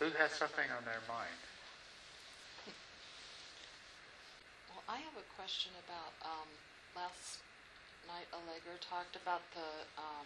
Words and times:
Who 0.00 0.08
has 0.16 0.32
something 0.32 0.64
on 0.72 0.80
their 0.88 1.04
mind? 1.04 1.36
Well, 4.72 4.80
I 4.88 4.96
have 4.96 5.12
a 5.20 5.26
question 5.36 5.76
about, 5.84 6.16
um, 6.24 6.48
last 6.96 7.44
night 8.08 8.24
Allegra 8.32 8.80
talked 8.80 9.14
about 9.14 9.44
the, 9.52 9.84
um, 10.00 10.24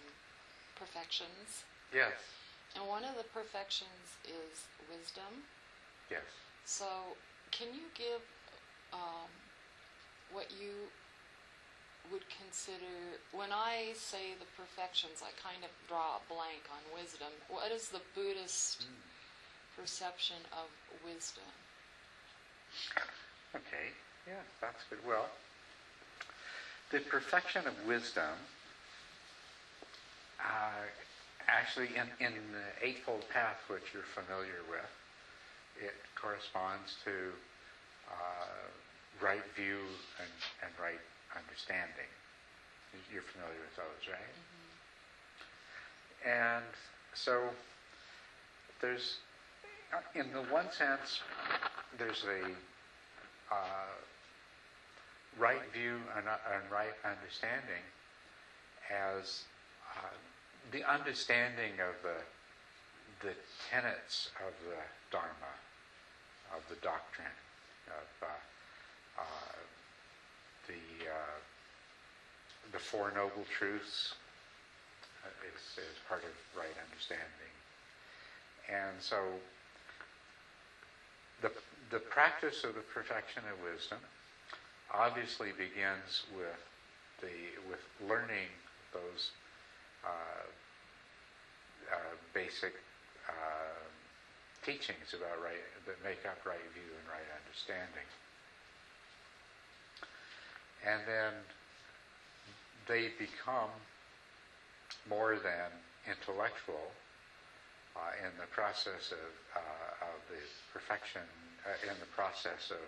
perfections. 0.79 1.66
Yes, 1.92 2.14
And 2.74 2.87
one 2.87 3.04
of 3.04 3.14
the 3.18 3.26
perfections 3.34 4.18
is 4.26 4.66
wisdom. 4.90 5.42
yes. 6.11 6.22
So, 6.65 7.17
can 7.51 7.69
you 7.75 7.87
give 7.95 8.22
um, 8.93 9.31
what 10.33 10.51
you 10.59 10.91
would 12.11 12.25
consider, 12.31 13.19
when 13.33 13.51
I 13.53 13.93
say 13.95 14.35
the 14.38 14.47
perfections, 14.56 15.22
I 15.22 15.31
kind 15.41 15.63
of 15.65 15.71
draw 15.88 16.19
a 16.19 16.23
blank 16.29 16.62
on 16.70 16.83
wisdom. 16.95 17.30
What 17.48 17.70
is 17.73 17.88
the 17.88 18.01
Buddhist 18.15 18.87
perception 19.77 20.37
of 20.52 20.69
wisdom? 21.05 21.45
Okay, 23.55 23.92
yeah, 24.27 24.42
that's 24.60 24.82
good. 24.91 24.98
Well, 25.06 25.27
the 26.91 27.01
perfection 27.01 27.66
of 27.66 27.74
wisdom, 27.87 28.34
uh, 30.41 30.87
actually, 31.48 31.88
in, 31.96 32.09
in 32.24 32.34
the 32.52 32.87
Eightfold 32.87 33.24
Path, 33.32 33.59
which 33.68 33.92
you're 33.92 34.02
familiar 34.15 34.62
with, 34.70 34.91
it 35.82 35.95
corresponds 36.15 36.96
to 37.04 37.32
uh, 38.10 38.68
right 39.23 39.45
view 39.56 39.79
and, 40.18 40.30
and 40.62 40.73
right 40.80 41.01
understanding. 41.37 42.10
You're 43.12 43.23
familiar 43.23 43.59
with 43.59 43.77
those, 43.77 44.06
right? 44.06 44.34
And 46.24 46.65
so 47.12 47.43
there's, 48.80 49.18
in 50.14 50.32
the 50.32 50.42
one 50.52 50.70
sense, 50.70 51.20
there's 51.98 52.24
a 52.24 52.44
uh, 53.54 53.95
right 55.38 55.60
view 55.73 55.96
and, 56.16 56.26
and 56.26 56.70
right 56.70 56.95
understanding 57.04 57.82
as 58.90 59.42
uh, 59.96 60.14
the 60.73 60.84
understanding 60.90 61.73
of 61.80 61.95
the 62.02 62.16
the 63.20 63.34
tenets 63.70 64.28
of 64.47 64.53
the 64.69 64.77
Dharma, 65.11 65.55
of 66.55 66.61
the 66.69 66.77
doctrine, 66.83 67.39
of 67.89 68.29
uh, 68.29 69.23
uh, 69.23 69.56
the 70.67 71.08
uh, 71.08 71.39
the 72.73 72.79
Four 72.79 73.12
Noble 73.14 73.47
Truths 73.51 74.14
uh, 75.25 75.48
is, 75.48 75.79
is 75.79 75.97
part 76.08 76.23
of 76.23 76.58
right 76.58 76.77
understanding, 76.91 77.55
and 78.69 79.01
so 79.01 79.17
the 81.43 81.51
the 81.91 81.99
practice 81.99 82.65
of 82.65 82.75
the 82.75 82.81
perfection 82.81 83.43
of 83.53 83.63
wisdom 83.63 83.99
obviously 84.93 85.51
begins 85.53 86.25
with 86.35 86.61
the 87.21 87.61
with 87.69 87.81
learning 88.09 88.49
those 88.93 89.31
uh, 90.05 90.47
uh, 91.93 91.97
basic 92.33 92.75
uh, 93.29 93.33
teachings 94.65 95.15
about 95.15 95.43
right 95.43 95.61
that 95.87 95.97
make 96.03 96.25
up 96.27 96.39
right 96.47 96.65
view 96.73 96.91
and 96.91 97.07
right 97.09 97.29
understanding, 97.45 98.09
and 100.87 101.01
then 101.07 101.33
they 102.87 103.11
become 103.19 103.71
more 105.09 105.37
than 105.37 105.71
intellectual 106.07 106.93
uh, 107.95 108.27
in 108.27 108.33
the 108.39 108.50
process 108.50 109.14
of, 109.14 109.31
uh, 109.55 110.11
of 110.11 110.19
the 110.31 110.42
perfection, 110.75 111.23
uh, 111.62 111.91
in 111.91 111.97
the 112.03 112.11
process 112.14 112.75
of, 112.75 112.84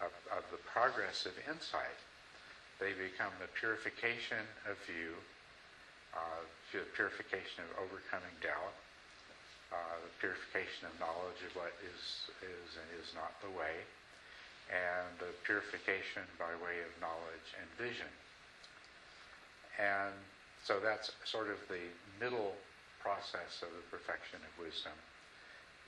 of, 0.00 0.12
of 0.32 0.44
the 0.50 0.60
progress 0.64 1.28
of 1.28 1.36
insight. 1.44 2.00
They 2.80 2.96
become 2.96 3.32
the 3.36 3.52
purification 3.52 4.40
of 4.64 4.80
view, 4.88 5.12
uh, 6.16 6.40
the 6.72 6.88
purification 6.96 7.68
of 7.68 7.84
overcoming 7.84 8.32
doubt, 8.40 8.72
uh, 9.68 9.76
the 10.00 10.12
purification 10.18 10.88
of 10.88 10.94
knowledge 10.96 11.44
of 11.44 11.52
what 11.52 11.76
is, 11.84 12.32
is 12.40 12.68
and 12.80 12.88
is 12.96 13.12
not 13.12 13.36
the 13.44 13.52
way, 13.52 13.84
and 14.72 15.06
the 15.20 15.30
purification 15.44 16.24
by 16.40 16.50
way 16.64 16.80
of 16.80 16.90
knowledge 17.04 17.48
and 17.60 17.68
vision. 17.76 18.08
And 19.76 20.16
so 20.64 20.80
that's 20.80 21.12
sort 21.28 21.52
of 21.52 21.60
the 21.68 21.84
middle 22.16 22.56
process 23.02 23.62
of 23.62 23.68
the 23.72 23.84
perfection 23.90 24.38
of 24.44 24.52
wisdom 24.64 24.94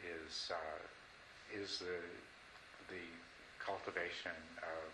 is 0.03 0.50
uh, 0.50 0.81
is 1.53 1.78
the 1.78 2.00
the 2.89 3.06
cultivation 3.65 4.37
of 4.61 4.89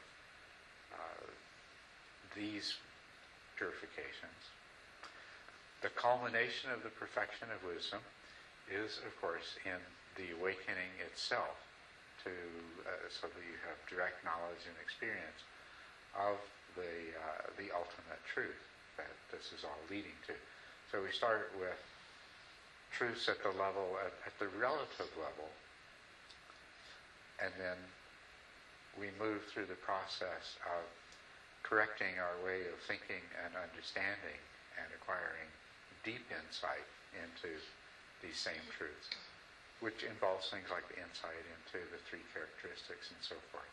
uh, 0.92 1.26
these 2.36 2.74
purifications. 3.56 4.52
The 5.80 5.88
culmination 5.90 6.70
of 6.70 6.82
the 6.82 6.90
perfection 6.90 7.48
of 7.54 7.62
wisdom 7.62 8.02
is, 8.68 9.00
of 9.06 9.14
course, 9.20 9.56
in 9.64 9.78
the 10.18 10.34
awakening 10.34 10.92
itself, 11.00 11.56
to 12.24 12.30
uh, 12.84 13.06
so 13.08 13.26
that 13.30 13.44
you 13.46 13.56
have 13.64 13.78
direct 13.88 14.20
knowledge 14.24 14.66
and 14.66 14.74
experience 14.82 15.40
of 16.18 16.38
the 16.74 17.14
uh, 17.14 17.46
the 17.56 17.70
ultimate 17.72 18.20
truth 18.26 18.58
that 18.98 19.14
this 19.30 19.54
is 19.54 19.64
all 19.64 19.80
leading 19.88 20.18
to. 20.26 20.34
So 20.90 21.00
we 21.02 21.10
start 21.10 21.48
with 21.58 21.78
truths 22.90 23.28
at 23.28 23.42
the 23.42 23.50
level, 23.50 23.96
at, 24.04 24.12
at 24.26 24.34
the 24.38 24.48
relative 24.58 25.10
level, 25.16 25.50
and 27.38 27.52
then 27.58 27.78
we 28.98 29.10
move 29.18 29.44
through 29.46 29.66
the 29.66 29.78
process 29.86 30.58
of 30.66 30.82
correcting 31.62 32.18
our 32.18 32.34
way 32.42 32.66
of 32.66 32.78
thinking 32.88 33.22
and 33.44 33.54
understanding 33.54 34.40
and 34.80 34.88
acquiring 34.94 35.46
deep 36.02 36.24
insight 36.30 36.86
into 37.14 37.54
these 38.22 38.38
same 38.38 38.62
truths, 38.74 39.10
which 39.78 40.02
involves 40.02 40.48
things 40.50 40.70
like 40.70 40.86
the 40.90 40.98
insight 40.98 41.44
into 41.46 41.84
the 41.92 42.00
three 42.08 42.24
characteristics 42.34 43.10
and 43.12 43.20
so 43.22 43.38
forth. 43.52 43.70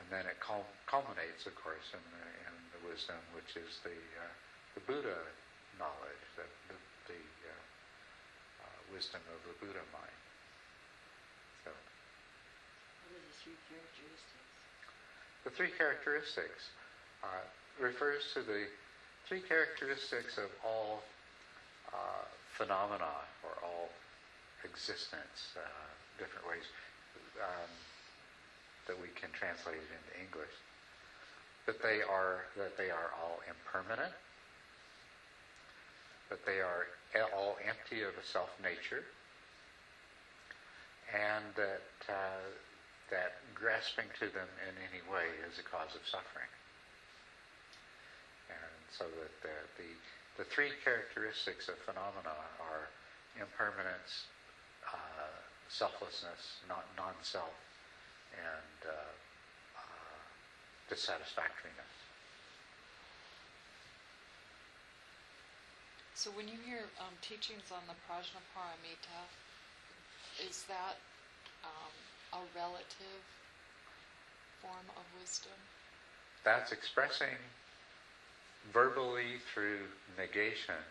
And 0.00 0.06
then 0.08 0.30
it 0.30 0.38
cul- 0.38 0.70
culminates, 0.86 1.44
of 1.44 1.58
course, 1.58 1.90
in 1.90 2.04
the, 2.14 2.26
in 2.46 2.54
the 2.70 2.80
wisdom, 2.86 3.18
which 3.34 3.58
is 3.58 3.82
the, 3.82 3.98
uh, 4.22 4.32
the 4.78 4.82
Buddha 4.86 5.26
knowledge, 5.76 6.22
the, 6.38 6.46
the, 6.70 6.76
wisdom 8.92 9.20
of 9.32 9.40
the 9.46 9.54
Buddha 9.60 9.82
mind. 9.92 10.18
So 11.64 11.70
What 11.72 13.16
are 13.16 13.22
the 13.22 13.34
three 13.44 13.58
characteristics? 13.68 14.46
the 15.44 15.50
three 15.54 15.72
characteristics 15.78 16.62
uh, 17.24 17.44
refers 17.80 18.22
to 18.34 18.42
the 18.42 18.66
three 19.28 19.40
characteristics 19.40 20.36
of 20.36 20.50
all 20.64 21.02
uh, 21.92 22.24
phenomena 22.56 23.24
or 23.44 23.52
all 23.64 23.88
existence, 24.64 25.54
uh, 25.56 25.62
different 26.18 26.44
ways 26.48 26.66
um, 27.40 27.70
that 28.86 28.96
we 29.00 29.08
can 29.14 29.30
translate 29.32 29.78
it 29.78 29.90
into 29.94 30.12
English. 30.20 30.52
That 31.66 31.80
they 31.82 32.00
are 32.02 32.48
that 32.56 32.76
they 32.76 32.90
are 32.90 33.12
all 33.20 33.40
impermanent. 33.44 34.12
That 36.30 36.44
they 36.44 36.60
are 36.60 36.88
all 37.34 37.56
empty 37.66 38.02
of 38.02 38.12
a 38.16 38.24
self 38.24 38.50
nature, 38.62 39.04
and 41.12 41.44
that 41.56 41.88
uh, 42.08 42.44
that 43.10 43.40
grasping 43.54 44.08
to 44.20 44.28
them 44.32 44.48
in 44.64 44.74
any 44.88 45.00
way 45.08 45.32
is 45.48 45.58
a 45.58 45.64
cause 45.64 45.96
of 45.96 46.04
suffering. 46.04 46.48
And 48.48 48.80
so 48.92 49.04
that 49.04 49.32
the, 49.40 49.56
the, 49.80 49.90
the 50.40 50.46
three 50.48 50.72
characteristics 50.84 51.68
of 51.68 51.76
phenomena 51.84 52.36
are 52.60 52.88
impermanence, 53.36 54.28
uh, 54.88 55.32
selflessness, 55.68 56.60
not 56.68 56.84
non-self, 56.96 57.56
and 58.36 58.78
uh, 58.84 59.12
uh, 59.76 60.20
dissatisfactoriness. 60.88 61.97
So 66.18 66.30
when 66.34 66.48
you 66.48 66.58
hear 66.66 66.82
um, 66.98 67.14
teachings 67.22 67.70
on 67.70 67.78
the 67.86 67.94
Prajnaparamita, 68.10 69.22
is 70.50 70.64
that 70.66 70.98
um, 71.62 71.94
a 72.34 72.58
relative 72.58 73.22
form 74.60 74.90
of 74.98 75.04
wisdom? 75.14 75.54
That's 76.42 76.72
expressing 76.72 77.38
verbally 78.72 79.38
through 79.54 79.86
negation 80.18 80.82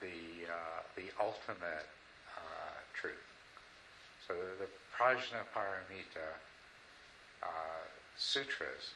the 0.00 0.50
uh, 0.50 0.82
the 0.96 1.06
ultimate 1.22 1.86
uh, 2.34 2.82
truth. 3.00 3.14
So 4.26 4.34
the, 4.34 4.66
the 4.66 4.70
Prajnaparamita 4.90 6.34
uh, 7.44 7.86
sutras 8.16 8.90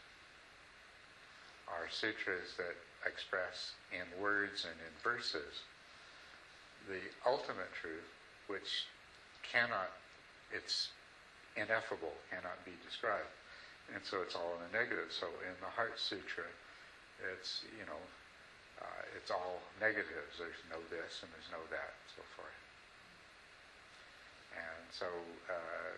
are 1.68 1.86
sutras 1.88 2.58
that 2.58 2.74
express 3.06 3.72
in 3.92 4.06
words 4.22 4.64
and 4.64 4.78
in 4.78 4.94
verses 5.02 5.62
the 6.88 7.00
ultimate 7.26 7.70
truth, 7.80 8.08
which 8.48 8.86
cannot 9.42 9.90
it's 10.52 10.92
ineffable, 11.56 12.12
cannot 12.30 12.60
be 12.64 12.72
described. 12.84 13.32
And 13.94 14.04
so 14.04 14.22
it's 14.22 14.36
all 14.36 14.56
in 14.56 14.68
the 14.68 14.72
negative. 14.78 15.10
So 15.10 15.26
in 15.44 15.56
the 15.60 15.72
Heart 15.72 15.98
Sutra, 15.98 16.46
it's, 17.32 17.64
you 17.76 17.84
know, 17.88 18.02
uh, 18.80 19.16
it's 19.16 19.30
all 19.30 19.60
negatives. 19.80 20.38
There's 20.38 20.62
no 20.70 20.78
this 20.88 21.24
and 21.24 21.28
there's 21.32 21.50
no 21.52 21.60
that, 21.72 21.92
and 21.92 22.08
so 22.16 22.22
forth. 22.36 22.60
And 24.52 24.84
so, 24.92 25.08
uh, 25.48 25.96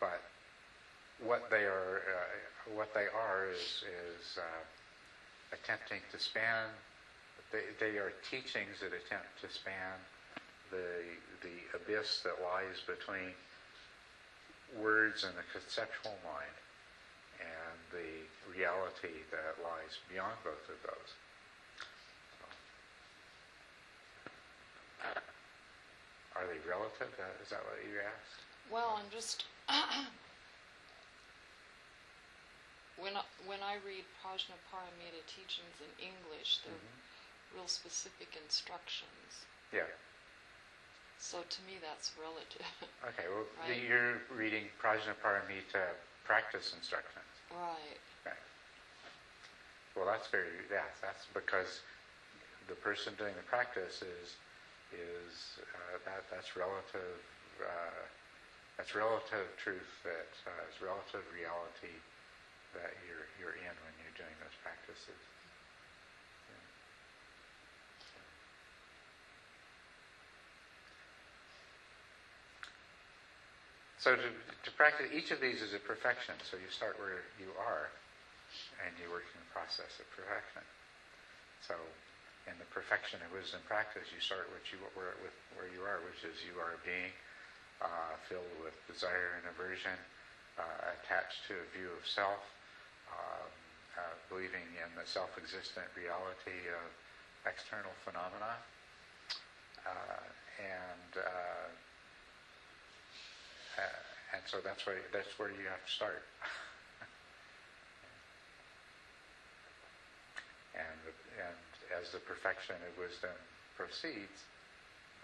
but 0.00 0.22
what 1.20 1.50
they 1.50 1.64
are, 1.68 2.00
uh, 2.04 2.74
what 2.74 2.92
they 2.94 3.06
are 3.12 3.48
is, 3.52 3.84
is 3.84 4.38
uh, 4.38 4.62
attempting 5.52 6.00
to 6.12 6.18
span. 6.18 6.68
They, 7.52 7.64
they 7.80 7.96
are 7.96 8.12
teachings 8.28 8.80
that 8.80 8.92
attempt 8.92 9.40
to 9.40 9.48
span 9.48 9.96
the 10.70 11.16
the 11.40 11.56
abyss 11.76 12.20
that 12.24 12.36
lies 12.44 12.82
between 12.84 13.32
words 14.76 15.24
and 15.24 15.32
the 15.32 15.46
conceptual 15.52 16.16
mind 16.24 16.56
and 17.40 17.76
the 17.94 18.26
reality 18.52 19.24
that 19.30 19.56
lies 19.62 19.96
beyond 20.10 20.34
both 20.44 20.60
of 20.68 20.76
those. 20.84 21.10
Are 26.36 26.46
they 26.46 26.58
relative? 26.68 27.08
Is 27.42 27.50
that 27.50 27.62
what 27.64 27.78
you 27.82 27.98
asked? 28.02 28.42
Well, 28.70 28.98
I'm 28.98 29.10
just 29.10 29.44
when 33.00 33.16
I, 33.16 33.22
when 33.46 33.62
I 33.62 33.78
read 33.86 34.04
Prajnaparamita 34.22 35.22
teachings 35.26 35.76
in 35.80 35.90
English, 36.02 36.58
they're 36.64 36.74
Mm-hmm. 36.74 37.56
real 37.56 37.68
specific 37.68 38.36
instructions. 38.44 39.46
Yeah. 39.72 39.88
So 41.18 41.38
to 41.48 41.58
me, 41.66 41.78
that's 41.82 42.12
relative. 42.20 42.66
Okay. 43.14 43.26
Well, 43.30 43.46
Right. 43.62 43.78
you're 43.78 44.18
reading 44.34 44.66
Prajnaparamita 44.82 45.94
practice 46.24 46.74
instructions. 46.76 47.30
right. 47.54 47.98
Right. 48.26 48.44
Well, 49.96 50.06
that's 50.06 50.26
very 50.28 50.50
yeah. 50.70 50.86
That's 51.00 51.26
because 51.32 51.80
the 52.68 52.74
person 52.74 53.14
doing 53.18 53.34
the 53.36 53.46
practice 53.46 54.02
is 54.02 54.34
is 54.92 55.58
uh, 55.74 55.98
that 56.04 56.24
that's 56.30 56.56
relative. 56.56 57.18
Uh, 57.62 58.02
that's 58.76 58.94
relative 58.94 59.46
truth. 59.62 59.90
That 60.04 60.30
uh, 60.46 60.68
is 60.70 60.82
relative 60.82 61.22
reality 61.34 61.94
that 62.76 62.92
you're 63.08 63.26
you're 63.40 63.56
in 63.56 63.74
when 63.84 63.94
you're 64.02 64.18
doing 64.18 64.34
those 64.42 64.56
practices. 64.60 65.20
Yeah. 66.48 66.64
So 73.98 74.16
to, 74.16 74.28
to 74.28 74.70
practice 74.76 75.08
each 75.12 75.30
of 75.30 75.40
these 75.40 75.62
is 75.62 75.72
a 75.74 75.82
perfection. 75.82 76.34
So 76.44 76.56
you 76.56 76.68
start 76.70 76.98
where 77.00 77.24
you 77.40 77.50
are, 77.56 77.88
and 78.84 78.92
you 79.00 79.10
work 79.10 79.24
in 79.32 79.40
the 79.40 79.50
process 79.52 79.90
of 79.98 80.06
perfection. 80.14 80.62
So 81.66 81.74
in 82.46 82.56
the 82.56 82.68
perfection 82.72 83.20
of 83.24 83.32
wisdom 83.34 83.60
practice, 83.66 84.08
you 84.14 84.20
start 84.20 84.48
what 84.48 84.64
you 84.72 84.78
where, 84.96 85.16
with 85.20 85.34
where 85.56 85.68
you 85.68 85.84
are, 85.84 86.00
which 86.06 86.24
is 86.24 86.38
you 86.46 86.56
are 86.60 86.76
a 86.76 86.82
being 86.86 87.12
uh, 87.82 88.14
filled 88.28 88.50
with 88.62 88.74
desire 88.88 89.38
and 89.38 89.44
aversion, 89.52 89.98
uh, 90.58 90.96
attached 90.98 91.44
to 91.50 91.54
a 91.58 91.66
view 91.76 91.90
of 91.92 92.02
self, 92.06 92.42
believing 94.38 94.70
in 94.78 94.86
the 94.94 95.02
self-existent 95.08 95.88
reality 95.96 96.68
of 96.70 96.86
external 97.48 97.90
phenomena, 98.04 98.60
uh, 99.82 100.22
and 100.62 101.10
uh, 101.16 101.66
uh, 103.82 104.36
and 104.36 104.44
so 104.46 104.60
that's 104.62 104.86
where 104.86 105.00
that's 105.10 105.32
where 105.40 105.48
you 105.48 105.64
have 105.66 105.80
to 105.80 105.90
start. 105.90 106.22
and 110.78 111.00
and 111.40 111.56
as 111.98 112.12
the 112.12 112.20
perfection 112.22 112.76
of 112.84 112.92
wisdom 113.00 113.34
proceeds, 113.74 114.44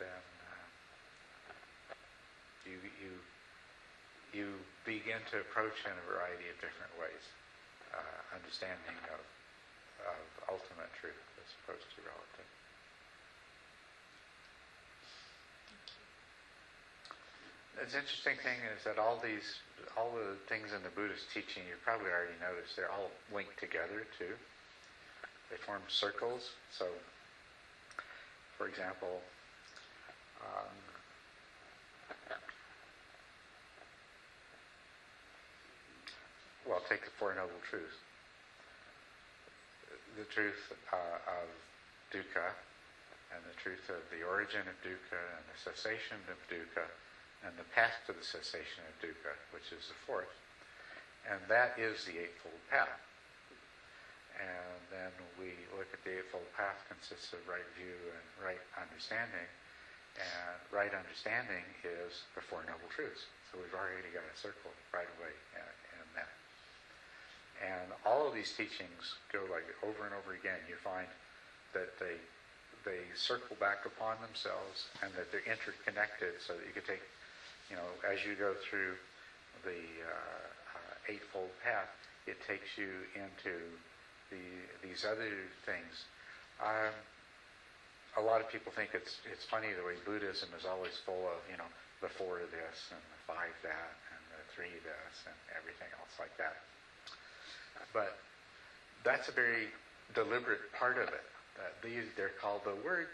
then 0.01 0.25
uh, 0.51 0.67
you 2.65 2.81
you 2.99 3.21
you 4.33 4.59
begin 4.83 5.23
to 5.31 5.39
approach 5.39 5.87
in 5.87 5.93
a 5.93 6.05
variety 6.11 6.51
of 6.51 6.59
different 6.59 6.91
ways, 6.99 7.31
uh, 7.95 8.37
understanding 8.37 8.99
of 9.15 9.23
of 10.05 10.21
ultimate 10.51 10.93
truth 11.01 11.17
as 11.41 11.49
opposed 11.65 11.87
to 11.97 12.03
relative. 12.05 12.49
The 17.75 17.99
interesting 17.99 18.39
thing 18.39 18.63
is 18.77 18.85
that 18.85 18.99
all 18.99 19.19
these, 19.19 19.59
all 19.97 20.15
the 20.15 20.39
things 20.47 20.71
in 20.73 20.83
the 20.83 20.95
Buddhist 20.95 21.27
teaching, 21.35 21.67
you 21.67 21.75
probably 21.83 22.11
already 22.11 22.39
noticed, 22.39 22.77
they're 22.77 22.91
all 22.91 23.11
linked 23.35 23.59
together 23.59 24.07
too. 24.19 24.39
They 25.51 25.57
form 25.57 25.83
circles. 25.89 26.55
So, 26.71 26.87
for 28.57 28.69
example, 28.69 29.23
um, 30.41 30.71
well, 36.65 36.81
take 36.89 37.05
the 37.05 37.13
Four 37.21 37.37
Noble 37.37 37.61
Truths. 37.69 38.01
The 40.17 40.25
truth 40.33 40.73
uh, 40.93 41.43
of 41.43 41.49
dukkha, 42.09 42.55
and 43.35 43.41
the 43.45 43.57
truth 43.61 43.91
of 43.91 44.01
the 44.15 44.25
origin 44.25 44.65
of 44.65 44.77
dukkha, 44.81 45.21
and 45.37 45.45
the 45.51 45.59
cessation 45.61 46.17
of 46.31 46.39
dukkha, 46.49 46.87
and 47.45 47.53
the 47.61 47.69
path 47.77 47.93
to 48.09 48.13
the 48.17 48.25
cessation 48.25 48.81
of 48.89 48.95
dukkha, 49.03 49.35
which 49.53 49.69
is 49.75 49.93
the 49.93 49.99
fourth. 50.09 50.33
And 51.29 51.41
that 51.49 51.77
is 51.77 52.05
the 52.05 52.17
Eightfold 52.21 52.61
Path. 52.69 53.01
And 54.35 54.81
then 54.91 55.13
we 55.39 55.55
look 55.77 55.89
at 55.93 56.01
the 56.05 56.21
Eightfold 56.21 56.49
Path 56.57 56.81
consists 56.89 57.33
of 57.33 57.41
right 57.49 57.65
view 57.77 57.97
and 57.97 58.27
right 58.41 58.63
understanding. 58.77 59.49
And 60.15 60.59
right 60.71 60.95
understanding 60.95 61.65
is 61.83 62.25
the 62.39 62.43
Four 62.45 62.63
Noble 62.65 62.89
Truths. 62.95 63.27
So 63.51 63.59
we've 63.59 63.75
already 63.75 64.09
got 64.15 64.23
a 64.25 64.37
circle 64.39 64.71
right 64.95 65.11
away. 65.19 65.35
And 67.63 67.93
all 68.07 68.27
of 68.27 68.35
these 68.35 68.53
teachings 68.53 69.15
go 69.33 69.41
like 69.51 69.67
over 69.83 70.05
and 70.05 70.15
over 70.15 70.35
again. 70.35 70.59
You 70.69 70.77
find 70.83 71.07
that 71.73 71.99
they 71.99 72.19
they 72.85 73.01
circle 73.17 73.57
back 73.59 73.87
upon 73.89 74.21
themselves 74.21 74.93
and 75.03 75.11
that 75.17 75.33
they're 75.33 75.47
interconnected 75.49 76.37
so 76.45 76.53
that 76.53 76.65
you 76.69 76.73
could 76.77 76.85
take, 76.85 77.03
you 77.73 77.77
know, 77.77 77.89
as 78.05 78.21
you 78.25 78.37
go 78.37 78.53
through 78.61 78.93
the 79.65 79.81
uh, 80.05 80.45
uh, 80.77 81.13
Eightfold 81.13 81.49
Path, 81.65 81.89
it 82.29 82.37
takes 82.45 82.77
you 82.77 83.09
into 83.17 83.57
the, 84.29 84.45
these 84.85 85.05
other 85.09 85.33
things. 85.65 86.05
Um, 86.61 86.93
a 88.17 88.23
lot 88.23 88.41
of 88.41 88.47
people 88.53 88.71
think 88.71 88.95
it's 88.95 89.19
it's 89.27 89.45
funny 89.45 89.75
the 89.75 89.83
way 89.83 89.99
Buddhism 90.07 90.49
is 90.55 90.63
always 90.63 90.95
full 91.03 91.27
of 91.27 91.43
you 91.51 91.59
know 91.59 91.67
the 91.99 92.07
four 92.07 92.39
of 92.39 92.51
this 92.55 92.95
and 92.95 93.03
the 93.11 93.21
five 93.27 93.55
that 93.67 93.95
and 94.15 94.23
the 94.31 94.43
three 94.55 94.71
this 94.87 95.17
and 95.27 95.35
everything 95.59 95.91
else 95.99 96.15
like 96.23 96.31
that. 96.39 96.63
But 97.93 98.17
that's 99.05 99.29
a 99.29 99.33
very 99.33 99.69
deliberate 100.15 100.73
part 100.79 100.99
of 100.99 101.09
it. 101.09 101.25
These 101.83 102.05
they're 102.17 102.33
called 102.41 102.63
the 102.65 102.75
word 102.85 103.09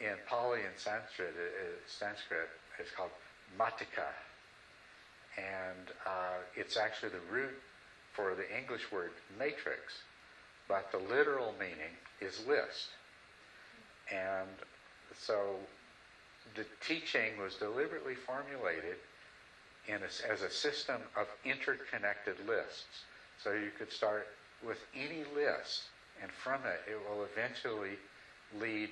in 0.00 0.14
Pali 0.28 0.60
and 0.60 0.76
Sanskrit. 0.76 1.34
Sanskrit 1.86 2.48
is 2.80 2.88
called 2.94 3.10
matika, 3.58 4.12
and 5.38 5.90
uh, 6.06 6.42
it's 6.56 6.76
actually 6.76 7.10
the 7.10 7.34
root 7.34 7.54
for 8.12 8.34
the 8.34 8.56
English 8.56 8.92
word 8.92 9.10
matrix, 9.38 10.02
but 10.68 10.90
the 10.92 10.98
literal 10.98 11.54
meaning 11.58 11.96
is 12.20 12.46
list. 12.46 12.90
And 14.12 14.48
so 15.18 15.56
the 16.54 16.64
teaching 16.86 17.38
was 17.40 17.54
deliberately 17.56 18.14
formulated 18.14 18.96
a, 19.88 20.32
as 20.32 20.42
a 20.42 20.50
system 20.50 21.00
of 21.16 21.26
interconnected 21.44 22.36
lists. 22.46 23.04
So 23.44 23.52
you 23.52 23.68
could 23.76 23.92
start 23.92 24.26
with 24.64 24.80
any 24.96 25.20
list, 25.36 25.92
and 26.22 26.32
from 26.32 26.64
it, 26.64 26.80
it 26.88 26.96
will 26.96 27.28
eventually 27.28 28.00
lead 28.58 28.88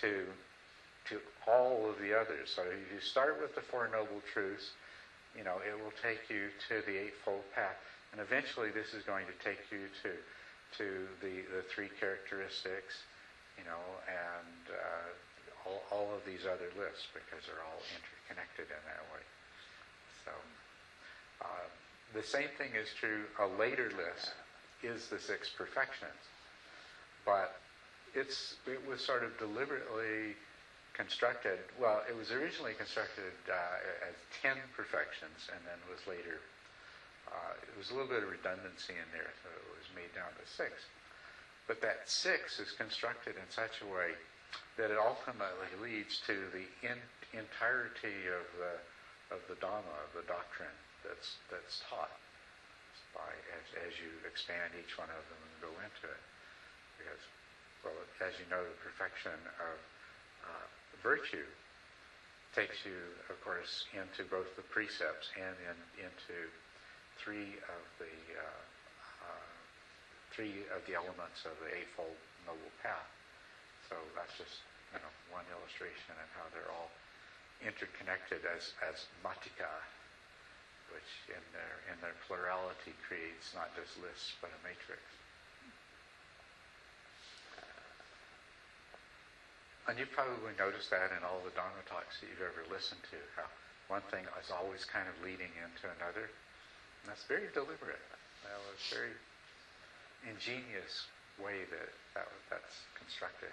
to 0.00 0.24
to 1.08 1.20
all 1.48 1.88
of 1.88 1.98
the 2.00 2.16
others. 2.16 2.52
So 2.54 2.62
if 2.62 2.92
you 2.92 3.00
start 3.00 3.40
with 3.40 3.54
the 3.54 3.60
Four 3.60 3.88
Noble 3.92 4.20
Truths, 4.32 4.72
you 5.36 5.44
know, 5.44 5.60
it 5.60 5.76
will 5.76 5.92
take 6.00 6.28
you 6.28 6.48
to 6.68 6.84
the 6.86 6.96
Eightfold 6.96 7.44
Path. 7.52 7.76
And 8.12 8.20
eventually 8.20 8.70
this 8.70 8.92
is 8.94 9.02
going 9.04 9.26
to 9.26 9.36
take 9.44 9.60
you 9.70 9.84
to 10.02 10.12
to 10.78 10.86
the, 11.20 11.42
the 11.50 11.62
three 11.68 11.90
characteristics, 11.98 13.02
you 13.58 13.64
know, 13.66 13.82
and 14.06 14.62
uh, 14.70 15.66
all, 15.66 15.82
all 15.90 16.08
of 16.14 16.22
these 16.24 16.46
other 16.46 16.70
lists 16.78 17.10
because 17.12 17.42
they're 17.44 17.66
all 17.66 17.82
interconnected 17.90 18.70
in 18.70 18.82
that 18.86 19.04
way. 19.10 19.24
So 20.24 20.32
uh, 21.42 21.66
the 22.14 22.22
same 22.22 22.48
thing 22.58 22.74
is 22.74 22.88
true, 22.98 23.24
a 23.38 23.46
later 23.58 23.90
list 23.96 24.34
is 24.82 25.06
the 25.08 25.18
six 25.18 25.48
perfections. 25.48 26.18
But 27.24 27.54
it's 28.14 28.56
it 28.66 28.80
was 28.88 29.00
sort 29.00 29.22
of 29.22 29.36
deliberately 29.38 30.34
constructed, 30.94 31.58
well, 31.78 32.02
it 32.08 32.16
was 32.16 32.30
originally 32.30 32.74
constructed 32.74 33.32
uh, 33.48 34.04
as 34.04 34.16
10 34.42 34.58
perfections 34.76 35.48
and 35.48 35.60
then 35.64 35.78
was 35.86 36.02
later, 36.04 36.42
uh, 37.30 37.54
it 37.62 37.72
was 37.78 37.88
a 37.88 37.94
little 37.94 38.10
bit 38.10 38.26
of 38.26 38.28
redundancy 38.28 38.98
in 38.98 39.08
there, 39.14 39.30
so 39.40 39.48
it 39.48 39.70
was 39.78 39.86
made 39.94 40.10
down 40.12 40.28
to 40.34 40.44
six. 40.44 40.90
But 41.70 41.80
that 41.80 42.10
six 42.10 42.58
is 42.58 42.74
constructed 42.74 43.38
in 43.38 43.46
such 43.48 43.80
a 43.80 43.88
way 43.88 44.18
that 44.76 44.90
it 44.90 44.98
ultimately 44.98 45.70
leads 45.78 46.18
to 46.26 46.34
the 46.50 46.66
in, 46.82 46.98
entirety 47.32 48.26
of 48.26 48.44
the, 48.58 48.74
of 49.30 49.40
the 49.46 49.54
Dhamma, 49.62 49.94
of 50.04 50.12
the 50.12 50.26
doctrine 50.26 50.74
that's, 51.04 51.40
that's 51.50 51.82
taught 51.88 52.12
by, 53.14 53.30
as, 53.56 53.66
as 53.88 53.92
you 53.98 54.10
expand 54.26 54.74
each 54.78 54.94
one 54.98 55.10
of 55.10 55.24
them 55.28 55.40
and 55.40 55.54
go 55.60 55.72
into 55.80 56.04
it. 56.06 56.24
Because, 57.00 57.22
well, 57.82 57.96
as 58.22 58.36
you 58.36 58.46
know, 58.52 58.60
the 58.60 58.80
perfection 58.84 59.34
of 59.58 59.76
uh, 60.44 60.66
virtue 61.02 61.48
takes 62.54 62.82
you, 62.82 62.98
of 63.30 63.38
course, 63.46 63.86
into 63.94 64.26
both 64.26 64.48
the 64.58 64.66
precepts 64.74 65.30
and 65.38 65.54
in, 65.64 65.78
into 66.10 66.38
three 67.22 67.54
of 67.70 67.82
the 68.02 68.16
uh, 68.34 68.64
uh, 69.22 69.50
three 70.34 70.66
of 70.74 70.82
the 70.88 70.94
elements 70.98 71.46
of 71.46 71.54
the 71.62 71.70
Eightfold 71.70 72.16
Noble 72.48 72.74
Path. 72.82 73.10
So 73.86 73.94
that's 74.18 74.34
just 74.34 74.66
you 74.90 74.98
know 74.98 75.12
one 75.30 75.46
illustration 75.54 76.16
of 76.18 76.28
how 76.34 76.46
they're 76.50 76.72
all 76.74 76.90
interconnected 77.62 78.42
as 78.50 78.74
as 78.82 79.06
matika, 79.22 79.70
which 81.26 81.36
in 81.36 81.44
their 81.52 81.74
in 81.90 81.96
their 82.00 82.14
plurality 82.26 82.94
creates 83.06 83.50
not 83.54 83.74
just 83.74 83.98
lists 84.02 84.34
but 84.40 84.50
a 84.50 84.60
matrix. 84.62 85.02
And 89.88 89.98
you've 89.98 90.12
probably 90.14 90.54
noticed 90.54 90.92
that 90.94 91.10
in 91.10 91.26
all 91.26 91.42
the 91.42 91.50
Dharma 91.56 91.82
talks 91.90 92.20
that 92.22 92.30
you've 92.30 92.46
ever 92.46 92.62
listened 92.70 93.02
to, 93.10 93.18
how 93.34 93.48
one 93.90 94.04
thing 94.14 94.22
is 94.38 94.52
always 94.54 94.86
kind 94.86 95.08
of 95.10 95.18
leading 95.26 95.50
into 95.50 95.90
another. 95.98 96.30
And 96.30 97.10
that's 97.10 97.26
very 97.26 97.50
deliberate. 97.50 98.04
That 98.46 98.60
was 98.70 98.78
very 98.86 99.16
ingenious 100.22 101.10
way 101.42 101.66
that, 101.74 101.90
that 102.14 102.28
that's 102.52 102.86
constructed. 102.94 103.50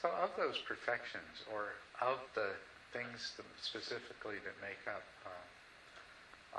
So 0.00 0.08
of 0.08 0.32
those 0.40 0.56
perfections, 0.64 1.44
or 1.52 1.76
of 2.00 2.24
the 2.32 2.56
things 2.94 3.34
specifically 3.58 4.38
that 4.46 4.54
make 4.62 4.78
up 4.86 5.02
uh, 5.26 5.44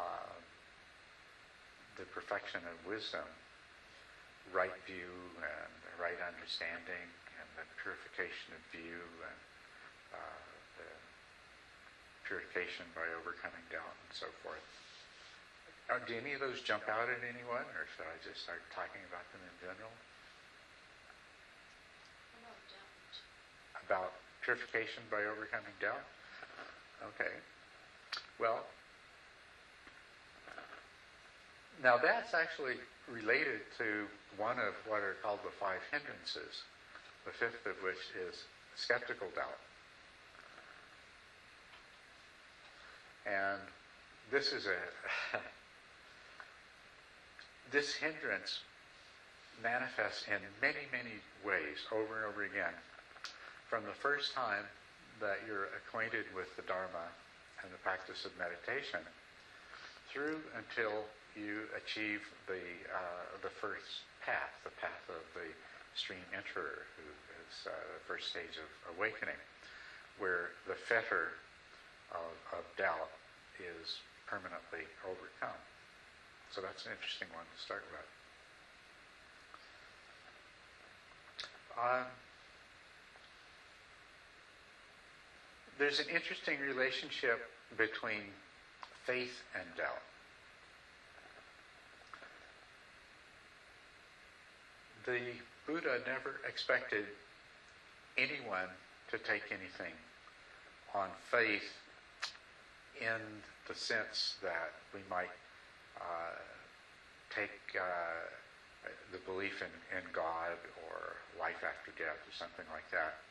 uh, 0.04 0.36
the 1.96 2.04
perfection 2.12 2.60
of 2.68 2.75
wisdom, 2.84 3.24
right 4.51 4.75
view 4.84 5.15
and 5.39 5.72
right 5.96 6.20
understanding 6.20 7.08
and 7.39 7.48
the 7.56 7.63
purification 7.80 8.51
of 8.51 8.62
view 8.75 9.00
and 9.24 9.39
uh, 10.12 10.44
the 10.75 10.89
purification 12.27 12.84
by 12.92 13.08
overcoming 13.15 13.63
doubt 13.72 13.96
and 14.06 14.12
so 14.12 14.27
forth. 14.44 14.62
Uh, 15.88 16.01
do 16.04 16.18
any 16.20 16.34
of 16.34 16.42
those 16.42 16.60
jump 16.65 16.84
out 16.89 17.08
at 17.08 17.22
anyone, 17.24 17.63
or 17.77 17.86
should 17.96 18.10
I 18.10 18.18
just 18.25 18.42
start 18.42 18.60
talking 18.74 19.01
about 19.08 19.24
them 19.32 19.39
in 19.46 19.56
general? 19.62 19.94
About 23.86 24.12
purification 24.42 25.06
by 25.13 25.30
overcoming 25.30 25.77
doubt? 25.77 26.01
Okay. 27.04 27.32
Well, 28.40 28.66
now 31.82 31.98
that's 31.98 32.34
actually 32.34 32.75
related 33.08 33.62
to 33.78 34.08
one 34.38 34.60
of 34.60 34.74
what 34.88 35.02
are 35.02 35.16
called 35.22 35.40
the 35.44 35.52
five 35.52 35.82
hindrances, 35.92 36.64
the 37.25 37.32
fifth 37.32 37.66
of 37.66 37.82
which 37.84 38.10
is 38.28 38.44
skeptical 38.75 39.28
doubt. 39.36 39.60
And 43.25 43.62
this 44.32 44.52
is 44.52 44.68
a 44.68 45.38
this 47.72 47.94
hindrance 47.94 48.60
manifests 49.62 50.25
in 50.28 50.42
many, 50.62 50.86
many 50.92 51.20
ways 51.44 51.78
over 51.92 52.18
and 52.18 52.25
over 52.25 52.44
again. 52.44 52.74
From 53.70 53.86
the 53.86 53.94
first 53.94 54.34
time 54.34 54.66
that 55.20 55.40
you're 55.48 55.72
acquainted 55.80 56.26
with 56.36 56.50
the 56.56 56.64
Dharma 56.64 57.08
and 57.64 57.72
the 57.72 57.82
practice 57.82 58.26
of 58.26 58.32
meditation, 58.38 59.00
through 60.12 60.40
until 60.56 61.04
you 61.36 61.68
achieve 61.76 62.22
the, 62.48 62.64
uh, 62.88 63.24
the 63.44 63.50
first 63.50 64.08
path, 64.24 64.52
the 64.64 64.72
path 64.80 65.04
of 65.10 65.24
the 65.36 65.48
stream 65.96 66.24
enterer, 66.32 66.88
who 66.96 67.08
is 67.44 67.68
uh, 67.68 67.72
the 67.72 68.04
first 68.08 68.30
stage 68.32 68.56
of 68.60 68.70
awakening, 68.96 69.40
where 70.20 70.56
the 70.68 70.76
fetter 70.76 71.36
of, 72.12 72.32
of 72.56 72.64
doubt 72.78 73.12
is 73.60 74.00
permanently 74.28 74.88
overcome. 75.04 75.60
So 76.52 76.62
that's 76.62 76.86
an 76.86 76.92
interesting 76.96 77.28
one 77.36 77.44
to 77.44 77.60
start 77.60 77.84
with. 77.92 78.08
Um, 81.76 82.08
there's 85.77 86.00
an 86.00 86.08
interesting 86.13 86.60
relationship 86.60 87.50
between 87.77 88.22
faith 89.05 89.41
and 89.55 89.65
doubt. 89.77 90.01
the 95.05 95.20
Buddha 95.67 96.01
never 96.08 96.41
expected 96.48 97.05
anyone 98.17 98.70
to 99.12 99.17
take 99.20 99.44
anything 99.51 99.94
on 100.94 101.10
faith 101.29 101.70
in 103.00 103.22
the 103.67 103.75
sense 103.75 104.36
that 104.41 104.74
we 104.94 105.01
might 105.10 105.34
uh, 106.01 106.41
take 107.29 107.77
uh, 107.77 108.25
the 109.12 109.20
belief 109.29 109.62
in, 109.62 109.98
in 109.98 110.03
God 110.12 110.58
or 110.88 111.17
life 111.39 111.62
after 111.62 111.91
death 112.01 112.22
or 112.25 112.34
something 112.34 112.65
like 112.74 112.89
that 112.91 113.22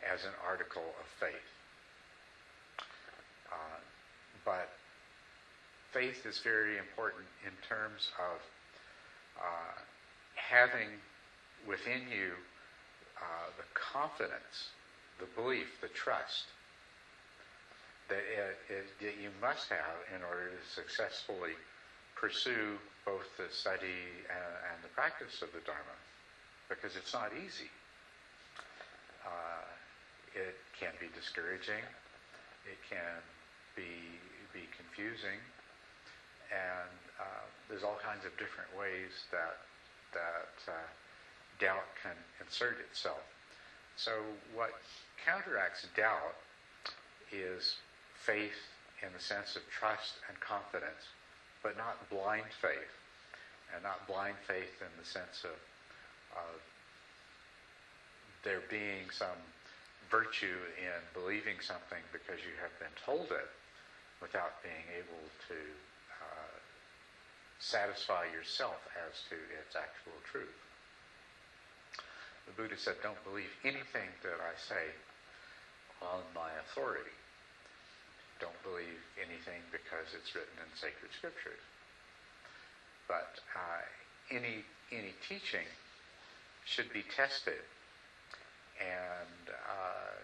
as 0.00 0.24
an 0.24 0.32
article 0.46 0.94
of 1.00 1.06
faith. 1.18 1.59
But 4.44 4.68
faith 5.92 6.26
is 6.26 6.38
very 6.38 6.78
important 6.78 7.26
in 7.44 7.52
terms 7.68 8.10
of 8.18 8.40
uh, 9.38 9.78
having 10.34 10.88
within 11.68 12.02
you 12.10 12.32
uh, 13.18 13.50
the 13.56 13.64
confidence, 13.74 14.70
the 15.18 15.26
belief, 15.40 15.80
the 15.80 15.88
trust 15.88 16.46
that, 18.08 18.18
it, 18.18 18.58
it, 18.68 18.86
that 19.00 19.22
you 19.22 19.30
must 19.40 19.68
have 19.68 20.02
in 20.14 20.22
order 20.24 20.50
to 20.50 20.62
successfully 20.66 21.54
pursue 22.16 22.78
both 23.04 23.28
the 23.36 23.46
study 23.52 24.02
and, 24.28 24.52
and 24.72 24.78
the 24.82 24.88
practice 24.94 25.42
of 25.42 25.52
the 25.52 25.60
Dharma, 25.64 25.96
because 26.68 26.96
it's 26.96 27.12
not 27.12 27.30
easy. 27.36 27.70
Uh, 29.24 29.64
it 30.34 30.56
can 30.78 30.92
be 31.00 31.06
discouraging. 31.14 31.84
It 32.66 32.78
can 32.88 33.22
be 33.80 34.20
be 34.52 34.68
confusing, 34.76 35.40
and 36.52 36.92
uh, 37.16 37.44
there's 37.68 37.82
all 37.82 37.96
kinds 38.04 38.28
of 38.28 38.32
different 38.36 38.68
ways 38.76 39.24
that 39.32 39.56
that 40.12 40.56
uh, 40.68 40.88
doubt 41.60 41.88
can 42.02 42.16
insert 42.40 42.76
itself. 42.80 43.24
So 43.96 44.12
what 44.54 44.70
counteracts 45.24 45.86
doubt 45.96 46.36
is 47.32 47.76
faith 48.14 48.58
in 49.02 49.08
the 49.16 49.22
sense 49.22 49.56
of 49.56 49.62
trust 49.70 50.20
and 50.28 50.36
confidence, 50.40 51.08
but 51.62 51.76
not 51.76 51.96
blind 52.10 52.50
faith, 52.60 52.92
and 53.72 53.82
not 53.82 54.06
blind 54.08 54.36
faith 54.46 54.80
in 54.80 54.92
the 54.98 55.06
sense 55.06 55.44
of, 55.44 55.56
of 56.36 56.56
there 58.42 58.62
being 58.68 59.08
some 59.12 59.38
virtue 60.10 60.58
in 60.80 60.98
believing 61.14 61.60
something 61.60 62.02
because 62.12 62.42
you 62.42 62.56
have 62.60 62.72
been 62.80 62.96
told 63.06 63.30
it 63.30 63.48
without 64.20 64.62
being 64.62 64.86
able 64.96 65.24
to 65.48 65.58
uh, 66.20 66.54
satisfy 67.58 68.24
yourself 68.32 68.80
as 69.08 69.24
to 69.28 69.36
its 69.56 69.76
actual 69.76 70.16
truth. 70.30 70.60
The 72.46 72.52
Buddha 72.56 72.76
said, 72.76 72.96
don't 73.02 73.20
believe 73.24 73.52
anything 73.64 74.10
that 74.22 74.40
I 74.40 74.56
say 74.56 74.92
on 76.02 76.24
my 76.34 76.50
authority. 76.64 77.14
Don't 78.40 78.56
believe 78.64 79.00
anything 79.20 79.60
because 79.70 80.16
it's 80.16 80.34
written 80.34 80.56
in 80.58 80.68
sacred 80.74 81.12
scriptures. 81.12 81.60
But 83.06 83.38
uh, 83.52 83.84
any, 84.32 84.64
any 84.90 85.12
teaching 85.28 85.68
should 86.64 86.92
be 86.92 87.04
tested, 87.14 87.60
and 88.80 89.44
uh, 89.50 90.16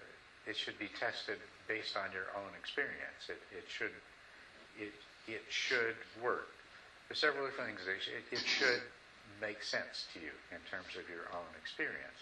it 0.47 0.57
should 0.57 0.79
be 0.79 0.89
tested 0.99 1.39
based 1.69 1.97
on 1.97 2.13
your 2.13 2.31
own 2.37 2.53
experience. 2.59 3.29
It, 3.29 3.43
it, 3.53 3.67
should, 3.69 3.95
it, 4.79 4.93
it 5.29 5.43
should 5.51 5.97
work. 6.23 6.49
There's 7.09 7.21
several 7.21 7.47
different 7.47 7.79
things. 7.79 7.89
It, 7.89 8.25
it 8.35 8.47
should 8.47 8.83
make 9.41 9.63
sense 9.63 10.07
to 10.15 10.21
you 10.21 10.33
in 10.53 10.59
terms 10.71 10.95
of 10.99 11.09
your 11.11 11.27
own 11.35 11.51
experience. 11.61 12.19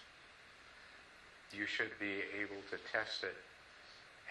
you 1.53 1.65
should 1.67 1.91
be 1.99 2.23
able 2.41 2.61
to 2.71 2.77
test 2.91 3.23
it 3.23 3.37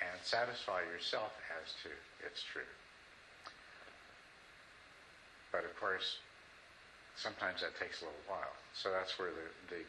and 0.00 0.18
satisfy 0.22 0.82
yourself 0.92 1.32
as 1.62 1.72
to 1.84 1.90
its 2.26 2.42
truth. 2.42 2.66
But 5.52 5.64
of 5.64 5.74
course, 5.78 6.18
sometimes 7.16 7.62
that 7.62 7.78
takes 7.78 8.02
a 8.02 8.06
little 8.06 8.26
while. 8.28 8.54
So 8.74 8.90
that's 8.90 9.18
where 9.18 9.30
the, 9.30 9.76
the 9.76 9.82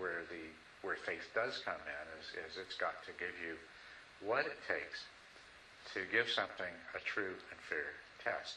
where 0.00 0.22
the 0.30 0.46
where 0.88 0.96
faith 1.04 1.28
does 1.36 1.60
come 1.68 1.84
in 1.84 2.04
is, 2.16 2.32
is 2.48 2.56
it's 2.56 2.80
got 2.80 2.96
to 3.04 3.12
give 3.20 3.36
you 3.44 3.60
what 4.24 4.48
it 4.48 4.56
takes 4.64 5.04
to 5.92 6.00
give 6.08 6.32
something 6.32 6.72
a 6.96 7.00
true 7.04 7.36
and 7.52 7.60
fair 7.68 7.92
test. 8.24 8.56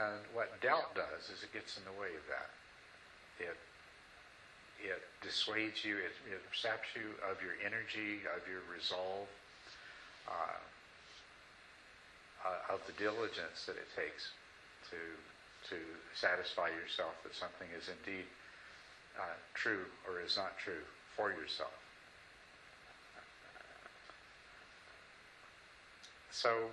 And 0.00 0.24
what 0.32 0.48
doubt 0.64 0.96
does 0.96 1.28
is 1.28 1.44
it 1.44 1.52
gets 1.52 1.76
in 1.76 1.84
the 1.84 1.92
way 2.00 2.16
of 2.16 2.24
that. 2.32 2.48
It 3.36 3.60
it 4.80 5.04
dissuades 5.20 5.84
you, 5.84 6.00
it, 6.00 6.16
it 6.28 6.42
saps 6.52 6.88
you 6.96 7.12
of 7.24 7.40
your 7.44 7.56
energy, 7.60 8.24
of 8.36 8.42
your 8.48 8.60
resolve, 8.68 9.28
uh, 10.28 10.60
uh, 12.44 12.74
of 12.74 12.80
the 12.88 12.96
diligence 12.96 13.68
that 13.68 13.76
it 13.76 13.88
takes 13.92 14.32
to 14.88 15.00
to 15.68 15.76
satisfy 16.16 16.72
yourself 16.72 17.12
that 17.20 17.36
something 17.36 17.68
is 17.76 17.92
indeed 17.92 18.24
uh, 19.20 19.36
true 19.52 19.84
or 20.08 20.24
is 20.24 20.40
not 20.40 20.56
true 20.56 20.84
for 21.16 21.30
yourself. 21.30 21.72
So, 26.30 26.70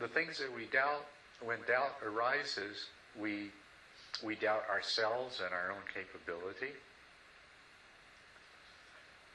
the 0.00 0.08
things 0.08 0.38
that 0.38 0.54
we 0.54 0.64
doubt, 0.66 1.04
when 1.44 1.58
doubt 1.66 1.96
arises, 2.04 2.86
we, 3.18 3.50
we 4.24 4.34
doubt 4.34 4.64
ourselves 4.70 5.40
and 5.44 5.52
our 5.52 5.70
own 5.70 5.84
capability. 5.92 6.72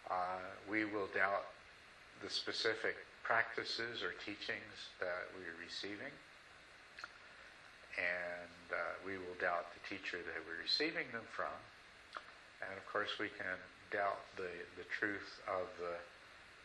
Uh, 0.09 0.41
we 0.69 0.85
will 0.85 1.07
doubt 1.13 1.45
the 2.23 2.29
specific 2.29 2.95
practices 3.23 4.03
or 4.03 4.11
teachings 4.25 4.91
that 4.99 5.29
we're 5.37 5.63
receiving. 5.63 6.11
And 7.97 8.67
uh, 8.71 8.75
we 9.05 9.17
will 9.17 9.37
doubt 9.39 9.67
the 9.73 9.95
teacher 9.95 10.17
that 10.17 10.41
we're 10.47 10.61
receiving 10.61 11.05
them 11.11 11.23
from. 11.31 11.53
Course, 12.93 13.17
we 13.19 13.25
can 13.25 13.57
doubt 13.89 14.21
the, 14.37 14.53
the 14.77 14.85
truth 14.99 15.41
of 15.49 15.65
the 15.81 15.97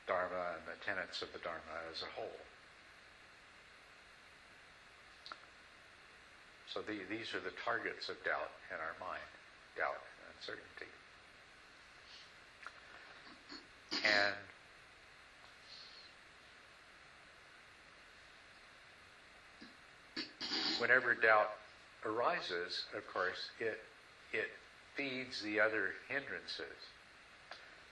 Dharma 0.07 0.61
and 0.61 0.65
the 0.69 0.77
tenets 0.85 1.23
of 1.23 1.33
the 1.33 1.39
Dharma 1.39 1.89
as 1.91 2.03
a 2.03 2.11
whole. 2.13 2.37
So 6.69 6.83
the, 6.83 7.01
these 7.09 7.33
are 7.33 7.41
the 7.41 7.57
targets 7.65 8.11
of 8.11 8.23
doubt 8.29 8.53
in 8.69 8.77
our 8.77 8.93
mind 9.01 9.25
doubt 9.75 10.05
and 10.21 10.37
uncertainty. 10.37 10.93
And 14.05 14.37
whenever 20.79 21.15
doubt 21.15 21.57
arises, 22.05 22.85
of 22.95 23.09
course, 23.15 23.49
it, 23.61 23.81
it 24.35 24.51
feeds 24.99 25.41
the 25.43 25.61
other 25.61 25.95
hindrances. 26.09 26.77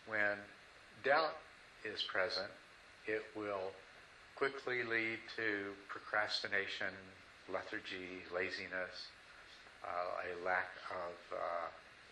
When 0.06 0.36
doubt 1.04 1.38
is 1.84 2.02
present, 2.02 2.50
it 3.06 3.22
will 3.36 3.70
quickly 4.34 4.82
lead 4.82 5.18
to 5.36 5.70
procrastination, 5.88 6.92
lethargy, 7.48 8.26
laziness, 8.34 9.06
uh, 9.86 10.26
a 10.26 10.44
lack 10.44 10.74
of 10.90 11.14
uh, 11.32 11.68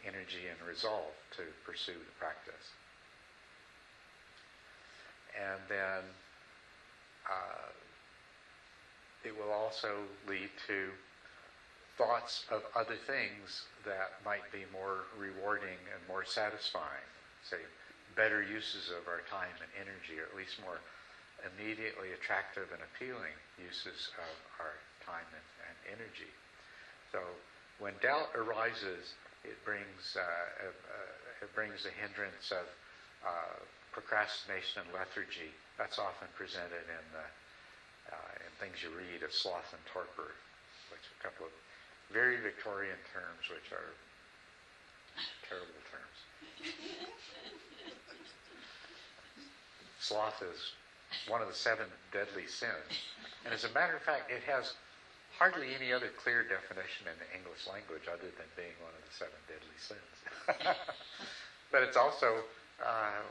energy 0.07 0.47
and 0.49 0.69
resolve 0.69 1.13
to 1.37 1.43
pursue 1.67 1.99
the 1.99 2.15
practice. 2.19 2.71
And 5.35 5.61
then 5.69 6.07
uh, 7.27 7.69
it 9.25 9.35
will 9.37 9.51
also 9.51 10.07
lead 10.29 10.51
to 10.69 10.89
thoughts 11.97 12.45
of 12.51 12.63
other 12.75 12.97
things 12.97 13.63
that 13.87 14.11
might 14.25 14.45
be 14.51 14.67
more 14.73 15.07
rewarding 15.19 15.79
and 15.95 16.01
more 16.09 16.25
satisfying, 16.25 17.07
say 17.43 17.63
better 18.17 18.43
uses 18.43 18.91
of 18.91 19.07
our 19.07 19.23
time 19.31 19.55
and 19.63 19.71
energy, 19.79 20.19
or 20.19 20.27
at 20.27 20.35
least 20.35 20.59
more 20.63 20.79
immediately 21.43 22.15
attractive 22.15 22.71
and 22.71 22.83
appealing 22.83 23.35
uses 23.59 24.11
of 24.19 24.35
our 24.63 24.75
time 25.03 25.27
and, 25.35 25.49
and 25.67 25.77
energy. 25.99 26.31
So 27.13 27.21
when 27.79 27.95
doubt 28.01 28.31
arises, 28.35 29.15
it 29.43 29.59
brings, 29.67 30.17
uh, 30.17 30.71
uh, 30.71 31.45
it 31.45 31.51
brings 31.55 31.83
the 31.85 31.93
hindrance 31.95 32.51
of 32.51 32.67
uh, 33.27 33.59
procrastination 33.93 34.83
and 34.87 34.91
lethargy. 34.95 35.53
That's 35.79 35.99
often 35.99 36.31
presented 36.39 36.87
in, 36.87 37.07
the, 37.13 37.27
uh, 38.15 38.45
in 38.47 38.51
things 38.63 38.83
you 38.83 38.95
read 38.95 39.23
of 39.23 39.35
sloth 39.35 39.69
and 39.75 39.83
torpor, 39.91 40.33
which 40.91 41.05
a 41.07 41.19
couple 41.23 41.47
of 41.47 41.55
very 42.13 42.37
Victorian 42.41 42.99
terms, 43.13 43.49
which 43.51 43.73
are 43.73 43.93
terrible 45.49 45.81
terms. 45.91 46.19
Sloth 50.01 50.43
is 50.43 50.73
one 51.29 51.41
of 51.41 51.49
the 51.49 51.55
seven 51.55 51.87
deadly 52.13 52.47
sins. 52.47 53.09
And 53.45 53.55
as 53.55 53.65
a 53.65 53.73
matter 53.73 53.97
of 53.97 54.03
fact, 54.03 54.31
it 54.31 54.43
has 54.45 54.75
hardly 55.39 55.75
any 55.75 55.93
other 55.93 56.11
clear 56.23 56.43
definition 56.43 57.09
in 57.11 57.17
the 57.19 57.31
English 57.35 57.67
language 57.67 58.07
other 58.07 58.31
than 58.39 58.49
being 58.55 58.75
one 58.85 58.93
of 58.95 59.03
the 59.03 59.15
seven 59.15 59.41
deadly 59.49 59.79
sins. 59.81 60.15
but 61.73 61.83
it's 61.83 61.97
also 61.97 62.45
uh, 62.79 63.23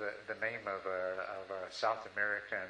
the, 0.00 0.34
the 0.34 0.38
name 0.40 0.64
of 0.64 0.86
a, 0.86 1.02
of 1.42 1.46
a 1.50 1.62
South 1.72 2.06
American 2.14 2.68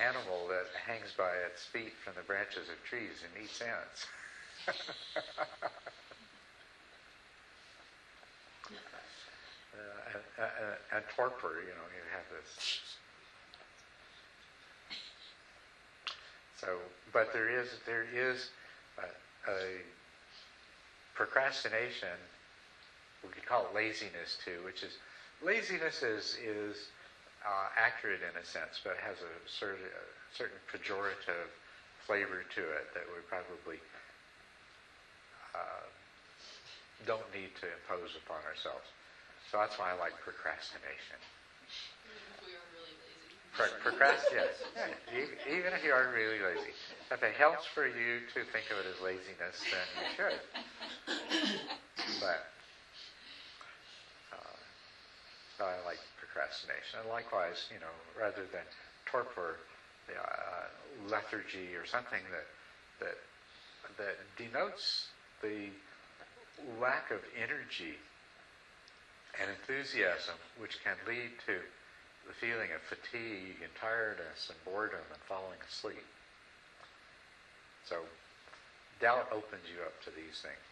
animal 0.00 0.48
that 0.48 0.66
hangs 0.74 1.12
by 1.16 1.30
its 1.46 1.64
feet 1.64 1.92
from 2.02 2.14
the 2.16 2.26
branches 2.26 2.68
of 2.68 2.78
trees 2.84 3.22
and 3.22 3.32
eats 3.44 3.60
ants. 3.60 4.06
Uh, 9.76 10.12
and, 10.38 10.76
and, 10.92 11.04
torpor, 11.14 11.60
you 11.60 11.72
know, 11.72 11.86
you 11.94 12.02
have 12.12 12.24
this. 12.30 12.80
So, 16.60 16.78
but 17.12 17.32
there 17.32 17.48
is 17.48 17.68
there 17.86 18.04
is 18.14 18.48
a, 18.98 19.50
a 19.50 19.82
procrastination. 21.14 22.08
We 23.22 23.30
could 23.30 23.46
call 23.46 23.64
it 23.64 23.74
laziness 23.74 24.36
too, 24.44 24.62
which 24.64 24.82
is 24.82 24.96
laziness 25.42 26.02
is 26.02 26.36
is 26.42 26.88
uh, 27.44 27.68
accurate 27.76 28.20
in 28.22 28.36
a 28.40 28.44
sense, 28.44 28.80
but 28.82 28.96
has 28.96 29.18
a 29.20 29.34
certain, 29.48 29.84
a 29.86 30.36
certain 30.36 30.58
pejorative 30.72 31.48
flavor 32.06 32.44
to 32.54 32.60
it 32.60 32.86
that 32.94 33.04
we 33.06 33.20
probably 33.28 33.80
uh, 35.56 35.86
don't 37.06 37.26
need 37.32 37.50
to 37.60 37.66
impose 37.72 38.12
upon 38.16 38.44
ourselves. 38.44 38.84
So 39.50 39.58
that's 39.58 39.78
why 39.78 39.90
I 39.90 39.94
like 39.94 40.12
procrastination. 40.20 41.16
Even 42.04 42.20
if 42.36 42.40
we 42.44 42.52
are 42.52 42.66
really 42.76 42.94
lazy. 43.00 43.36
Pro- 43.56 43.76
procrastinate, 43.80 44.52
yes. 44.76 44.92
Yeah, 45.08 45.56
even 45.56 45.72
if 45.72 45.82
you 45.84 45.92
are 45.92 46.08
really 46.12 46.40
lazy. 46.40 46.72
If 47.10 47.22
it 47.22 47.34
helps 47.34 47.64
for 47.64 47.86
you 47.86 48.20
to 48.34 48.44
think 48.44 48.70
of 48.70 48.78
it 48.78 48.86
as 48.86 49.00
laziness, 49.00 49.56
then 49.70 49.86
you 49.96 50.08
should. 50.16 50.40
But 52.20 52.40
uh, 54.32 54.56
so 55.58 55.64
I 55.64 55.76
like 55.86 55.98
procrastination. 56.18 57.00
And 57.00 57.08
likewise, 57.08 57.66
you 57.70 57.78
know, 57.80 57.94
rather 58.18 58.44
than 58.52 58.64
torpor, 59.06 59.56
uh, 60.10 60.66
lethargy, 61.08 61.74
or 61.74 61.84
something 61.86 62.22
that 62.30 62.46
that 63.00 63.16
that 63.98 64.16
denotes 64.36 65.06
the 65.42 65.68
lack 66.80 67.10
of 67.10 67.20
energy 67.36 67.96
and 69.40 69.50
enthusiasm, 69.50 70.34
which 70.58 70.82
can 70.82 70.96
lead 71.06 71.30
to 71.46 71.60
the 72.26 72.34
feeling 72.40 72.72
of 72.74 72.80
fatigue 72.88 73.60
and 73.62 73.70
tiredness 73.78 74.50
and 74.50 74.58
boredom 74.64 75.04
and 75.12 75.22
falling 75.28 75.60
asleep. 75.68 76.06
So, 77.84 78.02
doubt 79.00 79.30
opens 79.30 79.62
you 79.70 79.84
up 79.84 79.94
to 80.04 80.10
these 80.10 80.42
things. 80.42 80.66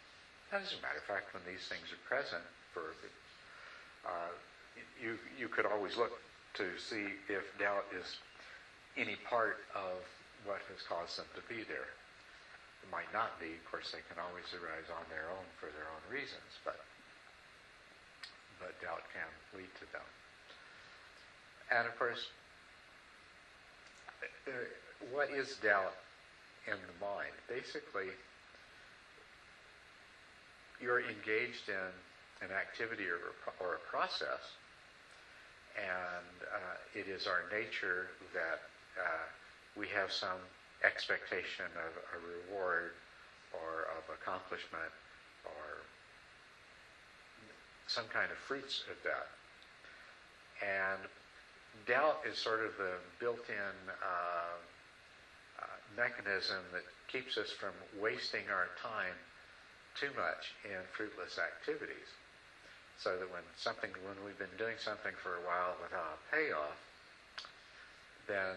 And 0.50 0.62
as 0.64 0.72
a 0.72 0.82
matter 0.82 0.98
of 0.98 1.06
fact, 1.06 1.32
when 1.34 1.44
these 1.46 1.66
things 1.68 1.86
are 1.94 2.02
present, 2.08 2.42
for 2.72 2.94
uh, 4.06 4.32
you 5.00 5.16
you 5.38 5.48
could 5.48 5.66
always 5.66 5.96
look 5.96 6.12
to 6.54 6.66
see 6.78 7.06
if 7.28 7.42
doubt 7.58 7.86
is 7.94 8.18
any 8.96 9.16
part 9.28 9.58
of 9.74 10.02
what 10.44 10.60
has 10.70 10.82
caused 10.86 11.18
them 11.18 11.26
to 11.34 11.42
be 11.48 11.62
there. 11.64 11.90
It 12.84 12.92
might 12.92 13.08
not 13.16 13.40
be. 13.40 13.56
Of 13.56 13.64
course, 13.64 13.88
they 13.96 14.04
can 14.12 14.20
always 14.20 14.44
arise 14.52 14.92
on 14.92 15.08
their 15.08 15.24
own 15.32 15.48
for 15.56 15.72
their 15.72 15.88
own 15.88 16.04
reasons, 16.12 16.52
but 16.68 16.76
but 18.60 18.76
doubt 18.84 19.08
can 19.16 19.28
lead 19.56 19.72
to 19.80 19.86
them. 19.92 20.04
And 21.72 21.88
of 21.88 21.96
course, 21.96 22.28
uh, 24.20 24.52
what 25.10 25.32
is 25.32 25.56
doubt 25.64 25.96
in 26.68 26.76
the 26.76 26.96
mind? 27.00 27.32
Basically, 27.48 28.12
you're 30.80 31.00
engaged 31.00 31.72
in 31.72 31.88
an 32.44 32.52
activity 32.52 33.08
or 33.08 33.16
a, 33.16 33.64
or 33.64 33.80
a 33.80 33.82
process 33.88 34.44
and 35.74 36.36
uh, 36.46 36.76
it 36.94 37.08
is 37.10 37.26
our 37.26 37.42
nature 37.50 38.08
that 38.32 38.62
uh, 38.94 39.26
we 39.76 39.88
have 39.88 40.12
some 40.12 40.38
expectation 40.84 41.66
of 41.74 41.92
a 42.14 42.18
reward 42.20 42.92
or 43.52 43.88
of 43.96 44.04
accomplishment 44.12 44.92
or 45.44 45.82
some 47.86 48.04
kind 48.12 48.30
of 48.30 48.38
fruits 48.38 48.82
of 48.90 48.96
that. 49.04 49.28
And 50.62 51.00
doubt 51.86 52.20
is 52.24 52.38
sort 52.38 52.60
of 52.60 52.76
the 52.78 52.94
built-in 53.20 53.76
uh, 54.02 54.56
uh, 55.60 55.66
mechanism 55.96 56.62
that 56.72 56.84
keeps 57.08 57.36
us 57.36 57.50
from 57.50 57.72
wasting 58.00 58.48
our 58.50 58.68
time 58.80 59.14
too 59.94 60.10
much 60.16 60.54
in 60.64 60.80
fruitless 60.96 61.38
activities. 61.38 62.08
So 62.98 63.18
that 63.18 63.30
when 63.30 63.42
something, 63.56 63.90
when 64.06 64.16
we've 64.24 64.38
been 64.38 64.56
doing 64.56 64.76
something 64.78 65.12
for 65.22 65.34
a 65.34 65.42
while 65.46 65.74
without 65.82 66.18
a 66.18 66.34
payoff, 66.34 66.78
then 68.26 68.54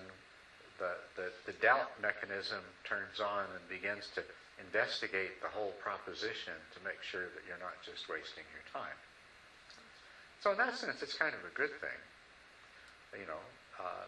the, 0.79 0.93
the, 1.15 1.27
the 1.45 1.55
doubt 1.59 1.89
mechanism 2.01 2.61
turns 2.83 3.19
on 3.19 3.45
and 3.53 3.63
begins 3.69 4.09
to 4.15 4.23
investigate 4.61 5.41
the 5.41 5.49
whole 5.49 5.73
proposition 5.81 6.53
to 6.73 6.79
make 6.81 7.01
sure 7.01 7.29
that 7.33 7.43
you're 7.45 7.61
not 7.61 7.77
just 7.85 8.09
wasting 8.09 8.45
your 8.53 8.65
time. 8.73 8.97
So 10.41 10.51
in 10.53 10.57
that 10.57 10.77
sense, 10.77 11.01
it's 11.01 11.17
kind 11.17 11.33
of 11.33 11.41
a 11.45 11.53
good 11.53 11.73
thing, 11.81 11.99
you 13.17 13.25
know. 13.25 13.41
Uh, 13.77 14.05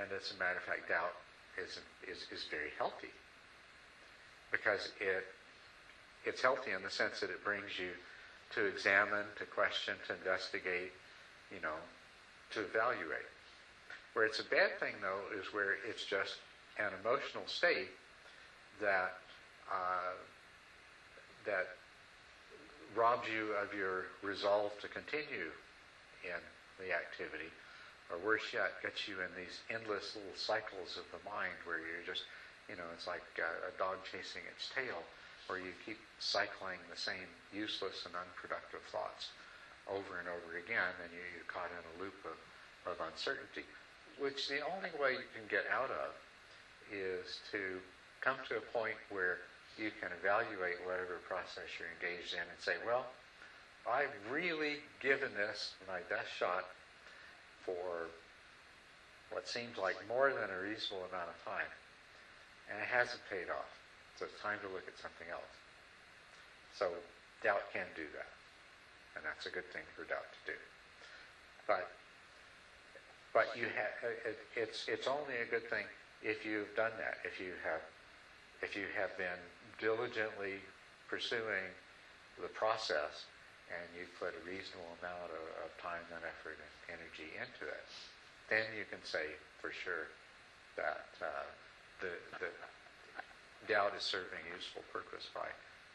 and 0.00 0.08
as 0.12 0.32
a 0.32 0.38
matter 0.40 0.58
of 0.60 0.64
fact, 0.64 0.88
doubt 0.88 1.16
is, 1.56 1.80
is, 2.08 2.24
is 2.32 2.44
very 2.50 2.72
healthy 2.76 3.12
because 4.50 4.88
it 5.00 5.24
it's 6.24 6.40
healthy 6.40 6.72
in 6.72 6.82
the 6.82 6.90
sense 6.90 7.20
that 7.20 7.28
it 7.28 7.44
brings 7.44 7.78
you 7.78 7.90
to 8.54 8.64
examine, 8.64 9.26
to 9.36 9.44
question, 9.44 9.94
to 10.08 10.14
investigate, 10.14 10.92
you 11.52 11.60
know, 11.60 11.76
to 12.52 12.60
evaluate. 12.60 13.28
Where 14.14 14.24
it's 14.24 14.38
a 14.38 14.44
bad 14.44 14.70
thing, 14.78 14.94
though, 15.02 15.26
is 15.38 15.52
where 15.52 15.76
it's 15.88 16.04
just 16.04 16.36
an 16.78 16.92
emotional 17.02 17.46
state 17.46 17.90
that 18.80 19.12
uh, 19.70 20.14
that 21.46 21.66
robs 22.96 23.26
you 23.28 23.52
of 23.60 23.74
your 23.74 24.06
resolve 24.22 24.72
to 24.80 24.88
continue 24.88 25.50
in 26.22 26.40
the 26.78 26.94
activity, 26.94 27.50
or 28.10 28.18
worse 28.18 28.54
yet, 28.54 28.70
gets 28.82 29.06
you 29.08 29.14
in 29.20 29.30
these 29.36 29.60
endless 29.70 30.14
little 30.14 30.36
cycles 30.36 30.96
of 30.96 31.04
the 31.10 31.22
mind 31.28 31.54
where 31.64 31.78
you're 31.78 32.06
just, 32.06 32.22
you 32.68 32.76
know, 32.76 32.86
it's 32.94 33.06
like 33.06 33.22
a, 33.38 33.68
a 33.68 33.72
dog 33.78 33.98
chasing 34.06 34.42
its 34.46 34.70
tail, 34.70 35.02
where 35.46 35.58
you 35.58 35.74
keep 35.84 35.98
cycling 36.18 36.78
the 36.88 36.96
same 36.96 37.28
useless 37.52 38.06
and 38.06 38.14
unproductive 38.14 38.80
thoughts 38.88 39.28
over 39.90 40.16
and 40.18 40.28
over 40.30 40.56
again, 40.56 40.94
and 41.02 41.10
you, 41.12 41.20
you're 41.34 41.50
caught 41.50 41.68
in 41.68 41.82
a 41.82 41.94
loop 42.00 42.16
of, 42.24 42.38
of 42.88 42.96
uncertainty, 43.04 43.66
which 44.18 44.48
the 44.48 44.60
only 44.60 44.90
way 44.98 45.12
you 45.12 45.28
can 45.34 45.46
get 45.48 45.64
out 45.70 45.90
of 45.90 46.12
is 46.92 47.38
to 47.50 47.80
come 48.20 48.36
to 48.48 48.56
a 48.56 48.64
point 48.72 48.96
where 49.10 49.38
you 49.76 49.90
can 50.00 50.10
evaluate 50.20 50.78
whatever 50.84 51.18
process 51.26 51.66
you're 51.78 51.90
engaged 51.90 52.32
in 52.32 52.40
and 52.40 52.60
say, 52.60 52.74
well, 52.86 53.06
I've 53.84 54.14
really 54.30 54.80
given 55.00 55.34
this 55.34 55.74
my 55.86 56.00
best 56.08 56.30
shot 56.30 56.64
for 57.66 58.08
what 59.30 59.46
seems 59.48 59.76
like 59.76 59.96
more 60.08 60.32
than 60.32 60.48
a 60.48 60.58
reasonable 60.62 61.04
amount 61.10 61.28
of 61.28 61.38
time, 61.44 61.68
and 62.70 62.78
it 62.80 62.88
hasn't 62.88 63.20
paid 63.28 63.50
off. 63.50 63.68
So 64.16 64.24
it's 64.24 64.40
time 64.40 64.62
to 64.62 64.70
look 64.70 64.86
at 64.86 64.96
something 64.96 65.26
else. 65.28 65.54
So 66.78 66.88
doubt 67.42 67.66
can 67.72 67.86
do 67.98 68.06
that, 68.14 68.30
and 69.16 69.24
that's 69.26 69.46
a 69.46 69.50
good 69.50 69.66
thing 69.74 69.82
for 69.96 70.06
doubt 70.06 70.24
to 70.24 70.52
do. 70.52 70.58
But 71.66 71.84
but 73.34 73.50
you 73.58 73.66
have 73.74 73.92
it, 74.24 74.38
it's 74.54 74.86
it's 74.86 75.10
only 75.10 75.34
a 75.42 75.48
good 75.50 75.68
thing 75.68 75.84
if 76.22 76.46
you've 76.46 76.70
done 76.78 76.94
that. 77.02 77.18
If 77.26 77.42
you 77.42 77.52
have 77.66 77.82
if 78.62 78.78
you 78.78 78.86
have 78.94 79.12
been 79.18 79.42
diligently 79.82 80.62
pursuing 81.10 81.68
the 82.40 82.48
process 82.54 83.26
and 83.68 83.84
you've 83.92 84.14
put 84.22 84.32
a 84.32 84.42
reasonable 84.46 84.94
amount 85.02 85.34
of, 85.34 85.44
of 85.66 85.70
time 85.82 86.00
and 86.14 86.22
effort 86.22 86.56
and 86.56 86.72
energy 86.94 87.34
into 87.34 87.66
it, 87.66 87.86
then 88.48 88.64
you 88.78 88.86
can 88.86 89.02
say 89.02 89.34
for 89.58 89.74
sure 89.74 90.08
that 90.78 91.10
uh, 91.18 91.48
the, 92.00 92.12
the 92.38 92.50
doubt 93.66 93.92
is 93.98 94.04
serving 94.04 94.38
a 94.46 94.54
useful 94.54 94.86
purpose 94.92 95.26
by 95.34 95.48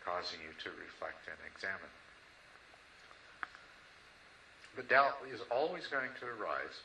causing 0.04 0.43
you 0.43 0.52
to 0.60 0.69
reflect 0.75 1.23
and 1.30 1.39
examine. 1.47 1.93
But 4.75 4.89
doubt 4.89 5.23
is 5.32 5.41
always 5.52 5.88
going 5.88 6.12
to 6.19 6.25
arise 6.25 6.84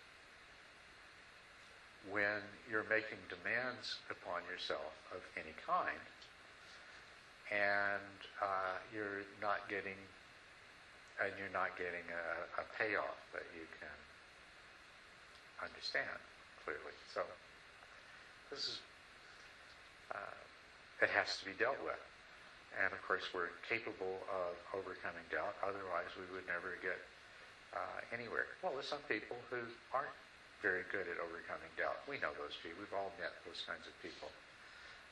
when 2.11 2.45
you're 2.69 2.87
making 2.91 3.21
demands 3.33 3.97
upon 4.11 4.45
yourself 4.51 4.93
of 5.15 5.23
any 5.37 5.55
kind 5.65 6.01
and 7.53 8.19
uh, 8.41 8.77
you're 8.93 9.25
not 9.41 9.69
getting 9.69 9.99
and 11.23 11.31
you're 11.39 11.53
not 11.55 11.77
getting 11.79 12.03
a, 12.11 12.27
a 12.59 12.65
payoff 12.75 13.21
that 13.31 13.47
you 13.55 13.63
can 13.79 13.99
understand 15.63 16.19
clearly. 16.67 16.97
So 17.15 17.23
this 18.51 18.67
is 18.67 18.77
uh, 20.11 20.35
it 21.03 21.11
has 21.15 21.39
to 21.39 21.45
be 21.47 21.55
dealt 21.55 21.79
with, 21.87 22.01
and 22.83 22.91
of 22.91 23.01
course 23.07 23.23
we're 23.31 23.55
capable 23.71 24.19
of 24.27 24.59
overcoming 24.75 25.25
doubt. 25.31 25.55
Otherwise, 25.63 26.11
we 26.19 26.27
would 26.35 26.47
never 26.51 26.75
get 26.83 26.99
uh, 27.75 28.01
anywhere. 28.11 28.51
Well, 28.63 28.75
there's 28.75 28.91
some 28.91 29.05
people 29.07 29.39
who 29.51 29.63
aren't 29.95 30.15
very 30.65 30.89
good 30.89 31.05
at 31.05 31.21
overcoming 31.21 31.69
doubt. 31.77 32.01
We 32.09 32.17
know 32.25 32.33
those 32.41 32.57
people. 32.65 32.81
We've 32.81 32.97
all 32.97 33.13
met 33.21 33.37
those 33.45 33.61
kinds 33.69 33.85
of 33.85 33.93
people 34.01 34.33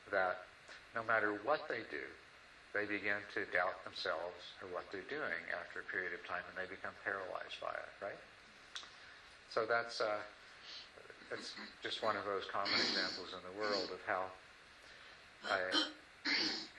that 0.08 0.48
no 0.96 1.04
matter 1.04 1.36
what 1.44 1.68
they 1.68 1.84
do, 1.92 2.00
they 2.72 2.88
begin 2.88 3.20
to 3.36 3.44
doubt 3.52 3.84
themselves 3.84 4.40
or 4.64 4.72
what 4.72 4.88
they're 4.88 5.04
doing 5.12 5.44
after 5.52 5.84
a 5.84 5.86
period 5.92 6.16
of 6.16 6.24
time, 6.24 6.40
and 6.48 6.56
they 6.56 6.64
become 6.64 6.96
paralyzed 7.04 7.60
by 7.60 7.76
it. 7.76 7.92
Right? 8.00 8.20
So 9.52 9.68
that's 9.68 10.00
uh, 10.00 10.24
that's 11.28 11.52
just 11.84 12.00
one 12.00 12.16
of 12.16 12.24
those 12.24 12.48
common 12.48 12.72
examples 12.72 13.36
in 13.36 13.44
the 13.44 13.52
world 13.60 13.92
of 13.92 14.00
how 14.08 14.32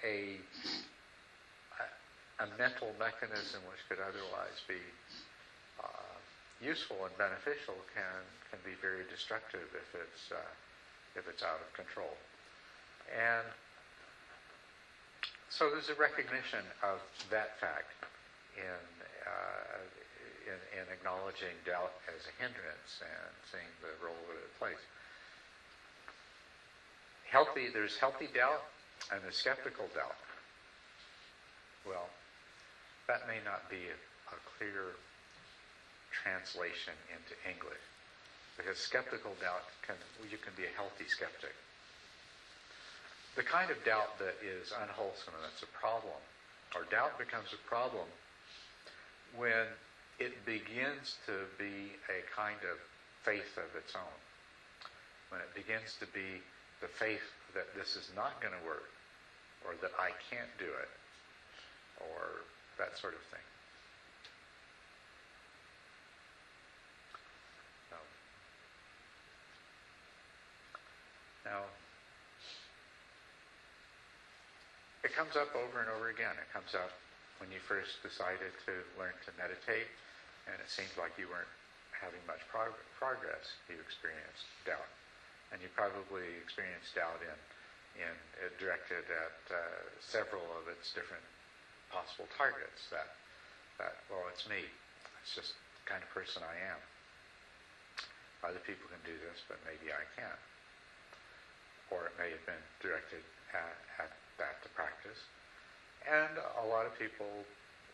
a, 0.01 0.41
a 2.41 2.47
mental 2.57 2.89
mechanism 2.97 3.61
which 3.69 3.81
could 3.85 4.01
otherwise 4.01 4.57
be 4.65 4.81
uh, 5.77 6.17
useful 6.61 6.97
and 7.05 7.13
beneficial 7.21 7.77
can 7.93 8.25
can 8.53 8.61
be 8.61 8.77
very 8.85 9.01
destructive 9.09 9.65
if 9.73 9.89
it's 9.97 10.29
uh, 10.29 10.37
if 11.17 11.25
it's 11.25 11.41
out 11.41 11.57
of 11.57 11.65
control. 11.73 12.13
And 13.09 13.49
so 15.49 15.73
there's 15.73 15.89
a 15.89 15.97
recognition 15.97 16.61
of 16.85 17.01
that 17.33 17.57
fact 17.57 17.89
in, 18.57 18.81
uh, 19.25 19.81
in, 20.49 20.57
in, 20.77 20.85
acknowledging 20.89 21.53
doubt 21.65 21.93
as 22.09 22.25
a 22.25 22.33
hindrance 22.41 23.01
and 23.01 23.33
seeing 23.49 23.69
the 23.85 23.93
role 24.01 24.17
that 24.17 24.37
it 24.41 24.53
plays. 24.57 24.81
Healthy, 27.29 27.69
there's 27.73 27.97
healthy 27.97 28.29
doubt 28.33 28.65
and 29.13 29.21
there's 29.21 29.37
skeptical 29.37 29.85
doubt. 29.93 30.17
Well, 31.85 32.09
that 33.05 33.29
may 33.29 33.41
not 33.45 33.69
be 33.69 33.93
a, 33.93 33.97
a 34.33 34.37
clear 34.57 34.97
translation 36.09 36.97
into 37.13 37.37
English 37.45 37.81
because 38.57 38.77
skeptical 38.77 39.33
doubt 39.41 39.65
can 39.85 39.95
you 40.29 40.37
can 40.37 40.53
be 40.55 40.63
a 40.63 40.73
healthy 40.77 41.05
skeptic 41.07 41.53
the 43.35 43.43
kind 43.43 43.71
of 43.71 43.83
doubt 43.83 44.19
that 44.19 44.37
is 44.45 44.71
unwholesome 44.77 45.33
and 45.33 45.43
that's 45.43 45.63
a 45.63 45.71
problem, 45.73 46.21
or 46.75 46.85
doubt 46.91 47.17
becomes 47.17 47.49
a 47.53 47.61
problem 47.67 48.05
when 49.35 49.65
it 50.19 50.45
begins 50.45 51.17
to 51.25 51.49
be 51.57 51.97
a 52.13 52.21
kind 52.29 52.61
of 52.69 52.77
faith 53.25 53.57
of 53.57 53.73
its 53.73 53.95
own. 53.95 54.17
When 55.29 55.41
it 55.41 55.49
begins 55.55 55.97
to 55.99 56.05
be 56.13 56.45
the 56.81 56.87
faith 56.87 57.25
that 57.55 57.73
this 57.73 57.95
is 57.95 58.11
not 58.15 58.39
going 58.39 58.53
to 58.53 58.67
work, 58.67 58.91
or 59.65 59.73
that 59.81 59.91
I 59.97 60.11
can't 60.29 60.51
do 60.59 60.69
it, 60.69 60.91
or 62.05 62.45
that 62.77 62.99
sort 62.99 63.13
of 63.13 63.21
thing. 63.33 63.41
So, 67.89 67.97
It 75.03 75.11
comes 75.13 75.35
up 75.35 75.51
over 75.55 75.83
and 75.83 75.89
over 75.91 76.09
again. 76.09 76.33
It 76.39 76.49
comes 76.55 76.73
up 76.73 76.89
when 77.37 77.51
you 77.51 77.59
first 77.59 77.99
decided 78.01 78.55
to 78.65 78.73
learn 78.95 79.13
to 79.27 79.31
meditate, 79.35 79.91
and 80.47 80.55
it 80.57 80.69
seemed 80.71 80.95
like 80.95 81.13
you 81.19 81.27
weren't 81.27 81.51
having 81.91 82.23
much 82.25 82.41
prog- 82.47 82.79
progress. 82.97 83.59
You 83.67 83.75
experienced 83.83 84.47
doubt, 84.63 84.87
and 85.51 85.59
you 85.61 85.67
probably 85.75 86.25
experienced 86.39 86.95
doubt 86.95 87.19
in 87.21 87.39
in 87.99 88.15
uh, 88.41 88.49
directed 88.57 89.05
at 89.11 89.37
uh, 89.53 89.59
several 90.01 90.43
of 90.57 90.65
its 90.71 90.93
different 90.95 91.23
possible 91.91 92.25
targets. 92.39 92.87
That 92.89 93.11
that 93.77 93.95
well, 94.09 94.25
it's 94.31 94.47
me. 94.49 94.65
It's 95.21 95.35
just 95.35 95.53
the 95.53 95.85
kind 95.85 96.01
of 96.01 96.09
person 96.15 96.41
I 96.41 96.55
am. 96.73 96.79
other 98.43 98.63
people 98.63 98.87
can 98.89 99.03
do 99.05 99.15
this, 99.19 99.43
but 99.51 99.59
maybe 99.67 99.91
I 99.91 100.03
can't. 100.15 100.41
Or 101.93 102.09
it 102.09 102.15
may 102.17 102.33
have 102.33 102.41
been 102.49 102.65
directed 102.81 103.21
at, 103.53 103.77
at 104.01 104.11
that 104.41 104.65
to 104.65 104.69
practice. 104.73 105.21
And 106.09 106.41
a 106.57 106.65
lot 106.65 106.89
of 106.89 106.97
people, 106.97 107.29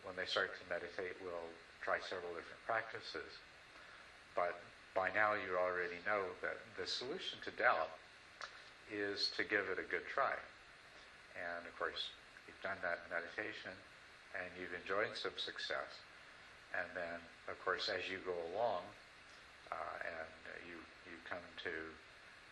when 0.08 0.16
they 0.16 0.24
start 0.24 0.56
to 0.56 0.64
meditate, 0.72 1.20
will 1.20 1.46
try 1.84 2.00
several 2.00 2.32
different 2.32 2.64
practices. 2.64 3.28
But 4.32 4.56
by 4.96 5.12
now 5.12 5.36
you 5.36 5.60
already 5.60 6.00
know 6.08 6.24
that 6.40 6.58
the 6.80 6.88
solution 6.88 7.38
to 7.44 7.52
doubt 7.60 7.92
is 8.90 9.30
to 9.36 9.44
give 9.44 9.68
it 9.68 9.78
a 9.78 9.86
good 9.86 10.08
try. 10.08 10.34
And 11.36 11.62
of 11.68 11.72
course, 11.78 12.10
you've 12.48 12.58
done 12.64 12.80
that 12.82 13.06
meditation 13.06 13.76
and 14.34 14.48
you've 14.58 14.74
enjoyed 14.74 15.14
some 15.14 15.36
success. 15.38 15.92
And 16.74 16.86
then, 16.94 17.18
of 17.50 17.58
course, 17.62 17.90
as 17.90 18.06
you 18.10 18.18
go 18.22 18.34
along 18.54 18.82
uh, 19.70 19.96
and 20.02 20.30
you, 20.66 20.78
you 21.06 21.16
come 21.26 21.42
to 21.66 21.74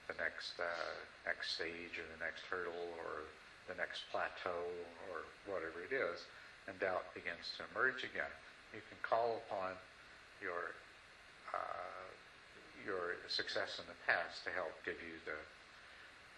the 0.09 0.17
next, 0.17 0.57
uh, 0.57 0.97
next 1.29 1.55
stage 1.55 2.01
or 2.01 2.07
the 2.17 2.21
next 2.25 2.43
hurdle 2.49 2.97
or 3.05 3.29
the 3.69 3.77
next 3.77 4.09
plateau 4.09 4.65
or 5.13 5.29
whatever 5.45 5.85
it 5.85 5.93
is, 5.93 6.25
and 6.67 6.75
doubt 6.81 7.05
begins 7.13 7.45
to 7.61 7.65
emerge 7.73 8.01
again, 8.01 8.33
you 8.73 8.81
can 8.89 8.97
call 9.05 9.41
upon 9.45 9.77
your, 10.41 10.73
uh, 11.53 12.09
your 12.85 13.21
success 13.29 13.77
in 13.81 13.87
the 13.89 14.01
past 14.09 14.45
to 14.45 14.51
help 14.57 14.73
give 14.85 14.97
you 15.05 15.17
the, 15.29 15.41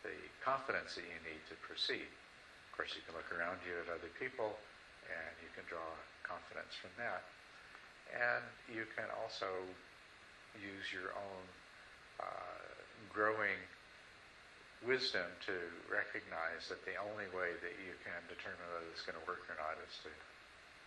the 0.07 0.17
confidence 0.43 0.99
that 0.99 1.07
you 1.07 1.19
need 1.23 1.43
to 1.47 1.55
proceed. 1.63 2.07
Of 2.07 2.71
course, 2.75 2.95
you 2.99 3.03
can 3.07 3.15
look 3.15 3.31
around 3.31 3.63
you 3.63 3.75
at 3.83 3.91
other 3.91 4.11
people 4.19 4.59
and 5.07 5.33
you 5.43 5.51
can 5.55 5.67
draw 5.67 5.87
confidence 6.27 6.75
from 6.79 6.95
that. 6.99 7.23
And 8.11 8.43
you 8.67 8.87
can 8.99 9.07
also 9.23 9.51
use 10.59 10.87
your 10.91 11.15
own 11.15 11.45
uh, 12.19 12.60
growing 13.13 13.59
wisdom 14.87 15.27
to 15.45 15.53
recognize 15.93 16.73
that 16.73 16.81
the 16.89 16.97
only 16.97 17.29
way 17.37 17.53
that 17.61 17.75
you 17.85 17.93
can 18.01 18.17
determine 18.33 18.65
whether 18.73 18.89
it's 18.89 19.05
going 19.05 19.19
to 19.19 19.27
work 19.29 19.45
or 19.51 19.57
not 19.61 19.77
is 19.85 19.97
to 20.01 20.13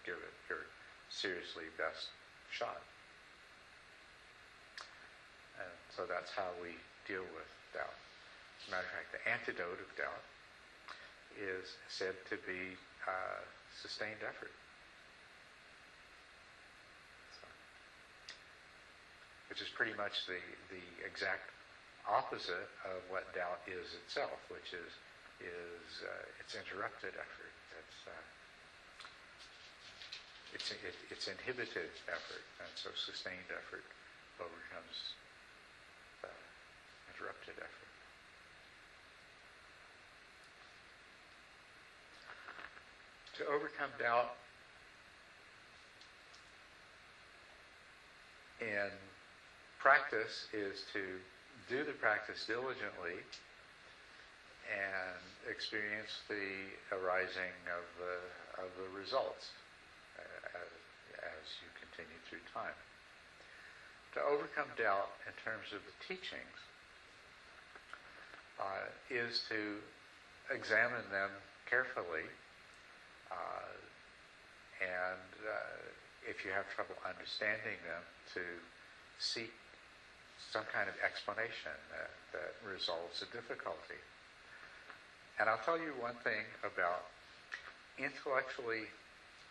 give 0.01 0.17
it 0.17 0.35
your 0.49 0.65
seriously 1.13 1.69
best 1.77 2.09
shot. 2.49 2.81
And 5.61 5.73
so 5.93 6.09
that's 6.09 6.33
how 6.33 6.49
we 6.57 6.73
deal 7.05 7.23
with 7.37 7.49
doubt. 7.77 7.93
As 7.93 8.67
a 8.67 8.71
matter 8.73 8.87
of 8.89 8.93
fact, 8.97 9.09
the 9.13 9.23
antidote 9.29 9.77
of 9.77 9.89
doubt 9.93 10.25
is 11.37 11.77
said 11.89 12.17
to 12.29 12.37
be 12.49 12.73
uh, 13.05 13.41
sustained 13.81 14.25
effort. 14.25 14.53
Which 19.49 19.61
is 19.61 19.69
pretty 19.69 19.93
much 19.93 20.25
the, 20.25 20.41
the 20.73 20.81
exact 21.05 21.53
opposite 22.09 22.69
of 22.83 22.99
what 23.09 23.23
doubt 23.33 23.59
is 23.67 23.95
itself, 24.05 24.39
which 24.49 24.73
is 24.73 24.91
is 25.41 26.03
uh, 26.03 26.39
it's 26.39 26.55
interrupted 26.55 27.15
effort. 27.15 27.53
It's 27.79 27.99
uh, 28.07 28.23
it's 30.53 30.71
it, 30.71 30.95
it's 31.09 31.27
inhibited 31.27 31.91
effort, 32.07 32.43
and 32.59 32.71
so 32.75 32.89
sustained 32.95 33.49
effort 33.51 33.83
overcomes 34.39 35.15
uh, 36.23 36.27
interrupted 37.13 37.55
effort. 37.57 37.93
To 43.37 43.47
overcome 43.47 43.89
doubt 43.97 44.29
in 48.61 48.91
practice 49.79 50.45
is 50.53 50.83
to 50.93 51.17
do 51.69 51.83
the 51.83 51.95
practice 51.97 52.45
diligently 52.45 53.21
and 54.71 55.21
experience 55.49 56.23
the 56.27 56.71
arising 56.95 57.55
of 57.71 57.85
the, 57.99 58.17
of 58.63 58.69
the 58.79 58.87
results 58.97 59.51
uh, 60.17 60.63
as, 61.19 61.45
you 61.59 61.69
continue 61.79 62.19
through 62.29 62.43
time. 62.53 62.75
To 64.15 64.19
overcome 64.23 64.69
doubt 64.77 65.11
in 65.27 65.33
terms 65.43 65.73
of 65.75 65.81
the 65.83 65.95
teachings 66.07 66.59
uh, 68.61 68.87
is 69.09 69.41
to 69.49 69.81
examine 70.53 71.03
them 71.11 71.31
carefully 71.69 72.29
uh, 73.31 73.73
and 74.81 75.31
uh, 75.47 76.27
if 76.27 76.43
you 76.43 76.51
have 76.51 76.67
trouble 76.75 76.95
understanding 77.03 77.79
them, 77.83 78.03
to 78.35 78.43
seek 79.19 79.51
some 80.51 80.65
kind 80.71 80.89
of 80.89 80.95
explanation 80.99 81.75
that, 81.93 82.11
that 82.33 82.51
resolves 82.65 83.21
the 83.21 83.29
difficulty. 83.31 83.99
And 85.39 85.49
I'll 85.49 85.61
tell 85.65 85.79
you 85.79 85.93
one 85.97 86.17
thing 86.23 86.45
about 86.61 87.09
intellectually 87.97 88.89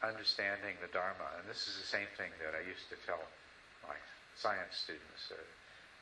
understanding 0.02 0.78
the 0.83 0.90
Dharma, 0.90 1.38
and 1.38 1.46
this 1.46 1.66
is 1.70 1.78
the 1.78 1.87
same 1.87 2.11
thing 2.18 2.31
that 2.42 2.59
I 2.59 2.62
used 2.66 2.90
to 2.90 2.98
tell 3.07 3.22
my 3.87 3.94
science 4.35 4.74
students, 4.83 5.31
uh, 5.31 5.38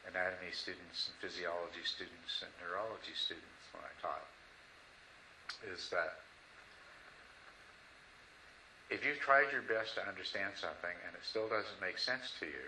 anatomy 0.09 0.53
students, 0.53 1.09
and 1.09 1.15
physiology 1.21 1.85
students, 1.85 2.41
and 2.41 2.53
neurology 2.65 3.13
students 3.13 3.65
when 3.73 3.85
I 3.85 3.93
taught, 4.01 4.25
is 5.69 5.89
that 5.93 6.25
if 8.89 9.05
you've 9.05 9.21
tried 9.21 9.53
your 9.53 9.63
best 9.63 9.95
to 9.95 10.03
understand 10.03 10.57
something 10.57 10.97
and 11.07 11.13
it 11.15 11.23
still 11.23 11.47
doesn't 11.47 11.79
make 11.81 11.97
sense 12.01 12.33
to 12.41 12.47
you, 12.47 12.67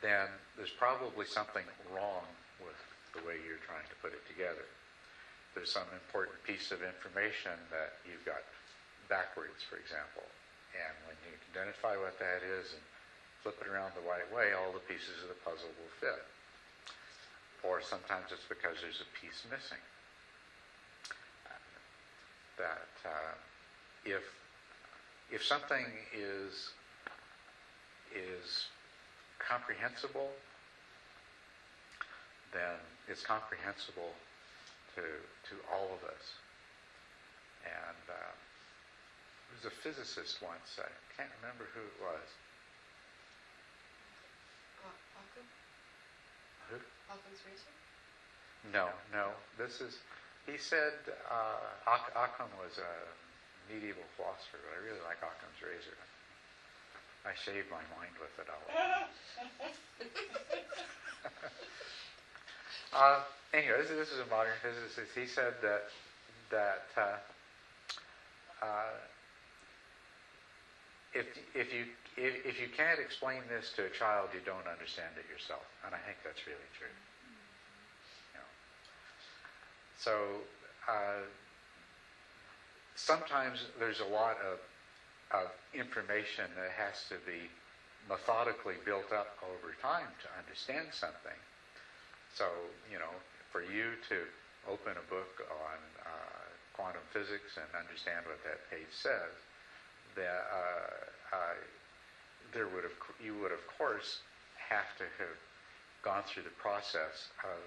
then 0.00 0.30
there's 0.56 0.74
probably 0.74 1.26
something 1.26 1.64
wrong 1.90 2.26
with 2.62 2.78
the 3.14 3.22
way 3.26 3.40
you're 3.42 3.62
trying 3.66 3.86
to 3.90 3.96
put 3.98 4.14
it 4.14 4.22
together. 4.30 4.66
There's 5.54 5.72
some 5.72 5.88
important 5.90 6.38
piece 6.46 6.70
of 6.70 6.86
information 6.86 7.56
that 7.74 7.98
you've 8.06 8.22
got 8.22 8.46
backwards, 9.10 9.64
for 9.66 9.80
example. 9.80 10.22
And 10.76 10.94
when 11.08 11.16
you 11.26 11.34
identify 11.50 11.98
what 11.98 12.14
that 12.22 12.44
is 12.46 12.76
and 12.76 12.84
flip 13.42 13.58
it 13.58 13.66
around 13.66 13.96
the 13.98 14.06
right 14.06 14.26
way, 14.30 14.54
all 14.54 14.70
the 14.70 14.84
pieces 14.86 15.18
of 15.24 15.32
the 15.32 15.40
puzzle 15.42 15.72
will 15.74 15.94
fit. 15.98 16.22
Or 17.66 17.82
sometimes 17.82 18.30
it's 18.30 18.46
because 18.46 18.78
there's 18.78 19.02
a 19.02 19.10
piece 19.18 19.42
missing. 19.50 19.82
That 22.58 22.90
uh, 23.06 23.34
if 24.04 24.22
if 25.30 25.44
something 25.44 25.86
is 26.10 26.70
is 28.14 28.66
comprehensible, 29.48 30.30
then 32.52 32.76
it's 33.08 33.22
comprehensible 33.22 34.12
to 34.94 35.02
to 35.48 35.54
all 35.72 35.88
of 35.94 36.04
us. 36.04 36.24
And 37.64 38.04
uh, 38.08 38.32
there 39.48 39.56
was 39.56 39.64
a 39.64 39.74
physicist 39.82 40.36
once. 40.42 40.78
I 40.78 40.88
can't 41.16 41.30
remember 41.40 41.64
who 41.74 41.80
it 41.80 41.98
was. 42.00 42.28
Occam? 45.16 45.46
Who? 46.70 46.76
Occam's 47.08 47.40
razor? 47.44 47.74
No, 48.72 48.88
no. 49.12 49.30
This 49.56 49.80
is. 49.80 49.98
He 50.46 50.56
said 50.58 50.94
uh, 51.30 51.60
Oc- 51.86 52.12
Occam 52.16 52.48
was 52.58 52.78
a 52.78 53.72
medieval 53.72 54.04
philosopher, 54.16 54.58
but 54.64 54.72
I 54.72 54.80
really 54.84 55.00
like 55.04 55.18
Occam's 55.22 55.60
razor. 55.62 55.96
I 57.28 57.36
shave 57.36 57.64
my 57.70 57.84
mind 57.92 58.16
with 58.16 58.32
it 58.40 58.48
all. 58.48 58.64
uh, 62.96 63.20
anyway, 63.52 63.76
this, 63.82 63.90
this 63.90 64.08
is 64.08 64.20
a 64.20 64.26
modern 64.32 64.56
physicist. 64.62 65.12
He 65.14 65.26
said 65.26 65.54
that 65.60 65.84
that 66.50 66.88
uh, 66.96 67.20
uh, 68.64 68.96
if 71.12 71.26
if 71.54 71.72
you 71.72 71.84
if, 72.16 72.46
if 72.46 72.60
you 72.60 72.68
can't 72.74 72.98
explain 72.98 73.42
this 73.48 73.72
to 73.76 73.84
a 73.84 73.90
child, 73.90 74.30
you 74.32 74.40
don't 74.46 74.66
understand 74.66 75.12
it 75.20 75.28
yourself, 75.30 75.68
and 75.84 75.94
I 75.94 76.00
think 76.08 76.16
that's 76.24 76.46
really 76.46 76.70
true. 76.78 76.96
You 78.32 78.40
know. 78.40 78.48
So. 80.00 80.12
Uh, 80.88 81.28
sometimes 82.98 83.66
there's 83.78 84.00
a 84.00 84.10
lot 84.10 84.36
of, 84.42 84.58
of 85.30 85.52
information 85.74 86.48
that 86.56 86.72
has 86.72 86.96
to 87.08 87.16
be 87.28 87.48
methodically 88.08 88.80
built 88.84 89.12
up 89.12 89.36
over 89.44 89.76
time 89.82 90.08
to 90.24 90.28
understand 90.40 90.88
something. 90.92 91.36
So, 92.34 92.48
you 92.88 92.98
know, 92.98 93.12
for 93.52 93.60
you 93.60 93.96
to 94.08 94.24
open 94.68 94.96
a 94.96 95.06
book 95.12 95.44
on 95.48 95.78
uh, 96.04 96.44
quantum 96.72 97.04
physics 97.12 97.56
and 97.56 97.68
understand 97.76 98.24
what 98.24 98.40
that 98.44 98.60
page 98.72 98.92
says, 98.92 99.32
that 100.16 100.44
uh, 100.48 101.36
uh, 101.36 101.56
there 102.52 102.68
would 102.68 102.84
have 102.84 102.96
you 103.20 103.36
would 103.40 103.52
of 103.52 103.60
course 103.76 104.24
have 104.56 104.88
to 104.96 105.04
have 105.20 105.36
gone 106.02 106.22
through 106.24 106.44
the 106.44 106.56
process 106.56 107.28
of 107.44 107.60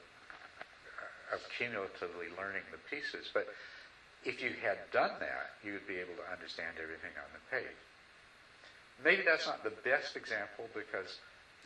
of 1.32 1.40
cumulatively 1.58 2.28
learning 2.36 2.64
the 2.72 2.82
pieces, 2.92 3.30
but 3.34 3.48
if 4.24 4.42
you 4.42 4.54
had 4.62 4.78
done 4.92 5.12
that, 5.20 5.58
you 5.64 5.74
would 5.74 5.88
be 5.88 5.98
able 5.98 6.14
to 6.16 6.28
understand 6.32 6.78
everything 6.78 7.12
on 7.18 7.30
the 7.34 7.42
page. 7.50 7.78
Maybe 9.04 9.24
that's 9.26 9.48
not 9.48 9.64
the 9.64 9.74
best 9.84 10.16
example 10.16 10.70
because 10.74 11.18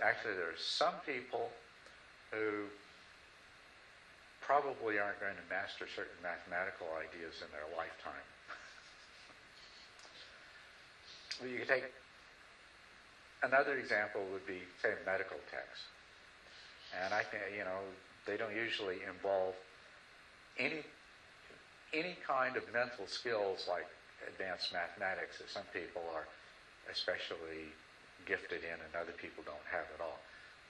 actually, 0.01 0.35
there 0.35 0.47
are 0.47 0.59
some 0.59 0.95
people 1.05 1.51
who 2.31 2.67
probably 4.41 4.99
aren't 4.99 5.19
going 5.19 5.35
to 5.35 5.47
master 5.49 5.87
certain 5.87 6.15
mathematical 6.23 6.87
ideas 6.95 7.41
in 7.41 7.49
their 7.51 7.67
lifetime. 7.75 8.25
You 11.43 11.59
could 11.59 11.67
take 11.67 11.83
another 13.43 13.75
example 13.75 14.23
would 14.31 14.47
be, 14.47 14.63
say, 14.81 14.93
medical 15.05 15.37
text. 15.51 15.83
And 17.03 17.13
I 17.13 17.23
think, 17.23 17.43
you 17.57 17.63
know, 17.63 17.83
they 18.25 18.37
don't 18.37 18.55
usually 18.55 18.99
involve 19.07 19.53
any 20.57 20.83
any 21.95 22.19
kind 22.27 22.59
of 22.59 22.63
mental 22.75 23.07
skills 23.07 23.65
like 23.71 23.87
advanced 24.27 24.75
mathematics 24.75 25.39
that 25.39 25.49
some 25.49 25.65
people 25.71 26.03
are 26.11 26.27
especially 26.91 27.71
gifted 28.27 28.67
in 28.67 28.75
and 28.75 28.91
other 28.99 29.15
people 29.15 29.43
don't 29.47 29.67
have 29.71 29.87
at 29.95 30.03
all. 30.03 30.19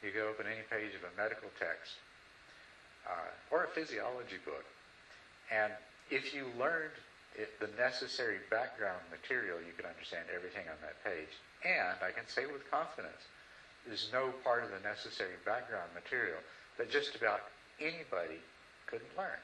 You 0.06 0.14
go 0.14 0.30
open 0.30 0.46
any 0.46 0.62
page 0.70 0.94
of 0.94 1.02
a 1.02 1.14
medical 1.18 1.50
text 1.58 1.98
uh, 3.10 3.34
or 3.50 3.66
a 3.66 3.72
physiology 3.74 4.38
book, 4.46 4.66
and 5.50 5.74
if 6.10 6.34
you 6.34 6.46
learned 6.60 6.94
it, 7.36 7.52
the 7.60 7.70
necessary 7.78 8.40
background 8.50 9.02
material, 9.12 9.60
you 9.60 9.74
can 9.76 9.86
understand 9.86 10.30
everything 10.34 10.70
on 10.70 10.78
that 10.82 10.96
page. 11.04 11.32
And 11.66 11.98
I 12.00 12.12
can 12.12 12.28
say 12.28 12.46
with 12.46 12.64
confidence, 12.72 13.28
there's 13.86 14.10
no 14.14 14.32
part 14.44 14.64
of 14.64 14.70
the 14.72 14.82
necessary 14.88 15.36
background 15.46 15.90
material 15.94 16.40
that 16.78 16.90
just 16.90 17.16
about 17.16 17.42
anybody 17.80 18.40
couldn't 18.88 19.12
learn. 19.18 19.42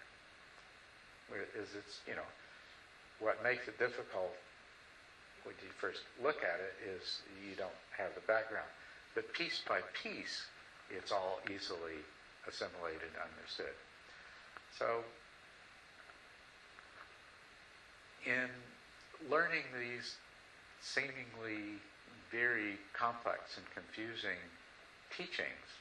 Is 1.55 1.69
it's 1.77 1.99
you 2.07 2.15
know 2.15 2.27
what 3.19 3.43
makes 3.43 3.67
it 3.67 3.77
difficult 3.79 4.35
when 5.43 5.55
you 5.61 5.69
first 5.79 6.01
look 6.21 6.43
at 6.43 6.59
it 6.59 6.75
is 6.85 7.21
you 7.47 7.55
don't 7.55 7.81
have 7.97 8.13
the 8.15 8.21
background, 8.21 8.67
but 9.15 9.31
piece 9.33 9.61
by 9.67 9.79
piece, 9.93 10.45
it's 10.89 11.11
all 11.11 11.39
easily 11.49 12.01
assimilated, 12.47 13.09
and 13.15 13.29
understood. 13.37 13.73
So 14.77 15.03
in 18.25 18.49
learning 19.29 19.63
these 19.77 20.15
seemingly 20.81 21.81
very 22.31 22.77
complex 22.93 23.57
and 23.57 23.65
confusing 23.73 24.39
teachings, 25.15 25.80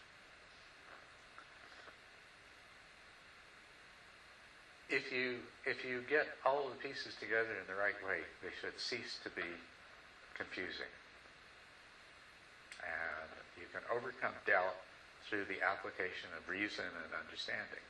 if 4.90 5.14
you 5.14 5.38
if 5.64 5.86
you 5.86 6.02
get 6.10 6.26
all 6.44 6.66
the 6.66 6.78
pieces 6.82 7.14
together 7.22 7.54
in 7.54 7.66
the 7.70 7.78
right 7.78 7.96
way, 8.02 8.26
they 8.42 8.50
should 8.58 8.74
cease 8.76 9.22
to 9.22 9.30
be 9.30 9.46
confusing. 10.34 10.90
And 12.82 13.30
you 13.54 13.70
can 13.70 13.86
overcome 13.86 14.34
doubt 14.44 14.74
through 15.30 15.46
the 15.46 15.62
application 15.62 16.26
of 16.34 16.42
reason 16.50 16.90
and 16.90 17.10
understanding. 17.14 17.84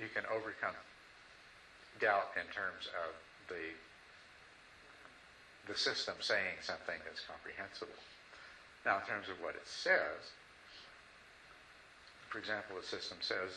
You 0.00 0.08
can 0.08 0.24
overcome 0.32 0.76
doubt 2.00 2.32
in 2.40 2.48
terms 2.48 2.88
of 2.96 3.12
the 3.52 3.76
the 5.68 5.76
system 5.76 6.14
saying 6.20 6.62
something 6.62 6.96
that's 7.04 7.20
comprehensible. 7.28 8.00
Now, 8.86 9.02
in 9.02 9.06
terms 9.10 9.28
of 9.28 9.42
what 9.42 9.58
it 9.58 9.66
says, 9.66 10.30
for 12.28 12.38
example, 12.38 12.76
the 12.80 12.86
system 12.86 13.18
says 13.20 13.50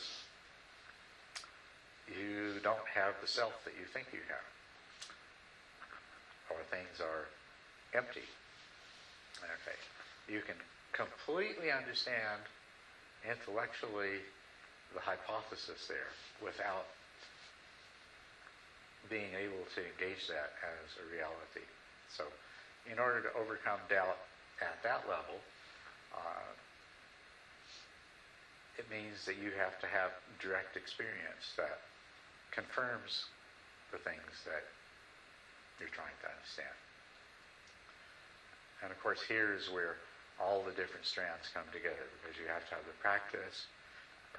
you 2.08 2.60
don't 2.62 2.86
have 2.92 3.14
the 3.20 3.28
self 3.28 3.64
that 3.64 3.74
you 3.78 3.86
think 3.86 4.08
you 4.12 4.20
have, 4.28 4.48
or 6.50 6.58
things 6.70 7.00
are 7.00 7.26
empty. 7.94 8.26
Okay. 9.38 9.78
You 10.28 10.42
can 10.42 10.56
completely 10.92 11.70
understand 11.70 12.42
intellectually 13.26 14.22
the 14.94 15.00
hypothesis 15.00 15.86
there 15.86 16.10
without 16.42 16.86
being 19.08 19.32
able 19.38 19.64
to 19.74 19.80
engage 19.80 20.26
that 20.28 20.54
as 20.62 20.98
a 20.98 21.04
reality. 21.10 21.66
So, 22.10 22.24
in 22.90 22.98
order 22.98 23.22
to 23.22 23.30
overcome 23.38 23.78
doubt 23.88 24.18
at 24.60 24.82
that 24.82 25.06
level, 25.08 25.38
uh, 26.14 26.50
it 28.80 28.88
means 28.88 29.28
that 29.28 29.36
you 29.36 29.52
have 29.60 29.76
to 29.84 29.88
have 29.92 30.16
direct 30.40 30.72
experience 30.72 31.52
that 31.60 31.84
confirms 32.48 33.28
the 33.92 34.00
things 34.00 34.32
that 34.48 34.64
you're 35.76 35.92
trying 35.92 36.16
to 36.24 36.28
understand. 36.32 36.72
And 38.80 38.88
of 38.88 38.96
course, 39.04 39.20
here's 39.20 39.68
where 39.68 40.00
all 40.40 40.64
the 40.64 40.72
different 40.72 41.04
strands 41.04 41.52
come 41.52 41.68
together 41.76 42.08
because 42.16 42.40
you 42.40 42.48
have 42.48 42.64
to 42.72 42.80
have 42.80 42.86
the 42.88 42.96
practice, 43.04 43.68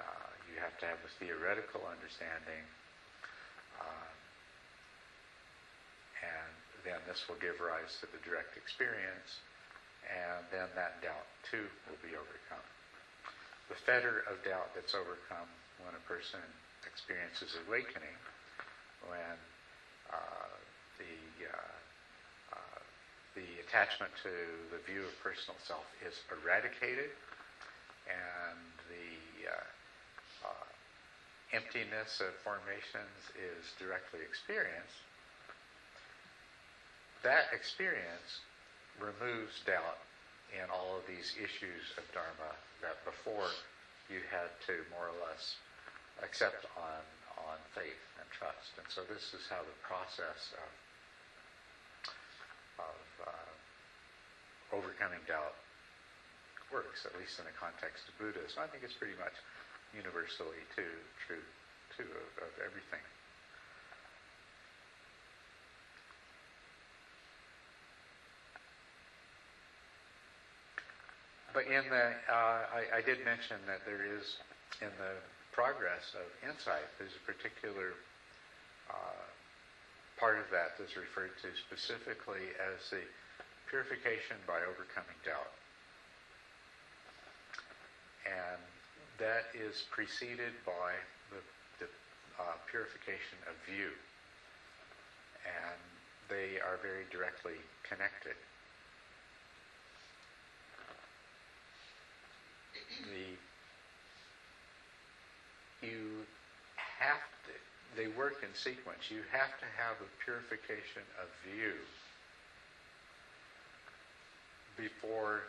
uh, 0.02 0.26
you 0.50 0.58
have 0.58 0.74
to 0.82 0.90
have 0.90 0.98
the 1.06 1.12
theoretical 1.22 1.86
understanding, 1.86 2.66
uh, 3.78 4.10
and 6.18 6.50
then 6.82 6.98
this 7.06 7.30
will 7.30 7.38
give 7.38 7.62
rise 7.62 7.94
to 8.02 8.10
the 8.10 8.18
direct 8.26 8.58
experience, 8.58 9.38
and 10.10 10.42
then 10.50 10.66
that 10.74 10.98
doubt 10.98 11.30
too 11.46 11.70
will 11.86 12.02
be 12.02 12.18
overcome 12.18 12.66
the 13.68 13.78
fetter 13.86 14.24
of 14.30 14.42
doubt 14.44 14.70
that's 14.74 14.94
overcome 14.94 15.48
when 15.84 15.94
a 15.94 16.02
person 16.08 16.42
experiences 16.86 17.54
awakening, 17.66 18.16
when 19.06 19.36
uh, 20.10 20.50
the 20.98 21.46
uh, 21.46 21.76
uh, 22.58 22.80
the 23.34 23.48
attachment 23.66 24.12
to 24.22 24.32
the 24.70 24.80
view 24.86 25.02
of 25.06 25.14
personal 25.22 25.56
self 25.66 25.86
is 26.04 26.14
eradicated, 26.30 27.10
and 28.06 28.60
the 28.90 29.48
uh, 29.48 30.48
uh, 30.48 30.68
emptiness 31.52 32.20
of 32.20 32.34
formations 32.44 33.16
is 33.38 33.62
directly 33.78 34.20
experienced. 34.20 35.00
That 37.22 37.46
experience 37.54 38.42
removes 38.98 39.62
doubt 39.64 39.98
in 40.52 40.68
all 40.68 41.00
of 41.00 41.04
these 41.08 41.32
issues 41.40 41.84
of 41.96 42.04
Dharma 42.12 42.52
that 42.84 43.00
before 43.08 43.48
you 44.12 44.20
had 44.28 44.52
to 44.68 44.84
more 44.92 45.08
or 45.08 45.18
less 45.24 45.56
accept 46.20 46.68
on, 46.76 47.02
on 47.48 47.56
faith 47.72 48.02
and 48.20 48.28
trust. 48.28 48.76
And 48.76 48.86
so 48.92 49.02
this 49.08 49.32
is 49.32 49.48
how 49.48 49.64
the 49.64 49.78
process 49.80 50.52
of, 50.60 50.70
of 52.84 53.00
uh, 53.32 53.50
overcoming 54.76 55.24
doubt 55.24 55.56
works, 56.68 57.04
at 57.08 57.16
least 57.16 57.40
in 57.40 57.48
the 57.48 57.56
context 57.56 58.08
of 58.08 58.16
Buddhism. 58.20 58.60
I 58.60 58.68
think 58.68 58.84
it's 58.84 58.96
pretty 58.96 59.16
much 59.16 59.36
universally 59.92 60.60
too, 60.76 60.92
true 61.28 61.44
too 61.96 62.08
of, 62.08 62.48
of 62.48 62.52
everything. 62.64 63.04
But 71.52 71.68
in 71.68 71.84
the, 71.92 72.16
uh, 72.32 72.64
I, 72.72 72.96
I, 72.96 73.00
did 73.04 73.24
mention 73.24 73.60
that 73.68 73.84
there 73.84 74.00
is, 74.00 74.40
in 74.80 74.88
the 74.96 75.20
progress 75.52 76.16
of 76.16 76.24
insight, 76.48 76.88
there's 76.98 77.12
a 77.12 77.24
particular 77.28 77.92
uh, 78.88 79.24
part 80.16 80.40
of 80.40 80.48
that 80.48 80.80
that's 80.80 80.96
referred 80.96 81.36
to 81.44 81.48
specifically 81.68 82.56
as 82.56 82.80
the 82.88 83.04
purification 83.68 84.40
by 84.48 84.64
overcoming 84.64 85.18
doubt. 85.28 85.52
And 88.24 88.60
that 89.20 89.52
is 89.52 89.84
preceded 89.90 90.56
by 90.64 90.96
the, 91.28 91.40
the 91.84 91.88
uh, 92.40 92.56
purification 92.70 93.36
of 93.44 93.56
view. 93.68 93.92
And 95.44 95.80
they 96.32 96.60
are 96.64 96.80
very 96.80 97.04
directly 97.12 97.60
connected. 97.84 98.40
The 103.12 103.36
you 105.86 106.24
have 106.98 107.20
to 107.46 107.52
they 107.96 108.06
work 108.08 108.34
in 108.42 108.48
sequence. 108.54 109.10
You 109.10 109.20
have 109.30 109.50
to 109.58 109.66
have 109.76 109.96
a 110.00 110.24
purification 110.24 111.02
of 111.20 111.28
view 111.44 111.74
before 114.76 115.42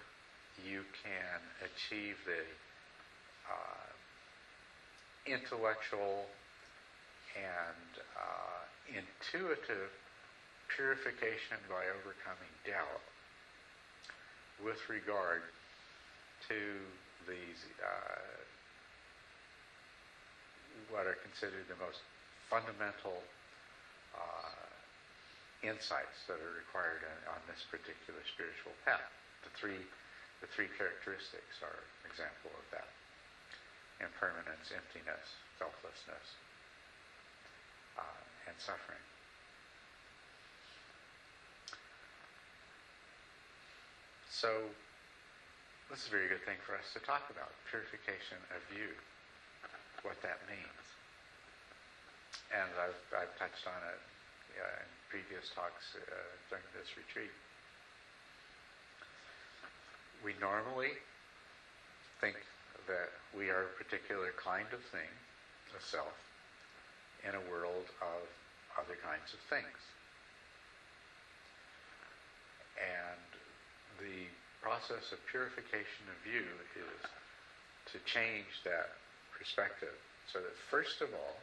you 0.66 0.84
can 1.04 1.40
achieve 1.64 2.18
the 2.26 2.44
uh, 3.50 3.88
intellectual 5.26 6.28
and 7.36 8.04
uh, 8.18 8.64
intuitive 8.88 9.90
purification 10.76 11.58
by 11.70 11.86
overcoming 11.88 12.52
doubt 12.66 13.02
with 14.64 14.78
regard 14.90 15.42
to 16.50 16.56
these 17.28 17.66
uh, 17.80 18.34
what 20.92 21.10
are 21.10 21.18
considered 21.26 21.66
the 21.70 21.80
most 21.82 22.06
fundamental 22.50 23.18
uh, 24.14 24.64
insights 25.66 26.28
that 26.30 26.38
are 26.38 26.56
required 26.60 27.02
on, 27.08 27.40
on 27.40 27.42
this 27.50 27.66
particular 27.66 28.20
spiritual 28.30 28.76
path. 28.86 29.10
the 29.42 29.54
three, 29.58 29.82
the 30.44 30.50
three 30.54 30.70
characteristics 30.78 31.64
are 31.64 31.82
an 32.04 32.06
example 32.12 32.52
of 32.54 32.66
that. 32.70 32.90
Impermanence, 34.04 34.70
emptiness, 34.70 35.26
selflessness, 35.58 36.28
uh, 37.98 38.50
and 38.52 38.58
suffering. 38.60 39.02
So, 44.30 44.68
this 45.94 46.10
is 46.10 46.10
a 46.10 46.18
very 46.18 46.26
good 46.26 46.42
thing 46.42 46.58
for 46.66 46.74
us 46.74 46.90
to 46.90 46.98
talk 47.06 47.30
about, 47.30 47.54
purification 47.70 48.42
of 48.58 48.66
view, 48.74 48.90
what 50.02 50.18
that 50.26 50.42
means. 50.50 50.86
And 52.50 52.66
I've, 52.82 52.98
I've 53.14 53.30
touched 53.38 53.70
on 53.70 53.78
it 53.94 54.02
uh, 54.58 54.82
in 54.82 54.90
previous 55.14 55.54
talks 55.54 55.94
uh, 55.94 56.02
during 56.50 56.66
this 56.74 56.90
retreat. 56.98 57.30
We 60.26 60.34
normally 60.42 60.98
think 62.18 62.42
that 62.90 63.14
we 63.30 63.54
are 63.54 63.70
a 63.70 63.74
particular 63.78 64.34
kind 64.34 64.74
of 64.74 64.82
thing, 64.90 65.14
a 65.78 65.82
self, 65.94 66.18
in 67.22 67.38
a 67.38 67.44
world 67.54 67.86
of 68.02 68.26
other 68.82 68.98
kinds 69.06 69.30
of 69.30 69.42
things. 69.46 69.78
And 72.82 73.30
the 74.02 74.26
process 74.64 75.12
of 75.12 75.20
purification 75.28 76.08
of 76.08 76.16
view 76.24 76.48
is 76.80 77.04
to 77.92 78.00
change 78.08 78.64
that 78.64 78.96
perspective 79.38 80.00
so 80.32 80.40
that 80.40 80.56
first 80.72 81.02
of 81.02 81.10
all, 81.14 81.36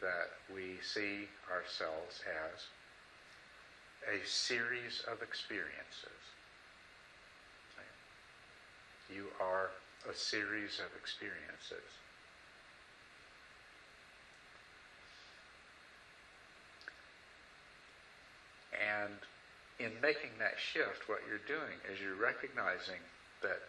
that 0.00 0.32
we 0.48 0.80
see 0.80 1.28
ourselves 1.52 2.24
as 2.24 2.64
a 4.08 4.26
series 4.26 5.04
of 5.12 5.20
experiences. 5.20 6.24
You 9.14 9.26
are 9.38 9.70
a 10.08 10.14
series 10.14 10.80
of 10.80 10.88
experiences. 10.96 11.84
And 18.72 19.18
in 19.80 19.92
making 20.02 20.36
that 20.38 20.60
shift, 20.60 21.08
what 21.08 21.20
you're 21.26 21.42
doing 21.48 21.80
is 21.90 22.00
you're 22.00 22.20
recognizing 22.20 23.00
that 23.42 23.60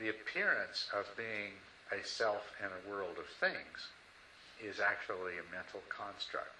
the 0.00 0.08
appearance 0.08 0.88
of 0.96 1.04
being 1.16 1.52
a 1.92 2.04
self 2.04 2.50
in 2.60 2.66
a 2.66 2.90
world 2.90 3.16
of 3.18 3.28
things 3.38 3.92
is 4.62 4.80
actually 4.80 5.36
a 5.36 5.54
mental 5.54 5.82
construct. 5.90 6.56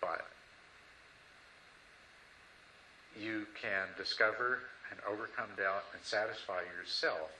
But 0.00 0.26
you 3.18 3.46
can 3.58 3.88
discover 3.96 4.60
and 4.90 5.00
overcome 5.08 5.48
doubt 5.56 5.84
and 5.94 6.02
satisfy 6.04 6.60
yourself 6.76 7.30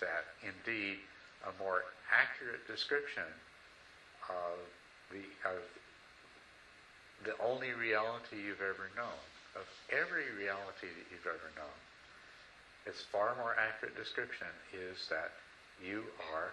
that 0.00 0.28
indeed 0.42 0.98
a 1.48 1.62
more 1.62 1.84
accurate 2.12 2.66
description 2.66 3.24
of 4.28 4.58
the 5.10 5.24
of 5.48 5.62
the 7.24 7.38
only 7.42 7.72
reality 7.72 8.36
you've 8.42 8.62
ever 8.62 8.90
known, 8.96 9.22
of 9.54 9.66
every 9.90 10.30
reality 10.34 10.90
that 10.90 11.06
you've 11.10 11.28
ever 11.28 11.50
known, 11.54 11.78
its 12.86 13.02
far 13.02 13.36
more 13.36 13.54
accurate 13.54 13.96
description 13.96 14.50
is 14.74 15.06
that 15.08 15.32
you 15.78 16.02
are 16.34 16.50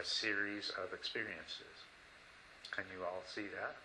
a 0.00 0.04
series 0.04 0.72
of 0.80 0.92
experiences. 0.94 1.76
Can 2.70 2.84
you 2.96 3.04
all 3.04 3.22
see 3.28 3.48
that? 3.52 3.76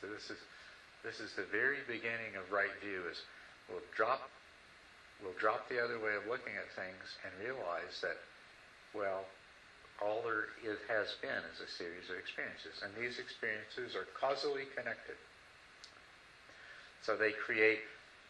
So 0.00 0.08
this 0.10 0.30
is 0.30 0.42
this 1.04 1.18
is 1.18 1.34
the 1.34 1.46
very 1.50 1.82
beginning 1.86 2.34
of 2.38 2.50
right 2.50 2.74
view 2.82 3.02
is 3.10 3.22
we'll 3.70 3.86
drop 3.94 4.30
we'll 5.22 5.38
drop 5.38 5.68
the 5.68 5.78
other 5.78 5.98
way 5.98 6.14
of 6.18 6.26
looking 6.26 6.54
at 6.58 6.66
things 6.74 7.18
and 7.22 7.30
realize 7.38 8.02
that 8.02 8.18
well 8.94 9.26
all 10.02 10.22
there 10.22 10.48
is, 10.64 10.78
has 10.88 11.14
been 11.22 11.42
is 11.54 11.60
a 11.60 11.70
series 11.70 12.10
of 12.10 12.16
experiences 12.16 12.82
and 12.82 12.90
these 12.98 13.18
experiences 13.18 13.94
are 13.94 14.06
causally 14.18 14.66
connected 14.74 15.16
so 17.02 17.16
they 17.16 17.32
create 17.32 17.80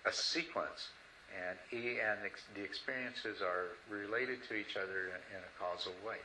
a 0.06 0.12
sequence 0.12 0.88
and 1.32 1.56
E 1.72 1.98
and 2.00 2.20
the 2.54 2.62
experiences 2.62 3.40
are 3.40 3.68
related 3.88 4.38
to 4.48 4.54
each 4.54 4.76
other 4.76 5.08
in 5.30 5.40
a 5.40 5.52
causal 5.58 5.92
way. 6.04 6.20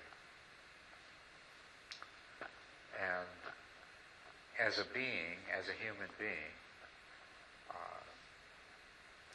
And 2.99 3.27
as 4.59 4.79
a 4.79 4.85
being, 4.93 5.37
as 5.57 5.67
a 5.69 5.73
human 5.73 6.09
being, 6.17 6.51
uh, 7.69 8.03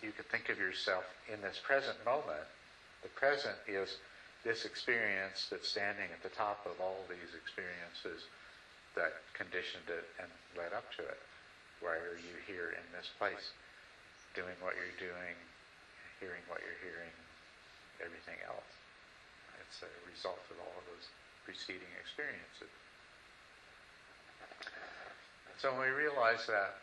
you 0.02 0.10
could 0.12 0.26
think 0.28 0.48
of 0.48 0.58
yourself 0.58 1.04
in 1.32 1.40
this 1.40 1.60
present 1.62 1.96
moment. 2.04 2.44
The 3.02 3.08
present 3.08 3.56
is 3.66 3.96
this 4.42 4.66
experience 4.66 5.46
that's 5.50 5.70
standing 5.70 6.10
at 6.10 6.22
the 6.22 6.34
top 6.34 6.66
of 6.66 6.74
all 6.82 7.06
these 7.06 7.32
experiences 7.38 8.26
that 8.98 9.22
conditioned 9.32 9.86
it 9.88 10.04
and 10.18 10.28
led 10.58 10.74
up 10.74 10.84
to 10.98 11.02
it. 11.06 11.20
Why 11.80 11.94
are 11.98 12.18
you 12.18 12.36
here 12.46 12.74
in 12.74 12.86
this 12.94 13.10
place, 13.18 13.54
doing 14.34 14.54
what 14.60 14.74
you're 14.74 14.98
doing, 14.98 15.34
hearing 16.18 16.42
what 16.50 16.62
you're 16.62 16.82
hearing, 16.82 17.14
everything 18.02 18.38
else? 18.46 18.70
It's 19.62 19.82
a 19.86 19.90
result 20.10 20.42
of 20.50 20.58
all 20.58 20.74
of 20.74 20.84
those 20.90 21.06
preceding 21.46 21.90
experiences. 22.02 22.70
So 25.58 25.70
when 25.72 25.86
we 25.86 25.94
realize 25.94 26.46
that 26.50 26.82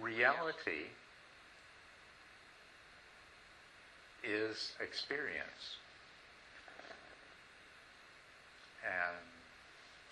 reality 0.00 0.88
is 4.24 4.72
experience. 4.80 5.76
And 8.84 9.16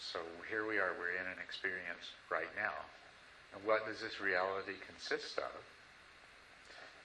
so 0.01 0.19
here 0.49 0.67
we 0.67 0.81
are, 0.81 0.97
we're 0.99 1.15
in 1.15 1.29
an 1.29 1.39
experience 1.45 2.17
right 2.33 2.51
now. 2.57 2.75
And 3.53 3.61
what 3.69 3.87
does 3.87 4.01
this 4.01 4.21
reality 4.21 4.81
consist 4.89 5.39
of? 5.39 5.53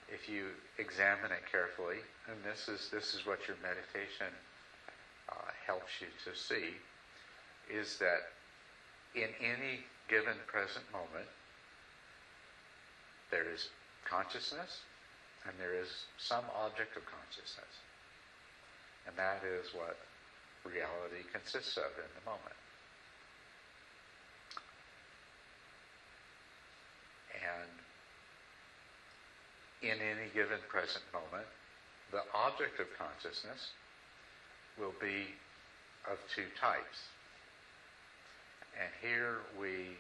If 0.08 0.32
you 0.32 0.56
examine 0.80 1.36
it 1.36 1.44
carefully, 1.52 2.00
and 2.32 2.40
this 2.48 2.72
is 2.72 2.88
this 2.88 3.14
is 3.14 3.28
what 3.28 3.44
your 3.44 3.60
meditation 3.60 4.32
uh, 5.28 5.52
helps 5.68 6.00
you 6.00 6.08
to 6.24 6.32
see, 6.32 6.80
is 7.68 8.00
that 8.00 8.32
in 9.14 9.28
any 9.44 9.84
given 10.08 10.40
present 10.48 10.88
moment, 10.96 11.28
there 13.32 13.44
is 13.52 13.68
consciousness 14.08 14.88
and 15.44 15.52
there 15.60 15.76
is 15.76 16.08
some 16.18 16.44
object 16.56 16.96
of 16.96 17.04
consciousness. 17.04 17.84
And 19.08 19.16
that 19.18 19.44
is 19.44 19.76
what 19.76 20.00
reality 20.68 21.24
consists 21.32 21.78
of 21.78 21.92
in 21.96 22.12
the 22.20 22.24
moment. 22.28 22.60
And 27.40 27.72
in 29.82 29.98
any 30.02 30.30
given 30.34 30.60
present 30.68 31.04
moment, 31.14 31.48
the 32.12 32.24
object 32.34 32.80
of 32.80 32.88
consciousness 32.98 33.72
will 34.80 34.94
be 35.00 35.34
of 36.12 36.18
two 36.36 36.48
types. 36.60 37.08
And 38.80 38.92
here 39.02 39.40
we 39.60 39.98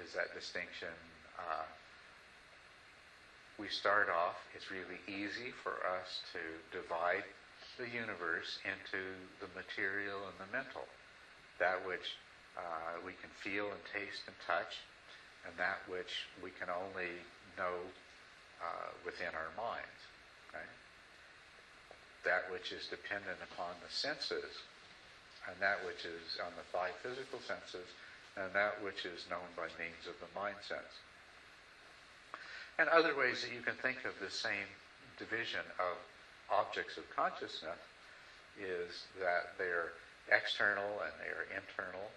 is 0.00 0.12
that 0.14 0.34
distinction. 0.34 0.94
Uh, 1.38 1.64
we 3.58 3.68
start 3.68 4.08
off, 4.10 4.36
it's 4.54 4.70
really 4.70 4.98
easy 5.06 5.52
for 5.62 5.78
us 5.86 6.22
to 6.32 6.42
divide 6.76 7.24
the 7.78 7.88
universe 7.90 8.58
into 8.64 9.02
the 9.42 9.50
material 9.54 10.22
and 10.30 10.36
the 10.38 10.50
mental. 10.54 10.86
That 11.58 11.82
which 11.86 12.18
uh, 12.58 13.02
we 13.02 13.14
can 13.18 13.30
feel 13.42 13.70
and 13.70 13.82
taste 13.90 14.26
and 14.26 14.36
touch, 14.46 14.82
and 15.46 15.54
that 15.58 15.82
which 15.90 16.30
we 16.42 16.50
can 16.54 16.70
only 16.70 17.18
know 17.58 17.82
uh, 18.62 18.90
within 19.04 19.34
our 19.34 19.50
minds. 19.58 20.00
Right? 20.54 20.74
That 22.24 22.50
which 22.50 22.70
is 22.70 22.86
dependent 22.86 23.38
upon 23.52 23.74
the 23.82 23.90
senses, 23.90 24.64
and 25.50 25.56
that 25.60 25.82
which 25.84 26.06
is 26.06 26.38
on 26.40 26.54
the 26.56 26.66
five 26.70 26.94
physical 27.02 27.42
senses, 27.42 27.86
and 28.38 28.50
that 28.54 28.82
which 28.82 29.04
is 29.04 29.26
known 29.30 29.46
by 29.54 29.70
means 29.78 30.06
of 30.06 30.16
the 30.22 30.30
mind 30.34 30.58
sense. 30.62 30.94
And 32.78 32.88
other 32.88 33.14
ways 33.14 33.42
that 33.42 33.54
you 33.54 33.62
can 33.62 33.78
think 33.78 34.02
of 34.02 34.18
the 34.18 34.30
same 34.30 34.66
division 35.18 35.62
of 35.78 35.94
objects 36.50 36.96
of 36.96 37.04
consciousness 37.14 37.80
is 38.60 39.06
that 39.18 39.56
they're 39.58 39.92
external 40.30 41.02
and 41.04 41.12
they 41.20 41.30
are 41.32 41.46
internal, 41.50 42.08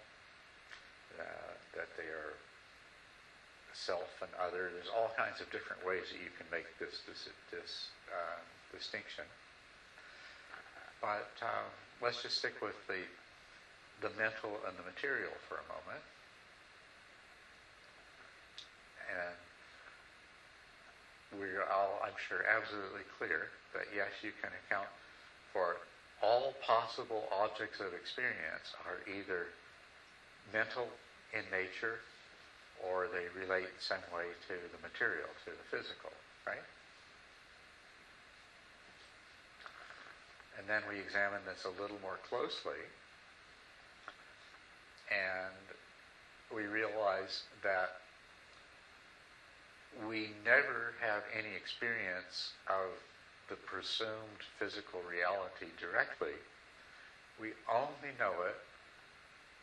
uh, 1.18 1.52
that 1.74 1.88
they 1.96 2.08
are 2.08 2.34
self 3.72 4.08
and 4.22 4.30
other. 4.40 4.70
There's 4.72 4.90
all 4.90 5.10
kinds 5.16 5.40
of 5.40 5.50
different 5.50 5.84
ways 5.84 6.10
that 6.10 6.20
you 6.20 6.32
can 6.36 6.46
make 6.50 6.66
this 6.78 7.00
this, 7.06 7.28
this 7.50 7.88
uh, 8.10 8.40
distinction. 8.72 9.24
But 11.00 11.30
um, 11.42 11.70
let's 12.02 12.22
just 12.22 12.38
stick 12.38 12.60
with 12.62 12.76
the 12.86 13.06
the 14.00 14.10
mental 14.14 14.58
and 14.66 14.74
the 14.78 14.86
material 14.86 15.34
for 15.48 15.58
a 15.58 15.66
moment. 15.66 16.04
And 19.08 19.36
we're 21.40 21.64
all, 21.64 22.00
I'm 22.04 22.16
sure, 22.28 22.44
absolutely 22.44 23.02
clear 23.18 23.48
that 23.74 23.86
yes, 23.94 24.10
you 24.22 24.32
can 24.40 24.50
account 24.66 24.88
for 25.52 25.76
all 26.22 26.54
possible 26.66 27.28
objects 27.30 27.80
of 27.80 27.94
experience 27.94 28.74
are 28.86 28.98
either 29.06 29.46
mental 30.52 30.88
in 31.32 31.44
nature 31.50 32.00
or 32.82 33.08
they 33.10 33.26
relate 33.38 33.68
in 33.68 33.80
some 33.80 34.02
way 34.14 34.26
to 34.46 34.54
the 34.54 34.80
material, 34.82 35.28
to 35.44 35.50
the 35.50 35.66
physical, 35.70 36.10
right? 36.46 36.62
And 40.58 40.66
then 40.66 40.82
we 40.90 40.98
examine 40.98 41.42
this 41.46 41.64
a 41.64 41.74
little 41.80 41.98
more 42.02 42.18
closely 42.28 42.82
and 45.10 45.54
we 46.54 46.64
realize 46.64 47.42
that 47.62 48.02
we 50.06 50.30
never 50.44 50.94
have 51.00 51.22
any 51.32 51.54
experience 51.56 52.52
of 52.68 52.92
the 53.48 53.56
presumed 53.56 54.42
physical 54.58 55.00
reality 55.08 55.72
directly. 55.80 56.36
We 57.40 57.52
only 57.68 58.12
know 58.18 58.34
it 58.44 58.58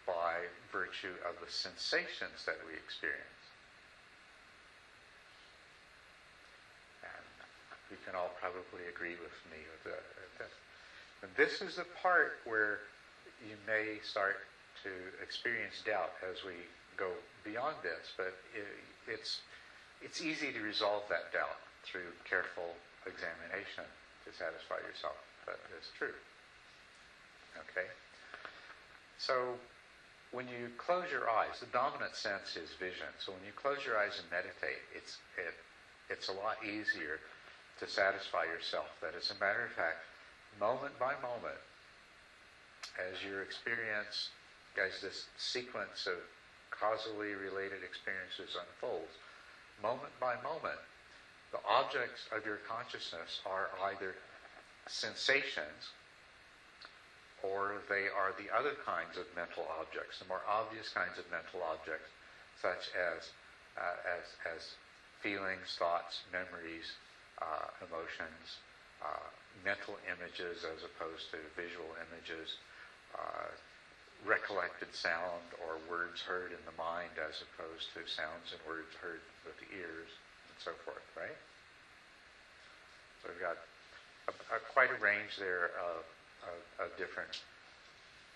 by 0.08 0.46
virtue 0.72 1.14
of 1.26 1.38
the 1.42 1.52
sensations 1.52 2.46
that 2.46 2.58
we 2.66 2.74
experience. 2.74 3.42
And 7.04 7.26
you 7.90 7.98
can 8.06 8.16
all 8.16 8.34
probably 8.42 8.86
agree 8.90 9.18
with 9.18 9.38
me 9.50 9.62
with 9.70 9.94
that. 9.94 10.06
And 11.26 11.32
this 11.38 11.62
is 11.62 11.78
the 11.78 11.86
part 12.02 12.38
where 12.46 12.80
you 13.42 13.56
may 13.66 13.98
start 14.04 14.38
to 14.84 14.90
experience 15.24 15.82
doubt 15.86 16.14
as 16.22 16.44
we 16.46 16.54
go 16.98 17.10
beyond 17.44 17.76
this, 17.82 18.14
but 18.16 18.34
it, 18.54 18.68
it's 19.08 19.42
it's 20.02 20.22
easy 20.22 20.52
to 20.52 20.60
resolve 20.60 21.04
that 21.10 21.32
doubt 21.34 21.58
through 21.84 22.14
careful 22.30 22.76
examination 23.06 23.86
to 24.26 24.30
satisfy 24.34 24.82
yourself 24.86 25.18
that 25.46 25.62
it's 25.78 25.94
true. 25.98 26.16
Okay? 27.70 27.88
So 29.18 29.56
when 30.32 30.48
you 30.48 30.70
close 30.78 31.08
your 31.12 31.30
eyes, 31.30 31.60
the 31.60 31.72
dominant 31.72 32.16
sense 32.16 32.58
is 32.58 32.74
vision. 32.78 33.08
So 33.20 33.32
when 33.32 33.46
you 33.46 33.54
close 33.56 33.86
your 33.86 33.98
eyes 33.98 34.20
and 34.20 34.28
meditate, 34.30 34.84
it's 34.94 35.18
it, 35.38 35.56
it's 36.10 36.28
a 36.28 36.36
lot 36.36 36.58
easier 36.66 37.22
to 37.80 37.88
satisfy 37.88 38.44
yourself 38.46 38.88
that 39.02 39.16
as 39.16 39.32
a 39.32 39.38
matter 39.40 39.64
of 39.64 39.72
fact, 39.72 40.04
moment 40.60 40.98
by 41.00 41.14
moment, 41.22 41.60
as 43.00 43.24
your 43.24 43.42
experience, 43.44 44.30
as 44.80 45.02
this 45.02 45.28
sequence 45.38 46.08
of 46.08 46.20
causally 46.72 47.34
related 47.36 47.84
experiences 47.84 48.56
unfolds, 48.56 49.16
moment 49.82 50.14
by 50.20 50.36
moment, 50.44 50.80
the 51.56 51.64
objects 51.72 52.28
of 52.36 52.44
your 52.44 52.60
consciousness 52.68 53.40
are 53.48 53.72
either 53.88 54.12
sensations 54.92 55.96
or 57.40 57.80
they 57.88 58.12
are 58.12 58.36
the 58.36 58.52
other 58.52 58.76
kinds 58.84 59.16
of 59.16 59.24
mental 59.40 59.64
objects, 59.80 60.20
the 60.20 60.28
more 60.28 60.44
obvious 60.44 60.92
kinds 60.92 61.16
of 61.16 61.24
mental 61.32 61.64
objects, 61.64 62.12
such 62.60 62.92
as, 62.92 63.32
uh, 63.80 63.96
as, 64.04 64.26
as 64.44 64.76
feelings, 65.24 65.80
thoughts, 65.80 66.28
memories, 66.28 66.92
uh, 67.40 67.72
emotions, 67.80 68.60
uh, 69.00 69.28
mental 69.64 69.96
images 70.12 70.68
as 70.68 70.84
opposed 70.84 71.32
to 71.32 71.40
visual 71.56 71.96
images, 72.12 72.60
uh, 73.16 73.48
recollected 74.28 74.92
sound 74.92 75.46
or 75.64 75.80
words 75.88 76.20
heard 76.20 76.52
in 76.52 76.64
the 76.68 76.76
mind 76.76 77.16
as 77.16 77.40
opposed 77.48 77.88
to 77.96 78.04
sounds 78.04 78.52
and 78.52 78.60
words 78.68 78.92
heard 79.00 79.24
with 79.48 79.56
the 79.64 79.72
ears 79.72 80.12
and 80.56 80.64
so 80.64 80.72
forth, 80.88 81.04
right? 81.18 81.36
So 83.22 83.30
we've 83.30 83.42
got 83.42 83.58
a, 84.28 84.56
a, 84.56 84.60
quite 84.72 84.90
a 84.92 85.04
range 85.04 85.36
there 85.38 85.72
of, 85.76 86.08
of, 86.48 86.88
of 86.88 86.98
different 86.98 87.44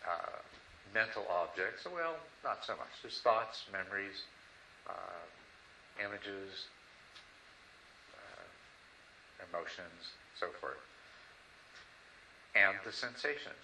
uh, 0.03 0.36
mental 0.93 1.26
objects. 1.30 1.86
Well, 1.86 2.17
not 2.43 2.65
so 2.65 2.74
much. 2.76 2.91
Just 3.01 3.24
thoughts, 3.24 3.65
memories, 3.72 4.24
uh, 4.88 5.24
images, 6.03 6.67
uh, 8.15 9.47
emotions, 9.47 10.11
so 10.39 10.47
forth. 10.59 10.80
And 12.55 12.76
the 12.84 12.91
sensations. 12.91 13.63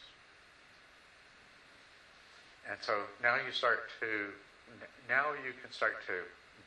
And 2.70 2.78
so 2.82 3.03
now 3.22 3.36
you 3.36 3.51
start 3.51 3.89
to, 3.99 4.30
now 5.10 5.34
you 5.45 5.53
can 5.62 5.72
start 5.72 5.97
to 6.08 6.14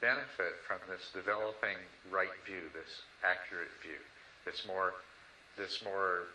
benefit 0.01 0.59
from 0.67 0.79
this 0.89 1.11
developing 1.13 1.77
right 2.11 2.35
view, 2.47 2.71
this 2.75 3.03
accurate 3.23 3.73
view, 3.83 3.99
this 4.45 4.65
more, 4.67 4.95
this 5.57 5.83
more, 5.85 6.31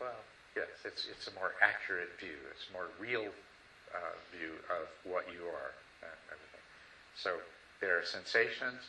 well, 0.00 0.20
yes, 0.56 0.68
it's, 0.84 1.06
it's 1.10 1.28
a 1.28 1.34
more 1.34 1.52
accurate 1.62 2.12
view, 2.20 2.36
it's 2.52 2.68
more 2.72 2.88
real 3.00 3.28
uh, 3.94 4.14
view 4.36 4.52
of 4.68 4.86
what 5.04 5.24
you 5.32 5.44
are 5.48 5.72
and 6.04 6.18
everything. 6.28 6.64
So 7.16 7.40
there 7.80 7.98
are 7.98 8.04
sensations, 8.04 8.84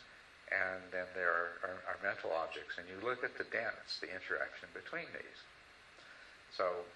and 0.52 0.82
then 0.92 1.06
there 1.14 1.32
are, 1.32 1.52
are, 1.64 1.80
are 1.88 1.98
mental 2.02 2.30
objects, 2.32 2.76
and 2.78 2.86
you 2.86 2.98
look 3.00 3.24
at 3.24 3.36
the 3.38 3.48
dance, 3.50 3.98
the 4.00 4.12
interaction 4.12 4.68
between 4.74 5.08
these. 5.14 5.40
So 6.56 6.86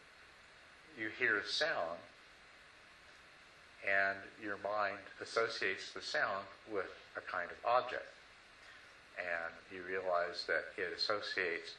you 0.98 1.08
hear 1.18 1.42
sound 1.46 1.98
and 3.86 4.18
your 4.42 4.58
mind 4.62 5.00
associates 5.22 5.92
the 5.92 6.02
sound 6.02 6.44
with 6.72 6.90
a 7.16 7.24
kind 7.24 7.48
of 7.50 7.58
object. 7.64 8.12
And 9.16 9.52
you 9.72 9.82
realize 9.84 10.44
that 10.46 10.72
it 10.76 10.92
associates 10.96 11.76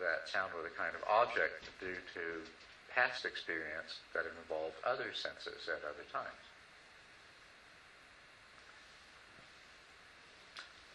that 0.00 0.28
sound 0.30 0.52
with 0.56 0.66
a 0.66 0.74
kind 0.74 0.94
of 0.94 1.02
object 1.06 1.70
due 1.80 1.98
to 2.14 2.42
past 2.94 3.24
experience 3.24 4.02
that 4.14 4.24
have 4.24 4.36
involved 4.42 4.74
other 4.84 5.14
senses 5.14 5.68
at 5.68 5.80
other 5.84 6.06
times. 6.12 6.44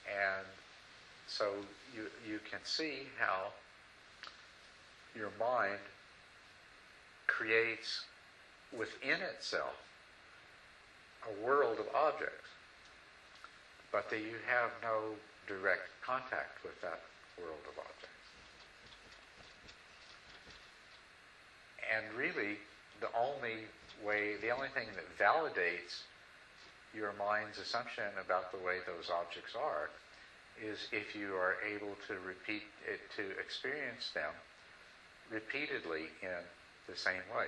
And 0.08 0.48
so 1.28 1.52
you, 1.96 2.08
you 2.28 2.40
can 2.50 2.60
see 2.64 3.08
how 3.20 3.52
your 5.16 5.32
mind 5.40 5.80
creates 7.28 8.06
within 8.72 9.20
itself 9.22 9.76
a 11.26 11.46
world 11.46 11.80
of 11.80 11.88
objects, 11.96 12.50
but 13.92 14.10
that 14.10 14.20
you 14.20 14.36
have 14.46 14.72
no 14.82 15.16
direct 15.48 15.90
contact 16.06 16.64
with 16.64 16.80
that 16.82 17.02
world 17.40 17.64
of 17.66 17.78
objects. 17.80 18.08
And 21.88 22.06
really, 22.18 22.58
the 23.00 23.10
only 23.18 23.66
way, 24.06 24.36
the 24.42 24.52
only 24.52 24.70
thing 24.70 24.88
that 24.96 25.08
validates 25.18 26.04
your 26.94 27.14
mind's 27.18 27.58
assumption 27.58 28.12
about 28.24 28.52
the 28.52 28.58
way 28.58 28.80
those 28.86 29.10
objects 29.10 29.56
are 29.56 29.90
is 30.62 30.88
if 30.92 31.16
you 31.16 31.36
are 31.36 31.56
able 31.62 31.94
to 32.08 32.18
repeat 32.26 32.64
it, 32.90 33.00
to 33.16 33.24
experience 33.40 34.10
them 34.14 34.34
repeatedly 35.30 36.10
in 36.22 36.42
the 36.90 36.98
same 36.98 37.24
way. 37.36 37.48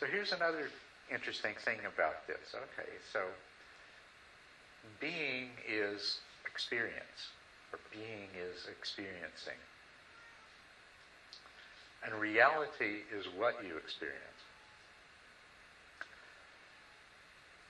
So 0.00 0.06
here's 0.06 0.32
another 0.32 0.68
interesting 1.12 1.54
thing 1.64 1.78
about 1.86 2.16
this. 2.26 2.54
Okay, 2.54 2.90
so 3.12 3.20
being 5.00 5.50
is 5.68 6.18
experience, 6.44 7.30
or 7.72 7.78
being 7.92 8.28
is 8.34 8.66
experiencing. 8.70 9.58
And 12.04 12.14
reality 12.14 13.02
is 13.12 13.26
what 13.36 13.54
you 13.60 13.76
experience. 13.76 14.20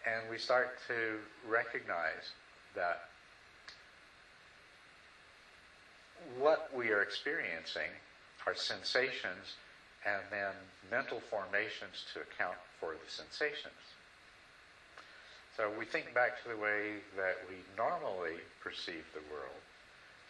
And 0.07 0.29
we 0.29 0.39
start 0.39 0.71
to 0.89 1.19
recognize 1.49 2.31
that 2.75 2.99
what 6.39 6.61
we 6.73 6.91
are 6.91 7.03
experiencing 7.03 7.91
are 8.47 8.55
sensations 8.55 9.55
and 10.07 10.23
then 10.31 10.55
mental 10.91 11.21
formations 11.21 12.07
to 12.15 12.23
account 12.23 12.57
for 12.79 12.95
the 12.95 13.11
sensations. 13.11 13.83
So 15.57 15.73
we 15.79 15.85
think 15.85 16.15
back 16.15 16.41
to 16.43 16.49
the 16.51 16.57
way 16.57 17.03
that 17.17 17.43
we 17.49 17.57
normally 17.77 18.39
perceive 18.63 19.05
the 19.15 19.25
world. 19.33 19.61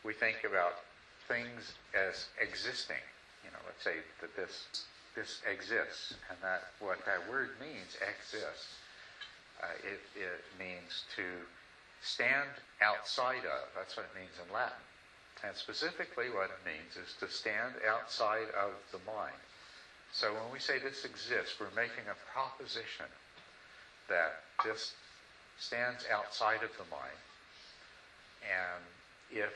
We 0.05 0.15
think 0.15 0.45
about 0.49 0.87
things 1.29 1.75
as 1.93 2.27
existing. 2.41 3.03
You 3.45 3.51
know, 3.51 3.59
let's 3.67 3.83
say 3.83 4.01
that 4.21 4.35
this 4.37 4.87
this 5.17 5.41
exists, 5.49 6.15
and 6.29 6.39
that 6.43 6.69
what 6.79 7.05
that 7.07 7.29
word 7.29 7.57
means, 7.59 7.97
exists. 8.05 8.77
Uh, 9.63 9.73
it, 9.83 10.01
it 10.15 10.45
means 10.61 11.09
to 11.17 11.25
stand 12.03 12.53
outside 12.83 13.49
of. 13.49 13.73
That's 13.75 13.97
what 13.97 14.05
it 14.05 14.15
means 14.15 14.37
in 14.37 14.53
Latin. 14.53 14.85
And 15.43 15.57
specifically, 15.57 16.29
what 16.29 16.53
it 16.53 16.61
means 16.65 17.01
is 17.01 17.17
to 17.21 17.29
stand 17.29 17.75
outside 17.89 18.53
of 18.53 18.77
the 18.93 19.01
mind. 19.11 19.46
So 20.17 20.33
when 20.33 20.51
we 20.51 20.61
say 20.61 20.79
this 20.79 21.05
exists, 21.05 21.61
we're 21.61 21.77
making 21.77 22.05
a 22.09 22.17
proposition 22.33 23.07
that 24.09 24.33
this 24.65 24.95
stands 25.59 26.07
outside 26.13 26.63
of 26.65 26.73
the 26.79 26.85
mind 26.91 27.19
And 28.43 28.85
if 29.31 29.53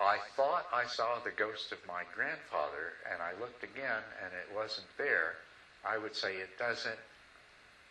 I 0.00 0.18
thought 0.36 0.66
I 0.72 0.86
saw 0.86 1.18
the 1.20 1.32
ghost 1.32 1.72
of 1.72 1.78
my 1.88 2.04
grandfather 2.16 2.94
and 3.12 3.22
I 3.22 3.32
looked 3.40 3.64
again 3.64 4.04
and 4.24 4.32
it 4.34 4.48
wasn't 4.56 4.88
there, 4.98 5.36
I 5.84 5.98
would 5.98 6.16
say 6.16 6.36
it 6.36 6.50
doesn't 6.58 7.00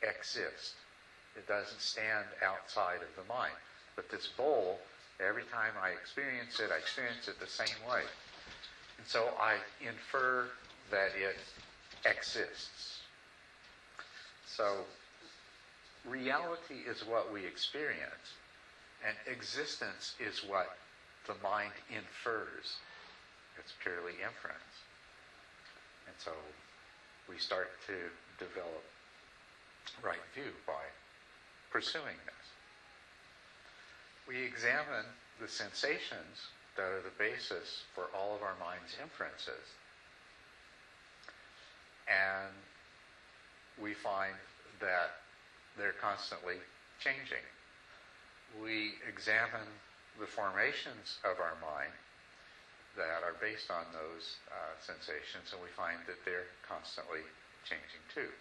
exist. 0.04 0.74
It 1.38 1.48
doesn't 1.48 1.82
stand 1.82 2.28
outside 2.44 3.02
of 3.04 3.16
the 3.16 3.34
mind. 3.34 3.56
But 3.96 4.10
this 4.10 4.28
bowl, 4.28 4.80
every 5.22 5.44
time 5.46 5.74
I 5.82 5.92
experience 5.92 6.60
it, 6.60 6.72
I 6.74 6.78
experience 6.78 7.30
it 7.30 7.40
the 7.40 7.48
same 7.48 7.78
way. 7.90 8.04
And 8.98 9.08
so 9.08 9.34
I 9.40 9.60
infer 9.82 10.50
that 10.92 11.12
it 11.16 11.38
exists. 12.06 13.02
So 14.46 14.86
reality 16.08 16.86
is 16.88 17.06
what 17.06 17.32
we 17.32 17.46
experience, 17.46 18.36
and 19.06 19.16
existence 19.28 20.16
is 20.20 20.44
what 20.48 20.78
the 21.28 21.36
mind 21.44 21.74
infers. 21.90 22.78
It's 23.58 23.74
purely 23.84 24.14
inference. 24.14 24.76
And 26.08 26.16
so 26.18 26.32
we 27.28 27.38
start 27.38 27.70
to 27.88 27.96
develop 28.44 28.84
right 30.04 30.24
view 30.34 30.52
by 30.66 30.82
pursuing 31.72 32.18
this. 32.26 32.46
We 34.28 34.44
examine 34.44 35.06
the 35.42 35.48
sensations 35.48 36.50
that 36.76 36.84
are 36.84 37.02
the 37.02 37.16
basis 37.18 37.84
for 37.94 38.06
all 38.16 38.36
of 38.36 38.42
our 38.42 38.56
mind's 38.60 38.96
inferences. 39.02 39.76
And 42.10 42.52
we 43.78 43.94
find 43.94 44.36
that 44.82 45.22
they're 45.78 45.96
constantly 46.02 46.58
changing. 47.00 47.46
We 48.62 48.98
examine 49.08 49.70
the 50.20 50.26
formations 50.26 51.22
of 51.24 51.40
our 51.40 51.56
mind 51.62 51.94
that 52.98 53.24
are 53.24 53.38
based 53.40 53.70
on 53.70 53.86
those 53.94 54.42
uh, 54.50 54.74
sensations, 54.82 55.54
and 55.54 55.62
we 55.62 55.70
find 55.78 56.02
that 56.10 56.18
they're 56.26 56.50
constantly 56.68 57.24
changing 57.64 58.04
too. 58.12 58.34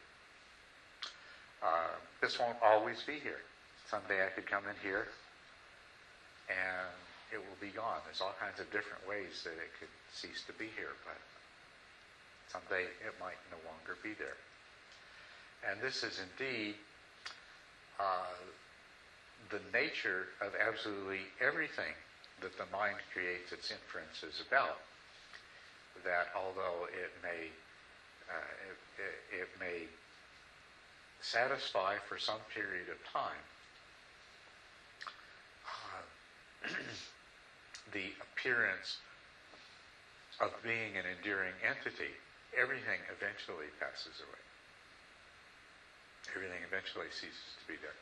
Uh, 1.63 1.95
this 2.21 2.39
won't 2.39 2.59
always 2.63 3.03
be 3.03 3.21
here. 3.21 3.43
Someday 3.91 4.25
I 4.25 4.31
could 4.31 4.47
come 4.47 4.65
in 4.69 4.77
here 4.83 5.09
and 6.49 6.93
it 7.33 7.39
will 7.39 7.61
be 7.61 7.73
gone. 7.75 8.01
There's 8.05 8.21
all 8.21 8.35
kinds 8.41 8.61
of 8.61 8.71
different 8.73 9.05
ways 9.05 9.45
that 9.45 9.57
it 9.57 9.73
could 9.77 9.93
cease 10.13 10.45
to 10.49 10.55
be 10.57 10.73
here, 10.77 10.97
but 11.05 11.21
someday 12.53 12.85
it 13.05 13.15
might 13.21 13.39
no 13.51 13.59
longer 13.69 13.97
be 14.03 14.15
there. 14.19 14.37
And 15.69 15.81
this 15.81 16.03
is 16.03 16.21
indeed 16.21 16.75
uh, 17.99 18.37
the 19.51 19.61
nature 19.73 20.29
of 20.41 20.53
absolutely 20.55 21.23
everything 21.41 21.95
that 22.41 22.57
the 22.57 22.67
mind 22.73 22.97
creates 23.13 23.53
its 23.53 23.71
inferences 23.71 24.43
about. 24.47 24.79
That 26.05 26.29
although 26.37 26.87
it 26.87 27.11
may 27.23 27.51
uh, 28.31 28.69
it, 29.01 29.41
it, 29.41 29.49
may 29.59 29.89
satisfy 31.21 31.97
for 32.09 32.19
some 32.19 32.39
period 32.55 32.87
of 32.91 32.99
time 33.11 33.43
uh, 35.67 36.69
the 37.93 38.13
appearance 38.21 38.99
of 40.41 40.51
being 40.63 40.97
an 40.97 41.05
enduring 41.17 41.55
entity, 41.67 42.13
everything 42.57 43.01
eventually 43.13 43.69
passes 43.81 44.21
away. 44.23 44.45
Everything 46.35 46.63
eventually 46.67 47.09
ceases 47.11 47.57
to 47.61 47.65
be 47.67 47.79
there. 47.81 47.97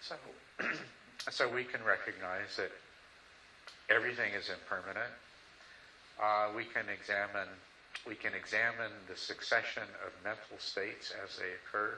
So, 0.00 0.16
so 1.30 1.48
we 1.48 1.64
can 1.64 1.82
recognize 1.84 2.56
that 2.56 2.72
everything 3.88 4.32
is 4.34 4.50
impermanent. 4.50 5.12
Uh, 6.20 6.48
we 6.54 6.64
can 6.64 6.88
examine 6.88 7.48
we 8.06 8.14
can 8.16 8.34
examine 8.34 8.90
the 9.08 9.16
succession 9.16 9.84
of 10.04 10.12
mental 10.24 10.58
states 10.58 11.12
as 11.22 11.36
they 11.36 11.54
occur 11.62 11.94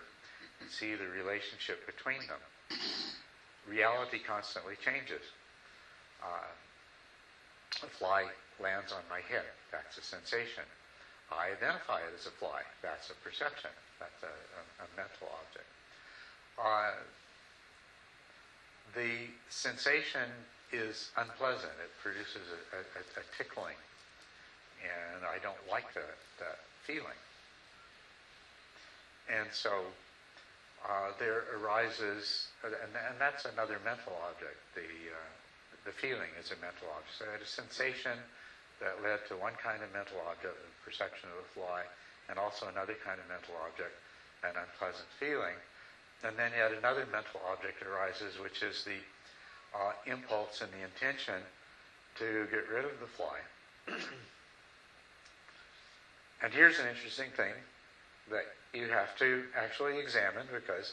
and 0.61 0.69
see 0.69 0.95
the 0.95 1.09
relationship 1.09 1.87
between 1.87 2.21
them. 2.29 2.79
Reality 3.67 4.19
constantly 4.19 4.75
changes. 4.85 5.23
Uh, 6.23 6.53
a 7.83 7.87
fly 7.87 8.27
lands 8.61 8.93
on 8.93 9.03
my 9.11 9.21
head. 9.27 9.47
That's 9.73 9.99
a 9.99 10.03
sensation. 10.03 10.65
I 11.33 11.57
identify 11.57 11.99
it 12.05 12.13
as 12.15 12.27
a 12.27 12.35
fly. 12.37 12.63
That's 12.83 13.11
a 13.11 13.17
perception. 13.25 13.71
That's 13.99 14.23
a, 14.23 14.31
a, 14.31 14.63
a 14.85 14.89
mental 14.97 15.33
object. 15.33 15.71
Uh, 16.61 16.95
the 18.95 19.27
sensation 19.49 20.31
is 20.73 21.11
unpleasant. 21.17 21.73
It 21.83 21.91
produces 22.03 22.47
a, 22.51 22.79
a, 22.79 23.03
a, 23.19 23.25
tickling, 23.37 23.79
and 24.83 25.25
I 25.27 25.43
don't 25.43 25.59
like 25.71 25.93
that, 25.95 26.19
that 26.39 26.59
feeling. 26.87 27.19
And 29.31 29.49
so 29.51 29.91
uh, 30.85 31.17
there 31.19 31.45
arises, 31.59 32.49
and, 32.63 32.75
and, 32.75 33.17
that's 33.19 33.47
another 33.47 33.81
mental 33.85 34.15
object. 34.29 34.61
The, 34.75 34.85
uh, 34.85 35.33
the 35.87 35.93
feeling 35.93 36.31
is 36.39 36.53
a 36.53 36.59
mental 36.61 36.93
object. 36.95 37.19
So 37.19 37.25
I 37.27 37.33
had 37.33 37.43
a 37.43 37.49
sensation 37.49 38.19
that 38.85 39.01
led 39.01 39.25
to 39.33 39.35
one 39.41 39.57
kind 39.57 39.81
of 39.81 39.89
mental 39.97 40.21
object, 40.29 40.53
the 40.61 40.69
perception 40.85 41.33
of 41.33 41.41
the 41.41 41.51
fly, 41.57 41.89
and 42.29 42.39
also 42.39 42.69
another 42.69 42.95
kind 43.01 43.17
of 43.17 43.27
mental 43.33 43.57
object, 43.65 43.97
an 44.45 44.53
unpleasant 44.61 45.09
feeling. 45.17 45.57
And 46.23 46.37
then 46.37 46.53
yet 46.53 46.77
another 46.77 47.09
mental 47.09 47.41
object 47.49 47.81
arises, 47.81 48.37
which 48.39 48.63
is 48.63 48.85
the 48.85 49.01
uh, 49.73 49.97
impulse 50.05 50.61
and 50.61 50.71
the 50.71 50.85
intention 50.85 51.41
to 52.21 52.47
get 52.53 52.69
rid 52.69 52.85
of 52.85 53.01
the 53.01 53.09
fly. 53.09 53.41
and 56.45 56.53
here's 56.53 56.79
an 56.79 56.87
interesting 56.87 57.33
thing 57.37 57.53
that 58.31 58.45
you 58.73 58.89
have 58.89 59.17
to 59.19 59.45
actually 59.57 59.99
examine 59.99 60.47
because 60.53 60.93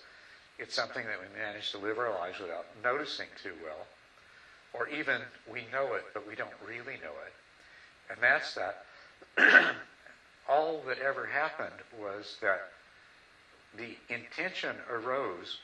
it's 0.60 0.76
something 0.76 1.06
that 1.06 1.20
we 1.20 1.28
manage 1.40 1.72
to 1.72 1.78
live 1.78 2.00
our 2.00 2.12
lives 2.12 2.40
without 2.40 2.66
noticing 2.84 3.28
too 3.42 3.54
well. 3.64 3.88
Or 4.74 4.88
even 4.88 5.22
we 5.52 5.64
know 5.72 5.96
it, 5.96 6.04
but 6.14 6.28
we 6.28 6.36
don't 6.36 6.56
really 6.66 6.96
know 7.04 7.16
it. 7.28 7.34
And 8.12 8.20
that's 8.22 8.56
that 8.56 8.86
all 10.50 10.82
that 10.88 11.00
ever 11.00 11.26
happened 11.26 11.82
was 11.98 12.38
that 12.42 12.72
the 13.78 13.96
intention 14.14 14.76
arose 14.90 15.60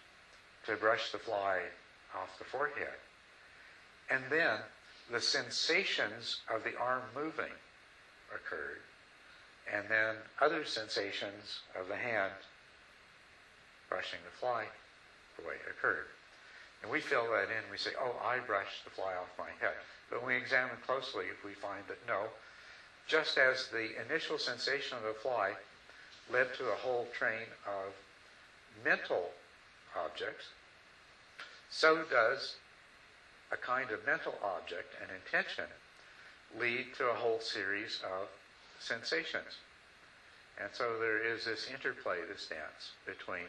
to 0.65 0.77
brush 0.77 1.11
the 1.11 1.17
fly 1.17 1.59
off 2.15 2.37
the 2.39 2.45
forehead. 2.45 2.95
And 4.09 4.23
then 4.29 4.59
the 5.11 5.19
sensations 5.19 6.37
of 6.53 6.63
the 6.63 6.77
arm 6.77 7.01
moving 7.13 7.51
occurred. 8.33 8.79
And 9.73 9.85
then 9.89 10.15
other 10.41 10.63
sensations 10.63 11.59
of 11.77 11.89
the 11.89 11.97
hand 11.97 12.31
brushing 13.89 14.19
the 14.23 14.39
fly 14.39 14.65
away 15.43 15.55
occurred. 15.69 16.07
And 16.81 16.91
we 16.91 17.01
fill 17.01 17.25
that 17.31 17.49
in. 17.49 17.69
We 17.71 17.77
say, 17.77 17.91
oh, 17.99 18.15
I 18.23 18.39
brushed 18.39 18.85
the 18.85 18.91
fly 18.91 19.13
off 19.15 19.27
my 19.37 19.49
head. 19.59 19.75
But 20.09 20.23
when 20.23 20.35
we 20.35 20.41
examine 20.41 20.77
closely, 20.85 21.25
if 21.25 21.43
we 21.43 21.51
find 21.51 21.83
that 21.87 22.07
no, 22.07 22.29
just 23.07 23.37
as 23.37 23.67
the 23.67 23.89
initial 24.05 24.37
sensation 24.37 24.97
of 24.97 25.03
the 25.03 25.13
fly 25.13 25.53
led 26.31 26.53
to 26.55 26.65
a 26.65 26.75
whole 26.75 27.07
train 27.17 27.47
of 27.65 27.93
mental 28.83 29.31
objects, 29.95 30.47
so 31.69 32.03
does 32.09 32.55
a 33.51 33.57
kind 33.57 33.91
of 33.91 34.05
mental 34.05 34.37
object, 34.43 34.93
an 35.01 35.09
intention, 35.15 35.65
lead 36.59 36.87
to 36.97 37.07
a 37.07 37.13
whole 37.13 37.39
series 37.39 38.01
of 38.03 38.27
sensations. 38.79 39.57
And 40.59 40.69
so 40.73 40.97
there 40.99 41.23
is 41.23 41.45
this 41.45 41.67
interplay, 41.71 42.17
this 42.27 42.47
dance 42.47 42.91
between 43.05 43.47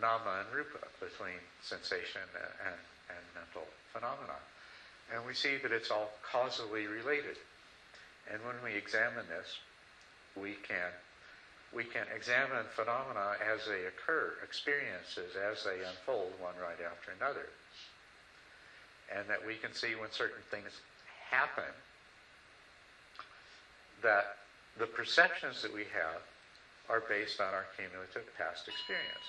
nama 0.00 0.44
and 0.44 0.54
rupa, 0.54 0.86
between 1.00 1.40
sensation 1.62 2.22
and, 2.34 2.72
and, 2.72 2.80
and 3.10 3.24
mental 3.34 3.66
phenomena. 3.92 4.38
And 5.14 5.24
we 5.26 5.34
see 5.34 5.56
that 5.62 5.72
it's 5.72 5.90
all 5.90 6.10
causally 6.22 6.86
related. 6.86 7.36
And 8.30 8.40
when 8.44 8.56
we 8.62 8.76
examine 8.76 9.24
this, 9.28 9.58
we 10.36 10.56
can 10.66 10.92
we 11.74 11.84
can 11.84 12.06
examine 12.16 12.64
phenomena 12.74 13.36
as 13.44 13.66
they 13.68 13.84
occur, 13.84 14.32
experiences 14.42 15.36
as 15.36 15.64
they 15.64 15.84
unfold, 15.84 16.32
one 16.40 16.56
right 16.56 16.80
after 16.80 17.12
another. 17.12 17.44
And 19.14 19.28
that 19.28 19.44
we 19.46 19.56
can 19.56 19.74
see 19.74 19.94
when 19.94 20.10
certain 20.10 20.40
things 20.50 20.80
happen, 21.30 21.68
that 24.02 24.36
the 24.78 24.86
perceptions 24.86 25.60
that 25.60 25.72
we 25.72 25.84
have 25.92 26.24
are 26.88 27.04
based 27.06 27.40
on 27.40 27.52
our 27.52 27.66
cumulative 27.76 28.24
past 28.38 28.68
experience. 28.68 29.28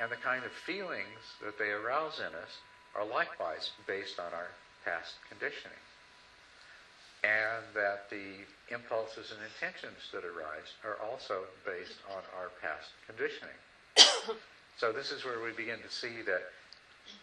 And 0.00 0.10
the 0.10 0.16
kind 0.16 0.44
of 0.44 0.52
feelings 0.52 1.36
that 1.44 1.58
they 1.58 1.70
arouse 1.70 2.20
in 2.20 2.32
us 2.32 2.56
are 2.94 3.04
likewise 3.04 3.70
based 3.86 4.18
on 4.18 4.32
our 4.32 4.48
past 4.84 5.14
conditioning 5.28 5.78
and 7.24 7.64
that 7.74 8.08
the 8.10 8.46
impulses 8.72 9.32
and 9.32 9.40
intentions 9.42 10.08
that 10.12 10.24
arise 10.24 10.78
are 10.84 10.96
also 11.02 11.42
based 11.66 11.98
on 12.10 12.22
our 12.38 12.50
past 12.62 12.90
conditioning. 13.06 13.58
so 14.78 14.92
this 14.92 15.10
is 15.10 15.24
where 15.24 15.42
we 15.42 15.50
begin 15.52 15.78
to 15.82 15.90
see 15.90 16.22
that 16.22 16.42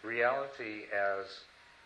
reality 0.02 0.84
as 0.92 1.40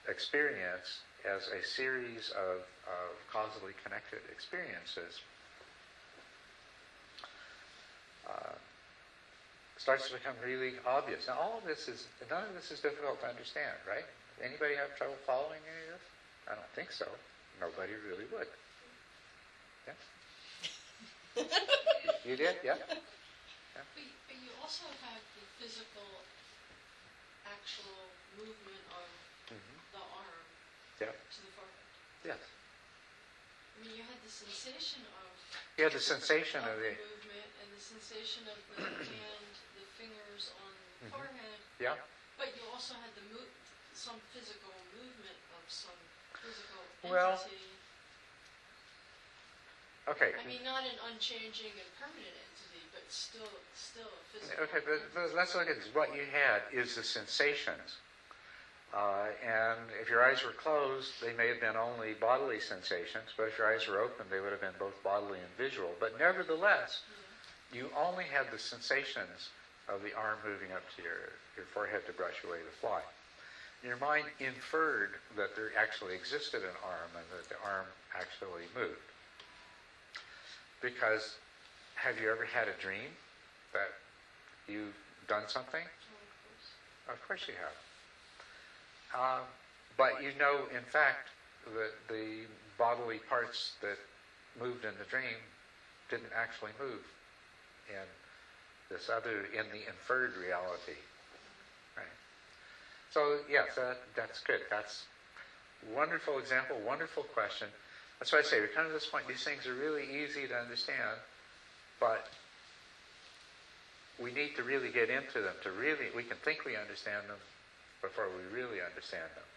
experience 0.09 1.01
as 1.24 1.49
a 1.49 1.64
series 1.64 2.31
of, 2.31 2.66
of 2.89 3.14
causally 3.31 3.72
connected 3.85 4.20
experiences 4.33 5.20
uh, 8.26 8.55
starts 9.81 10.07
to 10.09 10.12
become 10.14 10.37
really 10.45 10.74
obvious. 10.85 11.26
Now, 11.26 11.35
all 11.41 11.57
of 11.59 11.64
this 11.64 11.89
is 11.89 12.05
none 12.28 12.45
of 12.45 12.55
this 12.55 12.70
is 12.70 12.81
difficult 12.81 13.20
to 13.20 13.26
understand, 13.26 13.78
right? 13.89 14.05
Anybody 14.43 14.74
have 14.76 14.95
trouble 14.95 15.16
following 15.26 15.61
any 15.64 15.87
of 15.89 15.93
this? 15.97 16.07
I 16.49 16.55
don't 16.55 16.70
think 16.74 16.93
so. 16.93 17.07
Nobody 17.61 17.95
really 18.07 18.24
would. 18.33 18.47
Yeah. 19.87 19.95
you 22.24 22.37
did, 22.37 22.57
yeah. 22.62 22.76
But, 23.74 23.85
but 24.28 24.37
you 24.37 24.51
also 24.61 24.85
have 25.01 25.20
the 25.35 25.45
physical, 25.59 26.22
actual 27.47 28.12
movement 28.37 28.83
of 28.93 29.09
hmm 29.49 29.78
the 29.93 29.99
arm 29.99 30.45
Yeah. 31.01 31.09
to 31.35 31.41
the 31.41 31.49
forehead. 31.57 31.87
Yes. 32.24 32.39
I 33.76 33.81
mean, 33.81 33.95
you 33.97 34.03
had 34.05 34.20
the 34.20 34.28
sensation 34.28 35.01
of. 35.16 35.33
You 35.78 35.85
had 35.85 35.93
the 35.93 36.01
sensation 36.01 36.61
of 36.64 36.76
the 36.78 36.93
movement 36.93 37.49
and 37.62 37.72
the 37.72 37.81
sensation 37.81 38.45
of 38.47 38.59
the 38.68 38.76
hand, 38.76 39.41
the 39.49 39.50
fingers 40.01 40.49
on 40.65 40.73
the 40.73 41.07
Mhm. 41.07 41.11
forehead, 41.13 41.59
yeah. 41.79 41.97
but 42.39 42.49
you 42.57 42.65
also 42.73 42.95
had 42.95 43.13
the 43.15 43.21
mo- 43.37 43.45
some 43.93 44.21
physical 44.33 44.73
movement 44.97 45.37
of 45.53 45.63
some 45.69 46.01
physical 46.41 46.81
Well, 47.05 47.33
entity. 47.33 47.69
Okay. 50.09 50.35
I 50.41 50.45
mean, 50.45 50.65
not 50.65 50.83
an 50.85 50.99
unchanging 51.13 51.73
and 51.79 51.91
permanent 52.01 52.35
entity, 52.35 52.89
but 52.93 53.03
still, 53.13 53.51
still 53.75 54.09
a 54.09 54.25
physical. 54.33 54.65
Okay, 54.65 54.81
but, 54.81 55.15
but 55.15 55.35
let's 55.35 55.55
look 55.55 55.69
at 55.69 55.77
this. 55.77 55.93
What 55.95 56.13
you 56.15 56.25
had 56.25 56.63
is 56.73 56.95
the 56.95 57.05
sensations. 57.05 57.99
Uh, 58.93 59.29
and 59.41 59.79
if 60.01 60.09
your 60.09 60.25
eyes 60.25 60.43
were 60.43 60.53
closed, 60.53 61.21
they 61.21 61.33
may 61.33 61.47
have 61.47 61.61
been 61.61 61.77
only 61.77 62.15
bodily 62.15 62.59
sensations, 62.59 63.31
but 63.37 63.45
if 63.45 63.59
your 63.59 63.73
eyes 63.73 63.87
were 63.87 64.01
open, 64.01 64.27
they 64.31 64.41
would 64.41 64.51
have 64.51 64.61
been 64.61 64.75
both 64.79 65.01
bodily 65.05 65.39
and 65.39 65.57
visual. 65.57 65.95
But 66.01 66.19
nevertheless, 66.19 67.03
you 67.71 67.93
only 67.95 68.25
had 68.25 68.51
the 68.51 68.59
sensations 68.59 69.51
of 69.93 70.03
the 70.03 70.14
arm 70.14 70.38
moving 70.47 70.72
up 70.72 70.82
to 70.97 71.03
your, 71.03 71.34
your 71.57 71.66
forehead 71.74 72.07
to 72.07 72.12
brush 72.12 72.38
away 72.47 72.59
the 72.62 72.76
fly. 72.80 73.01
Your 73.82 73.97
mind 73.97 74.26
inferred 74.38 75.16
that 75.36 75.57
there 75.57 75.72
actually 75.76 76.14
existed 76.14 76.62
an 76.62 76.76
arm 76.84 77.11
and 77.16 77.24
that 77.32 77.49
the 77.49 77.57
arm 77.64 77.86
actually 78.14 78.68
moved. 78.76 79.09
Because 80.82 81.36
have 81.95 82.18
you 82.20 82.30
ever 82.30 82.45
had 82.45 82.68
a 82.68 82.76
dream 82.80 83.11
that 83.72 83.93
you've 84.68 84.97
done 85.28 85.45
something? 85.49 85.84
Of 87.09 87.18
course. 87.26 87.43
You 87.49 87.55
have. 87.59 87.76
Um, 89.12 89.45
but 89.97 90.22
you 90.22 90.30
know, 90.38 90.68
in 90.76 90.84
fact, 90.84 91.28
that 91.74 91.93
the 92.09 92.47
bodily 92.78 93.18
parts 93.28 93.72
that 93.82 93.99
moved 94.59 94.84
in 94.84 94.93
the 94.99 95.05
dream 95.11 95.36
didn't 96.09 96.32
actually 96.34 96.72
move 96.80 97.03
in 97.88 98.07
this 98.91 99.09
other, 99.09 99.47
in 99.53 99.66
the 99.70 99.86
inferred 99.86 100.36
reality. 100.36 100.99
Right? 101.97 102.16
So, 103.11 103.38
yes, 103.49 103.76
that, 103.76 103.99
that's 104.16 104.41
good. 104.41 104.61
That's 104.68 105.05
wonderful 105.95 106.38
example, 106.38 106.76
wonderful 106.84 107.22
question. 107.22 107.68
That's 108.18 108.32
why 108.32 108.41
I 108.41 108.43
say, 108.43 108.61
we 108.61 108.68
come 108.68 108.86
to 108.86 108.93
this 108.93 109.07
point, 109.07 109.26
these 109.26 109.45
things 109.45 109.66
are 109.66 109.74
really 109.74 110.05
easy 110.05 110.47
to 110.47 110.55
understand, 110.55 111.16
but 111.99 112.28
we 114.20 114.32
need 114.32 114.57
to 114.57 114.62
really 114.62 114.91
get 114.91 115.09
into 115.09 115.41
them 115.41 115.55
to 115.62 115.70
really, 115.70 116.12
we 116.14 116.22
can 116.22 116.36
think 116.45 116.64
we 116.66 116.76
understand 116.76 117.24
them 117.28 117.41
before 118.03 118.28
we 118.28 118.45
really 118.55 118.84
understand 118.84 119.30
them. 119.34 119.49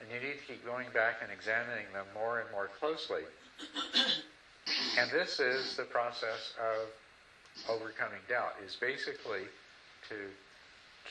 And 0.00 0.08
you 0.10 0.18
need 0.28 0.38
to 0.38 0.44
keep 0.46 0.64
going 0.64 0.88
back 0.92 1.20
and 1.22 1.30
examining 1.30 1.86
them 1.92 2.06
more 2.14 2.40
and 2.40 2.50
more 2.50 2.70
closely. 2.80 3.22
and 4.98 5.10
this 5.10 5.38
is 5.38 5.76
the 5.76 5.84
process 5.84 6.54
of 6.58 6.88
overcoming 7.68 8.20
doubt, 8.28 8.54
is 8.64 8.76
basically 8.76 9.46
to 10.08 10.16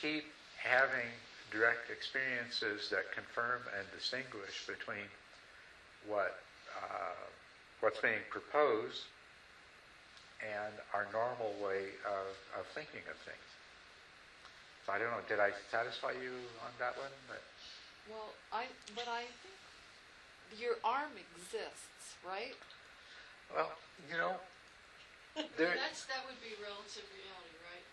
keep 0.00 0.24
having 0.56 1.08
direct 1.50 1.90
experiences 1.90 2.88
that 2.90 3.10
confirm 3.12 3.60
and 3.76 3.86
distinguish 3.96 4.66
between 4.66 5.06
what 6.06 6.40
uh, 6.78 7.16
what's 7.80 8.00
being 8.00 8.22
proposed 8.30 9.04
and 10.40 10.72
our 10.94 11.06
normal 11.12 11.52
way 11.60 11.92
of, 12.08 12.28
of 12.56 12.64
thinking 12.72 13.04
of 13.10 13.16
things. 13.28 13.48
So 14.86 14.92
I 14.92 14.98
don't 14.98 15.12
know, 15.12 15.20
did 15.28 15.40
I 15.40 15.52
satisfy 15.70 16.16
you 16.16 16.32
on 16.64 16.72
that 16.80 16.96
one? 16.96 17.12
But, 17.28 17.44
Well, 18.08 18.32
I, 18.52 18.64
but 18.96 19.04
I 19.08 19.28
think 19.44 19.60
your 20.56 20.80
arm 20.84 21.12
exists, 21.20 22.16
right? 22.24 22.56
well, 23.52 23.72
you 24.08 24.16
know, 24.16 24.40
there, 25.56 25.74
That's, 25.78 26.04
that 26.10 26.22
would 26.26 26.40
be 26.42 26.54
relative 26.58 27.06
reality, 27.14 27.56
right? 27.66 27.84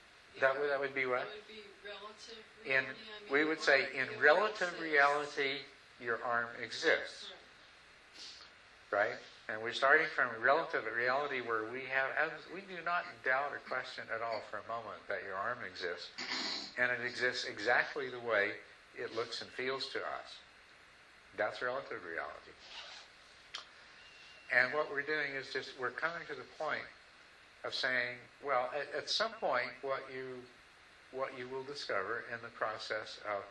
That, 0.42 0.54
would, 0.60 0.70
that 0.70 0.80
would 0.80 0.96
be 0.96 1.06
what? 1.06 1.26
That 1.26 1.34
would 1.34 1.50
be 1.50 1.66
relative 1.86 2.42
In, 2.66 2.86
reality. 2.86 3.02
I 3.10 3.18
mean, 3.26 3.34
we 3.34 3.42
would 3.46 3.62
say, 3.62 3.88
in 3.94 4.08
relative 4.22 4.74
reality, 4.82 5.66
your 6.02 6.20
arm 6.24 6.48
exists, 6.62 7.34
Right. 8.92 9.14
right? 9.14 9.20
And 9.50 9.64
we're 9.64 9.72
starting 9.74 10.08
from 10.14 10.28
relative 10.44 10.84
reality 10.92 11.40
where 11.40 11.64
we 11.72 11.88
have, 11.88 12.12
we 12.54 12.62
do 12.68 12.84
not 12.84 13.06
doubt 13.24 13.56
or 13.56 13.64
question 13.64 14.04
at 14.14 14.22
all 14.22 14.44
for 14.52 14.60
a 14.60 14.68
moment 14.68 15.00
that 15.08 15.24
your 15.24 15.36
arm 15.40 15.60
exists. 15.64 16.12
And 16.78 16.92
it 16.92 17.00
exists 17.08 17.46
exactly 17.46 18.10
the 18.10 18.20
way 18.20 18.60
it 19.00 19.16
looks 19.16 19.42
and 19.42 19.50
feels 19.52 19.88
to 19.96 20.00
us. 20.00 20.36
That's 21.38 21.62
relative 21.62 22.04
reality. 22.04 22.52
And 24.52 24.74
what 24.74 24.92
we're 24.92 25.02
doing 25.08 25.32
is 25.40 25.48
just, 25.54 25.80
we're 25.80 25.96
coming 25.96 26.28
to 26.28 26.36
the 26.36 26.48
point 26.60 26.84
of 27.68 27.76
saying, 27.76 28.16
well, 28.46 28.70
at, 28.74 28.88
at 28.98 29.10
some 29.10 29.32
point, 29.42 29.70
what 29.82 30.02
you, 30.12 30.40
what 31.12 31.38
you 31.38 31.48
will 31.48 31.64
discover 31.64 32.24
in 32.34 32.42
the 32.42 32.50
process 32.50 33.20
of, 33.28 33.44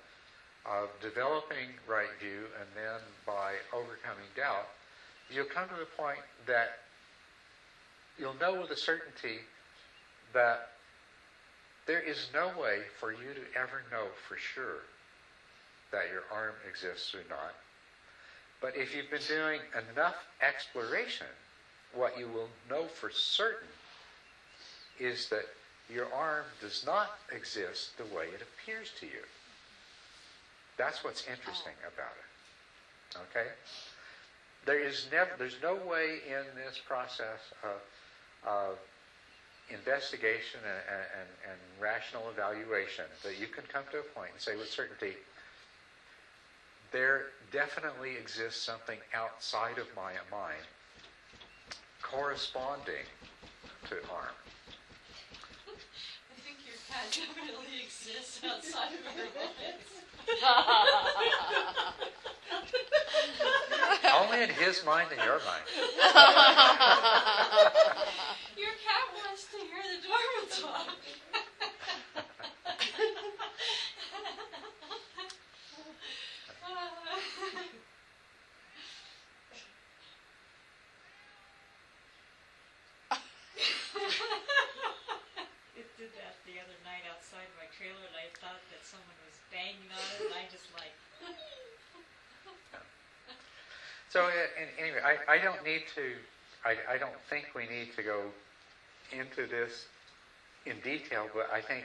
of 0.64 0.88
developing 1.02 1.68
right 1.86 2.10
view 2.18 2.48
and 2.58 2.68
then 2.74 3.00
by 3.26 3.56
overcoming 3.72 4.26
doubt, 4.34 4.66
you'll 5.30 5.44
come 5.44 5.68
to 5.68 5.76
the 5.76 5.86
point 6.02 6.20
that 6.46 6.70
you'll 8.18 8.36
know 8.40 8.54
with 8.54 8.70
a 8.70 8.76
certainty 8.76 9.40
that 10.32 10.60
there 11.86 12.00
is 12.00 12.28
no 12.32 12.48
way 12.48 12.80
for 12.98 13.12
you 13.12 13.34
to 13.34 13.42
ever 13.54 13.82
know 13.92 14.06
for 14.26 14.36
sure 14.36 14.80
that 15.92 16.10
your 16.10 16.22
arm 16.32 16.54
exists 16.66 17.14
or 17.14 17.22
not. 17.28 17.52
But 18.60 18.74
if 18.76 18.94
you've 18.94 19.10
been 19.10 19.20
doing 19.28 19.60
enough 19.92 20.16
exploration, 20.40 21.26
what 21.92 22.18
you 22.18 22.28
will 22.28 22.48
know 22.68 22.86
for 22.88 23.10
certain 23.10 23.68
is 24.98 25.28
that 25.28 25.46
your 25.92 26.12
arm 26.12 26.44
does 26.60 26.84
not 26.84 27.18
exist 27.32 27.96
the 27.96 28.04
way 28.14 28.26
it 28.34 28.42
appears 28.42 28.90
to 29.00 29.06
you. 29.06 29.22
That's 30.76 31.04
what's 31.04 31.26
interesting 31.26 31.72
oh. 31.84 31.92
about 31.94 32.12
it. 32.16 33.18
Okay? 33.30 33.48
There 34.64 34.80
is 34.80 35.06
never, 35.12 35.30
there's 35.38 35.56
no 35.62 35.74
way 35.74 36.18
in 36.26 36.44
this 36.56 36.78
process 36.86 37.40
of, 37.62 37.80
of 38.46 38.78
investigation 39.70 40.60
and, 40.64 41.06
and, 41.20 41.28
and 41.50 41.58
rational 41.80 42.28
evaluation 42.30 43.04
that 43.22 43.38
you 43.38 43.46
can 43.46 43.64
come 43.72 43.84
to 43.92 43.98
a 43.98 44.02
point 44.14 44.30
and 44.32 44.40
say 44.40 44.56
with 44.56 44.68
certainty, 44.68 45.14
there 46.92 47.26
definitely 47.52 48.16
exists 48.16 48.62
something 48.62 48.98
outside 49.14 49.78
of 49.78 49.86
my 49.96 50.12
mind 50.30 50.66
corresponding 52.02 53.06
to 53.88 53.96
arm. 54.10 54.34
I 56.96 57.04
think 57.08 57.16
your 57.16 57.28
cat 57.28 57.36
definitely 57.36 57.84
exists 57.84 58.40
outside 58.44 58.92
of 58.94 59.00
our 59.04 59.12
minds. 59.36 59.92
Only 64.16 64.42
in 64.42 64.50
his 64.50 64.84
mind 64.84 65.08
and 65.12 65.20
your 65.22 65.40
mind. 65.44 65.64
Your 68.56 68.72
cat 68.80 69.06
wants 69.14 69.44
to 69.52 69.58
hear 69.58 69.82
the 69.84 69.98
Dharma 70.08 70.42
talk. 70.50 70.96
It 85.76 85.88
did 85.98 86.08
that 86.16 86.36
the 86.48 86.56
other 86.56 86.78
night 86.84 87.04
outside 87.12 87.48
my 87.60 87.68
trailer, 87.76 88.00
and 88.00 88.16
I 88.16 88.32
thought 88.40 88.64
that 88.72 88.80
someone 88.80 89.16
was 89.28 89.36
banging 89.52 89.92
on 89.92 90.00
it, 90.16 90.24
and 90.24 90.34
I 90.34 90.48
just 90.48 90.72
like, 90.72 90.96
So 94.16 94.30
anyway, 94.80 95.00
I, 95.04 95.34
I 95.34 95.38
don't 95.38 95.62
need 95.62 95.82
to, 95.94 96.12
I, 96.64 96.94
I 96.94 96.96
don't 96.96 97.20
think 97.28 97.48
we 97.54 97.66
need 97.66 97.88
to 97.96 98.02
go 98.02 98.22
into 99.12 99.46
this 99.46 99.88
in 100.64 100.80
detail, 100.80 101.28
but 101.34 101.50
I 101.52 101.60
think, 101.60 101.84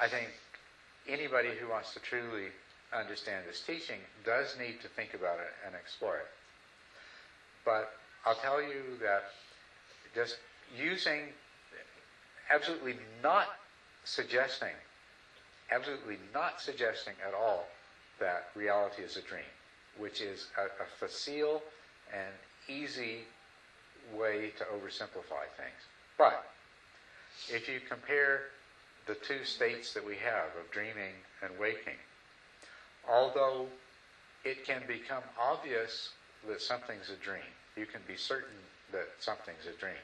I 0.00 0.06
think 0.06 0.30
anybody 1.08 1.56
who 1.60 1.70
wants 1.70 1.92
to 1.94 1.98
truly 1.98 2.50
understand 2.94 3.46
this 3.48 3.58
teaching 3.66 3.98
does 4.24 4.56
need 4.56 4.78
to 4.82 4.86
think 4.86 5.14
about 5.14 5.40
it 5.40 5.52
and 5.66 5.74
explore 5.74 6.18
it. 6.18 6.28
But 7.64 7.90
I'll 8.24 8.36
tell 8.36 8.62
you 8.62 8.96
that 9.02 9.24
just 10.14 10.36
using, 10.78 11.30
absolutely 12.48 12.94
not 13.24 13.48
suggesting, 14.04 14.76
absolutely 15.72 16.18
not 16.32 16.60
suggesting 16.60 17.14
at 17.26 17.34
all 17.34 17.66
that 18.20 18.44
reality 18.54 19.02
is 19.02 19.16
a 19.16 19.22
dream, 19.22 19.50
which 19.98 20.20
is 20.20 20.48
a, 20.58 20.64
a 20.82 20.86
facile 20.98 21.62
and 22.12 22.32
easy 22.68 23.24
way 24.14 24.52
to 24.58 24.64
oversimplify 24.64 25.46
things. 25.56 25.82
But 26.18 26.44
if 27.48 27.68
you 27.68 27.80
compare 27.88 28.42
the 29.06 29.14
two 29.16 29.44
states 29.44 29.94
that 29.94 30.04
we 30.04 30.16
have 30.16 30.56
of 30.58 30.70
dreaming 30.70 31.14
and 31.42 31.58
waking, 31.58 31.98
although 33.08 33.66
it 34.44 34.64
can 34.64 34.82
become 34.86 35.24
obvious 35.38 36.10
that 36.46 36.60
something's 36.60 37.10
a 37.10 37.16
dream, 37.24 37.52
you 37.76 37.86
can 37.86 38.00
be 38.06 38.16
certain 38.16 38.58
that 38.92 39.08
something's 39.18 39.66
a 39.66 39.78
dream. 39.80 40.02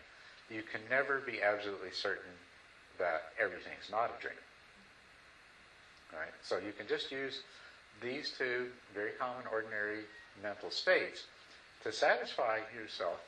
You 0.51 0.63
can 0.63 0.81
never 0.89 1.21
be 1.21 1.43
absolutely 1.43 1.91
certain 1.93 2.33
that 2.99 3.23
everything's 3.39 3.91
not 3.91 4.11
a 4.17 4.21
dream. 4.21 4.35
Right? 6.13 6.33
So 6.43 6.57
you 6.57 6.73
can 6.73 6.87
just 6.87 7.13
use 7.13 7.41
these 8.03 8.33
two 8.37 8.67
very 8.95 9.13
common, 9.19 9.45
ordinary 9.53 10.05
mental 10.43 10.71
states 10.71 11.25
to 11.85 11.93
satisfy 11.93 12.59
yourself 12.75 13.21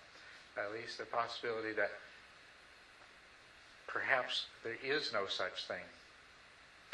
at 0.58 0.72
least 0.72 0.98
the 0.98 1.04
possibility 1.04 1.72
that 1.72 1.90
perhaps 3.86 4.46
there 4.62 4.78
is 4.84 5.12
no 5.12 5.26
such 5.26 5.66
thing 5.66 5.86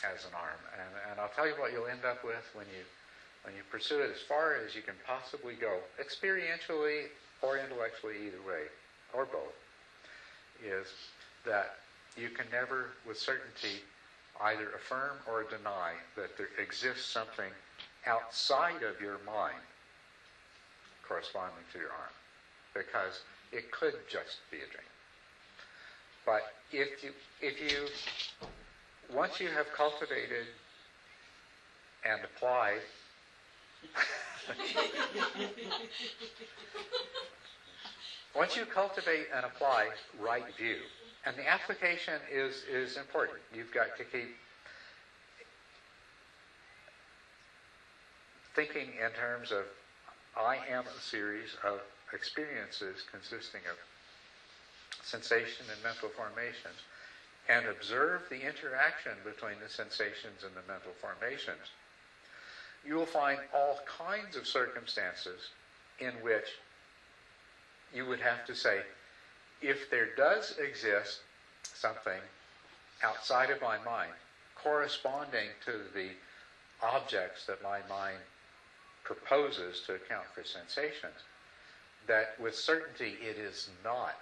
as 0.05 0.25
an 0.25 0.33
arm. 0.35 0.61
And, 0.73 1.11
and 1.11 1.21
I'll 1.21 1.33
tell 1.35 1.47
you 1.47 1.55
what 1.59 1.73
you'll 1.73 1.87
end 1.87 2.05
up 2.05 2.25
with 2.25 2.45
when 2.55 2.67
you 2.67 2.85
when 3.45 3.55
you 3.55 3.63
pursue 3.71 4.01
it 4.01 4.11
as 4.11 4.21
far 4.21 4.57
as 4.57 4.75
you 4.75 4.83
can 4.83 4.97
possibly 5.07 5.55
go, 5.55 5.79
experientially 6.03 7.05
or 7.43 7.59
intellectually, 7.59 8.27
either 8.27 8.43
way, 8.43 8.67
or 9.15 9.25
both, 9.25 9.55
is 10.65 10.89
that 11.45 11.77
you 12.17 12.29
can 12.29 12.47
never, 12.51 12.87
with 13.07 13.17
certainty, 13.17 13.83
either 14.43 14.71
affirm 14.75 15.19
or 15.29 15.45
deny 15.45 15.93
that 16.17 16.37
there 16.37 16.49
exists 16.59 17.07
something 17.07 17.53
outside 18.07 18.83
of 18.83 19.01
your 19.01 19.19
mind 19.27 19.59
corresponding 21.07 21.65
to 21.73 21.79
your 21.79 21.91
arm, 21.91 22.13
because 22.75 23.21
it 23.53 23.71
could 23.71 23.95
just 24.09 24.39
be 24.51 24.59
a 24.59 24.67
dream. 24.67 24.93
But 26.25 26.43
if 26.73 26.89
you, 27.03 27.13
if 27.41 27.61
you, 27.61 27.87
once 29.13 29.41
you 29.41 29.49
have 29.51 29.71
cultivated 29.73 30.47
and 32.05 32.25
applied 32.25 32.83
Once 38.35 38.55
you 38.57 38.67
cultivate 38.67 39.27
and 39.33 39.47
apply 39.47 39.89
right 40.21 40.45
view, 40.59 40.79
and 41.25 41.37
the 41.37 41.49
application 41.49 42.21
is, 42.31 42.65
is 42.71 42.97
important. 42.97 43.39
You've 43.55 43.71
got 43.73 43.89
to 43.97 44.05
keep 44.05 44.29
thinking 48.57 48.95
in 49.05 49.13
terms 49.13 49.53
of 49.53 49.67
I 50.35 50.63
am 50.67 50.85
a 50.87 51.01
series 51.01 51.55
of 51.63 51.83
experiences 52.15 53.05
consisting 53.13 53.61
of 53.71 53.77
sensation 55.05 55.67
and 55.71 55.83
mental 55.83 56.09
formations, 56.09 56.81
and 57.51 57.67
observe 57.67 58.23
the 58.31 58.43
interaction 58.47 59.13
between 59.23 59.61
the 59.63 59.69
sensations 59.69 60.43
and 60.43 60.53
the 60.57 60.67
mental 60.67 60.93
formations. 60.99 61.71
You 62.83 62.95
will 62.95 63.05
find 63.05 63.41
all 63.53 63.79
kinds 63.85 64.37
of 64.37 64.47
circumstances 64.47 65.51
in 65.99 66.15
which 66.23 66.57
you 67.93 68.07
would 68.07 68.21
have 68.21 68.43
to 68.47 68.55
say, 68.55 68.85
if 69.61 69.89
there 69.91 70.09
does 70.17 70.55
exist 70.59 71.19
something 71.75 72.23
outside 73.03 73.51
of 73.51 73.61
my 73.61 73.77
mind 73.77 74.13
corresponding 74.55 75.51
to 75.67 75.83
the 75.95 76.15
objects 76.83 77.45
that 77.45 77.63
my 77.63 77.83
mind 77.89 78.23
proposes 79.07 79.81
to 79.87 79.95
account 79.95 80.27
for 80.35 80.45
sensations, 80.45 81.23
that 82.07 82.35
with 82.41 82.55
certainty 82.55 83.15
it 83.23 83.39
is 83.39 83.71
not 83.85 84.15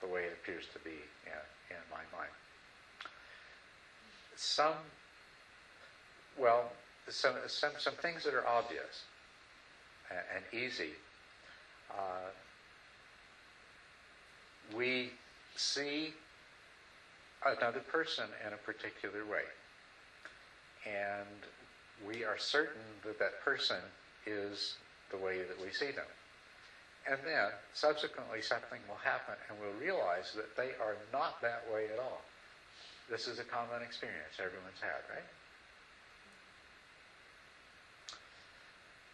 the 0.00 0.06
way 0.06 0.22
it 0.24 0.32
appears 0.42 0.64
to 0.72 0.78
be 0.80 0.98
in, 1.24 1.32
in 1.70 1.82
my 1.90 2.02
mind. 2.16 2.30
Some, 4.34 4.74
well, 6.38 6.72
some, 7.08 7.34
some, 7.46 7.72
some 7.78 7.94
things 7.94 8.24
that 8.24 8.34
are 8.34 8.46
obvious 8.46 9.04
and, 10.10 10.20
and 10.36 10.62
easy. 10.62 10.90
Uh, 11.90 12.30
we 14.76 15.12
see 15.54 16.12
another 17.44 17.80
person 17.80 18.24
in 18.46 18.52
a 18.52 18.56
particular 18.56 19.24
way. 19.24 19.44
And 20.84 22.06
we 22.06 22.24
are 22.24 22.38
certain 22.38 22.82
that 23.04 23.18
that 23.18 23.40
person 23.44 23.78
is 24.26 24.76
the 25.10 25.16
way 25.16 25.38
that 25.38 25.60
we 25.60 25.70
see 25.72 25.92
them. 25.92 26.08
And 27.08 27.18
then, 27.24 27.50
subsequently, 27.72 28.42
something 28.42 28.80
will 28.88 29.00
happen 29.02 29.34
and 29.48 29.58
we'll 29.60 29.78
realize 29.80 30.32
that 30.34 30.56
they 30.56 30.74
are 30.82 30.96
not 31.12 31.40
that 31.42 31.62
way 31.72 31.86
at 31.92 32.00
all. 32.00 32.22
This 33.08 33.28
is 33.28 33.38
a 33.38 33.44
common 33.44 33.82
experience 33.82 34.34
everyone's 34.38 34.80
had, 34.80 35.06
right? 35.14 35.22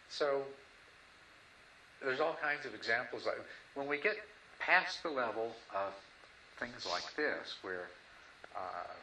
So 0.09 0.41
there's 2.01 2.19
all 2.19 2.37
kinds 2.41 2.65
of 2.65 2.73
examples. 2.73 3.25
Like 3.25 3.37
when 3.75 3.87
we 3.87 3.99
get 3.99 4.17
past 4.59 5.03
the 5.03 5.09
level 5.09 5.51
of 5.73 5.93
things 6.59 6.85
like 6.89 7.15
this, 7.15 7.57
where 7.61 7.87
uh, 8.55 8.93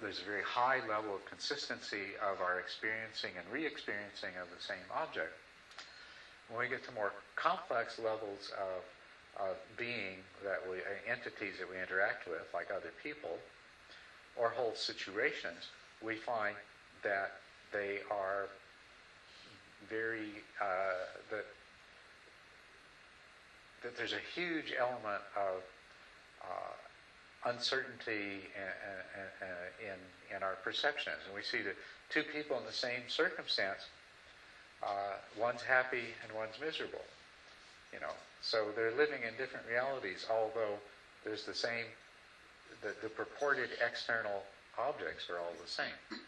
there's 0.00 0.20
a 0.20 0.24
very 0.24 0.42
high 0.42 0.80
level 0.88 1.14
of 1.14 1.24
consistency 1.24 2.14
of 2.22 2.40
our 2.40 2.58
experiencing 2.58 3.30
and 3.38 3.46
re-experiencing 3.52 4.30
of 4.40 4.48
the 4.50 4.62
same 4.62 4.84
object, 4.94 5.32
when 6.48 6.60
we 6.60 6.68
get 6.68 6.84
to 6.84 6.92
more 6.92 7.12
complex 7.36 7.98
levels 7.98 8.52
of, 8.58 9.48
of 9.48 9.56
being 9.76 10.18
that 10.44 10.58
we, 10.68 10.78
entities 11.10 11.54
that 11.58 11.68
we 11.68 11.80
interact 11.80 12.26
with, 12.26 12.46
like 12.52 12.70
other 12.70 12.92
people, 13.02 13.38
or 14.36 14.48
whole 14.50 14.74
situations, 14.74 15.68
we 16.02 16.14
find 16.14 16.56
that 17.02 17.30
they 17.72 18.00
are 18.10 18.46
very 19.88 20.42
uh, 20.60 21.04
that 21.30 21.44
that 23.82 23.96
there's 23.96 24.14
a 24.14 24.24
huge 24.34 24.72
element 24.78 25.22
of 25.36 25.62
uh, 26.42 26.72
uncertainty 27.46 28.48
in, 28.54 29.86
in, 29.86 30.36
in 30.36 30.42
our 30.42 30.56
perceptions, 30.62 31.18
and 31.26 31.34
we 31.34 31.42
see 31.42 31.62
that 31.62 31.76
two 32.10 32.22
people 32.22 32.58
in 32.58 32.64
the 32.64 32.72
same 32.72 33.02
circumstance, 33.08 33.86
uh, 34.82 35.16
one's 35.38 35.62
happy 35.62 36.14
and 36.22 36.32
one's 36.36 36.58
miserable. 36.60 37.04
You 37.92 38.00
know, 38.00 38.14
so 38.42 38.68
they're 38.74 38.96
living 38.96 39.22
in 39.22 39.36
different 39.36 39.66
realities, 39.68 40.26
although 40.30 40.78
there's 41.24 41.44
the 41.44 41.54
same, 41.54 41.86
the, 42.82 42.94
the 43.02 43.08
purported 43.08 43.70
external 43.86 44.42
objects 44.78 45.30
are 45.30 45.38
all 45.38 45.54
the 45.62 45.70
same 45.70 46.20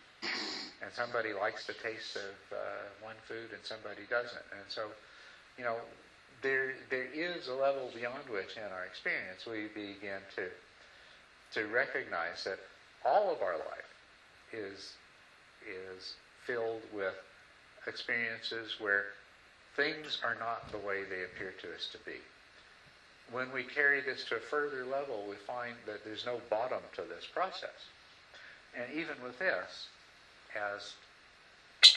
and 0.83 0.93
somebody 0.93 1.33
likes 1.33 1.67
the 1.67 1.75
taste 1.75 2.17
of 2.17 2.37
uh, 2.53 2.57
one 3.01 3.17
food 3.27 3.51
and 3.53 3.63
somebody 3.63 4.03
doesn't. 4.11 4.47
And 4.53 4.67
so, 4.69 4.89
you 5.59 5.65
know, 5.65 5.77
there 6.43 6.75
there 6.91 7.09
is 7.13 7.49
a 7.49 7.55
level 7.55 7.91
beyond 7.95 8.29
which, 8.29 8.57
in 8.57 8.71
our 8.73 8.85
experience, 8.85 9.47
we 9.47 9.69
begin 9.75 10.21
to 10.37 10.49
to 11.55 11.67
recognize 11.67 12.45
that 12.45 12.59
all 13.05 13.33
of 13.33 13.43
our 13.43 13.57
life 13.59 13.95
is 14.53 14.95
is 15.67 16.15
filled 16.47 16.83
with 16.93 17.15
experiences 17.87 18.77
where 18.79 19.07
things 19.77 20.19
are 20.25 20.37
not 20.39 20.71
the 20.71 20.79
way 20.79 21.03
they 21.05 21.25
appear 21.25 21.53
to 21.61 21.75
us 21.75 21.89
to 21.93 21.99
be. 21.99 22.19
When 23.33 23.53
we 23.53 23.65
carry 23.65 24.01
this 24.01 24.25
to 24.27 24.37
a 24.37 24.41
further 24.41 24.85
level, 24.85 25.25
we 25.29 25.37
find 25.37 25.75
that 25.87 26.05
there's 26.05 26.25
no 26.25 26.41
bottom 26.49 26.83
to 26.95 27.03
this 27.03 27.27
process. 27.27 27.91
And 28.77 28.87
even 28.93 29.17
with 29.23 29.39
this, 29.39 29.89
as 30.55 30.95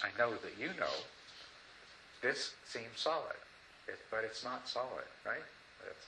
I 0.04 0.10
know 0.18 0.32
that 0.32 0.58
you 0.60 0.68
know, 0.80 0.96
this 2.22 2.54
seems 2.66 2.98
solid, 3.00 3.38
it, 3.88 4.00
but 4.12 4.24
it's 4.24 4.44
not 4.44 4.68
solid, 4.68 5.06
right? 5.26 5.46
It's 5.90 6.06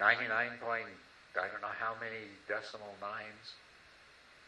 99 0.00 0.50
point, 0.60 0.86
I 1.38 1.48
don't 1.48 1.62
know 1.62 1.76
how 1.78 1.94
many 2.00 2.26
decimal 2.48 2.94
nines 3.00 3.54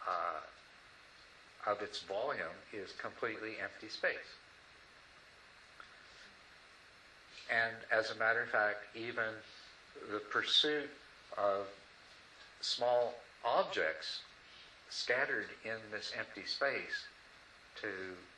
uh, 0.06 1.70
of 1.70 1.82
its 1.82 2.00
volume 2.00 2.58
is 2.72 2.92
completely 3.00 3.56
empty 3.62 3.88
space. 3.88 4.36
And 7.50 7.76
as 7.90 8.10
a 8.10 8.14
matter 8.16 8.42
of 8.42 8.50
fact, 8.50 8.84
even 8.94 9.34
the 10.12 10.20
pursuit 10.20 10.90
of 11.36 11.66
small 12.60 13.14
objects 13.44 14.20
scattered 14.90 15.48
in 15.64 15.76
this 15.90 16.12
empty 16.18 16.46
space 16.46 17.06
to 17.80 17.88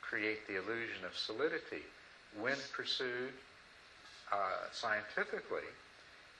create 0.02 0.46
the 0.46 0.56
illusion 0.56 1.04
of 1.04 1.16
solidity, 1.16 1.84
when 2.38 2.58
pursued 2.72 3.32
uh, 4.32 4.66
scientifically, 4.72 5.68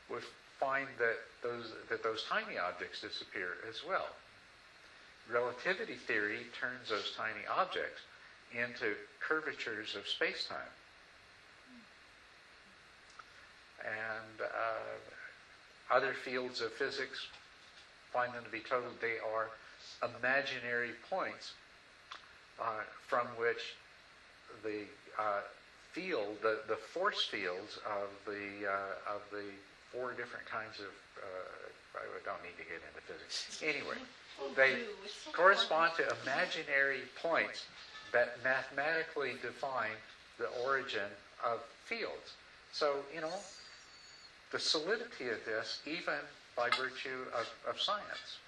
would 0.09 0.23
find 0.61 0.87
that 0.99 1.17
those, 1.43 1.73
that 1.89 2.03
those 2.03 2.25
tiny 2.29 2.59
objects 2.59 3.01
disappear 3.01 3.57
as 3.69 3.81
well. 3.87 4.07
Relativity 5.33 5.95
theory 5.95 6.47
turns 6.61 6.91
those 6.91 7.13
tiny 7.17 7.47
objects 7.51 8.01
into 8.53 8.95
curvatures 9.21 9.97
of 9.97 10.07
space-time. 10.07 10.59
And 13.85 14.41
uh, 14.43 15.95
other 15.95 16.13
fields 16.13 16.61
of 16.61 16.73
physics 16.73 17.27
find 18.13 18.35
them 18.35 18.45
to 18.45 18.51
be 18.51 18.61
total. 18.61 18.91
They 19.01 19.17
are 19.35 19.49
imaginary 20.19 20.91
points 21.09 21.53
uh, 22.61 22.83
from 23.09 23.27
which 23.39 23.75
the 24.63 24.83
uh, 25.19 25.41
field, 25.93 26.37
the, 26.43 26.61
the 26.69 26.77
force 26.77 27.25
fields 27.25 27.79
of 27.87 28.09
the 28.27 28.69
uh, 28.69 29.15
of 29.15 29.23
the 29.33 29.45
four 29.93 30.13
different 30.13 30.47
kinds 30.47 30.79
of 30.79 30.93
uh, 31.19 31.99
I 31.99 32.23
don't 32.25 32.43
need 32.43 32.57
to 32.59 32.65
get 32.65 32.81
into 32.87 33.03
physics. 33.03 33.61
Anyway, 33.63 33.99
they 34.57 34.75
do. 34.75 34.87
It's 35.05 35.15
so 35.25 35.33
correspond 35.33 35.93
to 35.97 36.07
imaginary 36.23 37.03
points 37.21 37.65
that 38.13 38.39
mathematically 38.45 39.35
define 39.43 39.99
the 40.39 40.47
origin 40.65 41.11
of 41.45 41.61
fields. 41.85 42.35
So, 42.73 42.97
you 43.15 43.21
know, 43.21 43.35
the 44.53 44.59
solidity 44.59 45.29
of 45.29 45.45
this, 45.45 45.81
even 45.87 46.21
by 46.57 46.71
virtue 46.71 47.27
of, 47.35 47.49
of 47.69 47.81
science, 47.81 48.39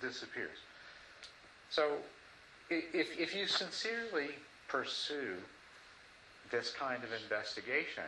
disappears. 0.00 0.58
So, 1.70 1.96
if, 2.70 3.18
if 3.18 3.34
you 3.34 3.46
sincerely 3.46 4.30
pursue 4.68 5.36
this 6.50 6.72
kind 6.72 7.02
of 7.04 7.10
investigation, 7.22 8.04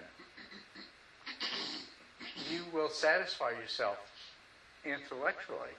you 2.51 2.63
will 2.73 2.91
satisfy 2.91 3.51
yourself 3.51 3.99
intellectually 4.85 5.75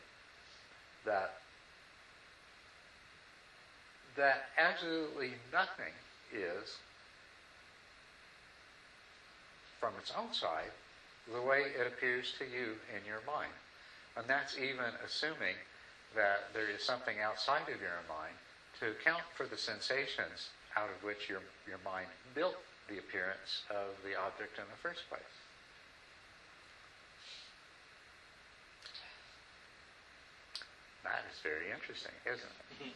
that 1.06 1.36
that 4.16 4.46
absolutely 4.58 5.32
nothing 5.52 5.94
is 6.34 6.78
from 9.80 9.94
its 10.00 10.12
own 10.18 10.34
side 10.34 10.72
the 11.34 11.42
way 11.42 11.64
it 11.78 11.88
appears 11.88 12.34
to 12.40 12.46
you 12.46 12.78
in 12.96 13.06
your 13.06 13.22
mind. 13.28 13.52
And 14.16 14.26
that's 14.28 14.58
even 14.58 14.96
assuming 15.06 15.56
that 16.16 16.54
there 16.54 16.70
is 16.70 16.82
something 16.82 17.20
outside 17.20 17.64
of 17.64 17.82
your 17.82 18.02
mind 18.08 18.36
to 18.80 18.92
account 18.92 19.24
for 19.36 19.46
the 19.46 19.58
sensations 19.58 20.50
out 20.78 20.90
of 20.90 21.04
which 21.04 21.30
your, 21.30 21.42
your 21.68 21.80
mind 21.84 22.08
built 22.34 22.58
the 22.88 23.00
appearance 23.00 23.64
of 23.70 23.98
the 24.04 24.16
object 24.18 24.58
in 24.58 24.66
the 24.72 24.80
first 24.82 25.02
place. 25.10 25.45
That 31.06 31.22
is 31.30 31.38
very 31.46 31.70
interesting, 31.70 32.12
isn't 32.26 32.50
it? 32.82 32.90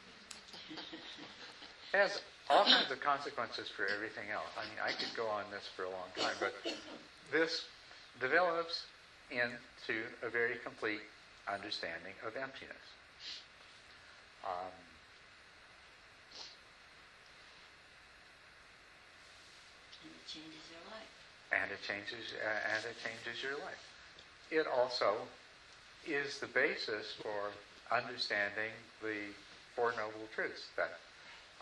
It 1.93 1.97
has 1.97 2.21
all 2.49 2.65
kinds 2.65 2.89
of 2.89 2.99
consequences 3.01 3.69
for 3.69 3.85
everything 3.85 4.33
else. 4.33 4.49
I 4.57 4.65
mean, 4.65 4.81
I 4.81 4.91
could 4.97 5.13
go 5.15 5.27
on 5.29 5.45
this 5.53 5.69
for 5.77 5.85
a 5.85 5.93
long 5.93 6.09
time, 6.17 6.33
but 6.41 6.53
this 7.31 7.65
develops 8.19 8.85
into 9.29 10.01
a 10.25 10.29
very 10.29 10.57
complete 10.65 11.01
understanding 11.45 12.17
of 12.25 12.35
emptiness. 12.35 12.85
Um, 14.43 14.73
And 20.01 20.09
it 20.15 20.25
changes 20.25 20.65
your 20.71 20.81
life. 20.89 21.13
and 21.51 21.67
it 21.71 21.81
changes 21.85 22.33
uh, 22.39 22.73
and 22.73 22.81
it 22.85 22.95
changes 23.03 23.41
your 23.43 23.57
life. 23.65 23.83
It 24.49 24.65
also 24.65 25.15
is 26.07 26.39
the 26.39 26.47
basis 26.47 27.13
for 27.21 27.51
understanding 27.91 28.71
the 29.01 29.33
Four 29.75 29.91
Noble 29.91 30.27
Truths 30.33 30.67
that 30.77 30.91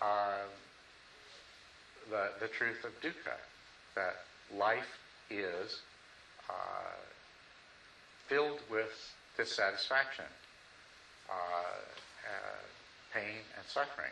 uh, 0.02 0.46
the 2.10 2.30
the 2.40 2.48
truth 2.48 2.84
of 2.84 2.92
dukkha, 3.02 3.38
that 3.96 4.16
life 4.56 5.00
is 5.30 5.82
uh, 6.50 6.98
filled 8.28 8.60
with 8.70 9.14
dissatisfaction, 9.38 10.26
uh, 11.30 11.34
uh, 11.34 12.64
pain, 13.14 13.42
and 13.58 13.66
suffering. 13.68 14.12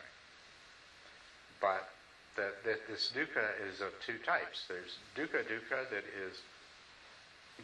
But 1.60 1.88
that, 2.36 2.62
that 2.64 2.86
this 2.88 3.10
dukkha 3.14 3.48
is 3.68 3.80
of 3.80 3.92
two 4.04 4.18
types. 4.18 4.64
There's 4.68 4.98
dukkha 5.16 5.44
dukkha 5.44 5.88
that 5.90 6.04
is 6.04 6.40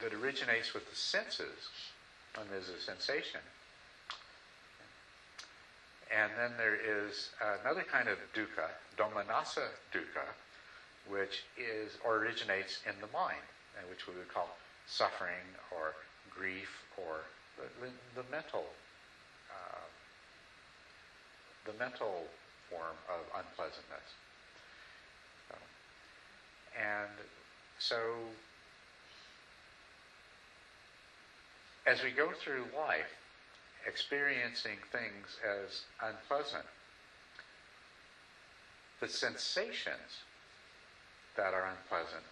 that 0.00 0.14
originates 0.14 0.72
with 0.72 0.88
the 0.88 0.96
senses, 0.96 1.68
and 2.38 2.46
there's 2.50 2.70
a 2.70 2.80
sensation. 2.80 3.40
And 6.14 6.32
then 6.36 6.52
there 6.58 6.76
is 6.76 7.30
another 7.40 7.82
kind 7.82 8.08
of 8.08 8.18
dukkha, 8.34 8.68
domanassa 8.98 9.68
dukkha, 9.92 10.28
which 11.08 11.44
is 11.56 11.96
or 12.04 12.16
originates 12.18 12.80
in 12.86 13.00
the 13.00 13.06
mind, 13.06 13.42
and 13.78 13.88
which 13.88 14.06
we 14.06 14.14
would 14.14 14.28
call 14.28 14.50
suffering 14.86 15.56
or 15.70 15.94
grief 16.30 16.84
or 16.98 17.20
the, 17.56 17.86
the, 17.86 18.22
the 18.22 18.30
mental 18.30 18.66
uh, 19.50 19.86
the 21.64 21.72
mental 21.78 22.26
form 22.68 22.96
of 23.08 23.20
unpleasantness. 23.38 24.14
So, 25.48 25.56
and 26.78 27.10
so, 27.78 27.96
as 31.86 32.02
we 32.02 32.10
go 32.10 32.32
through 32.32 32.66
life, 32.76 33.21
experiencing 33.86 34.78
things 34.90 35.38
as 35.42 35.82
unpleasant, 36.02 36.64
the 39.00 39.08
sensations 39.08 40.22
that 41.36 41.54
are 41.54 41.66
unpleasant 41.66 42.22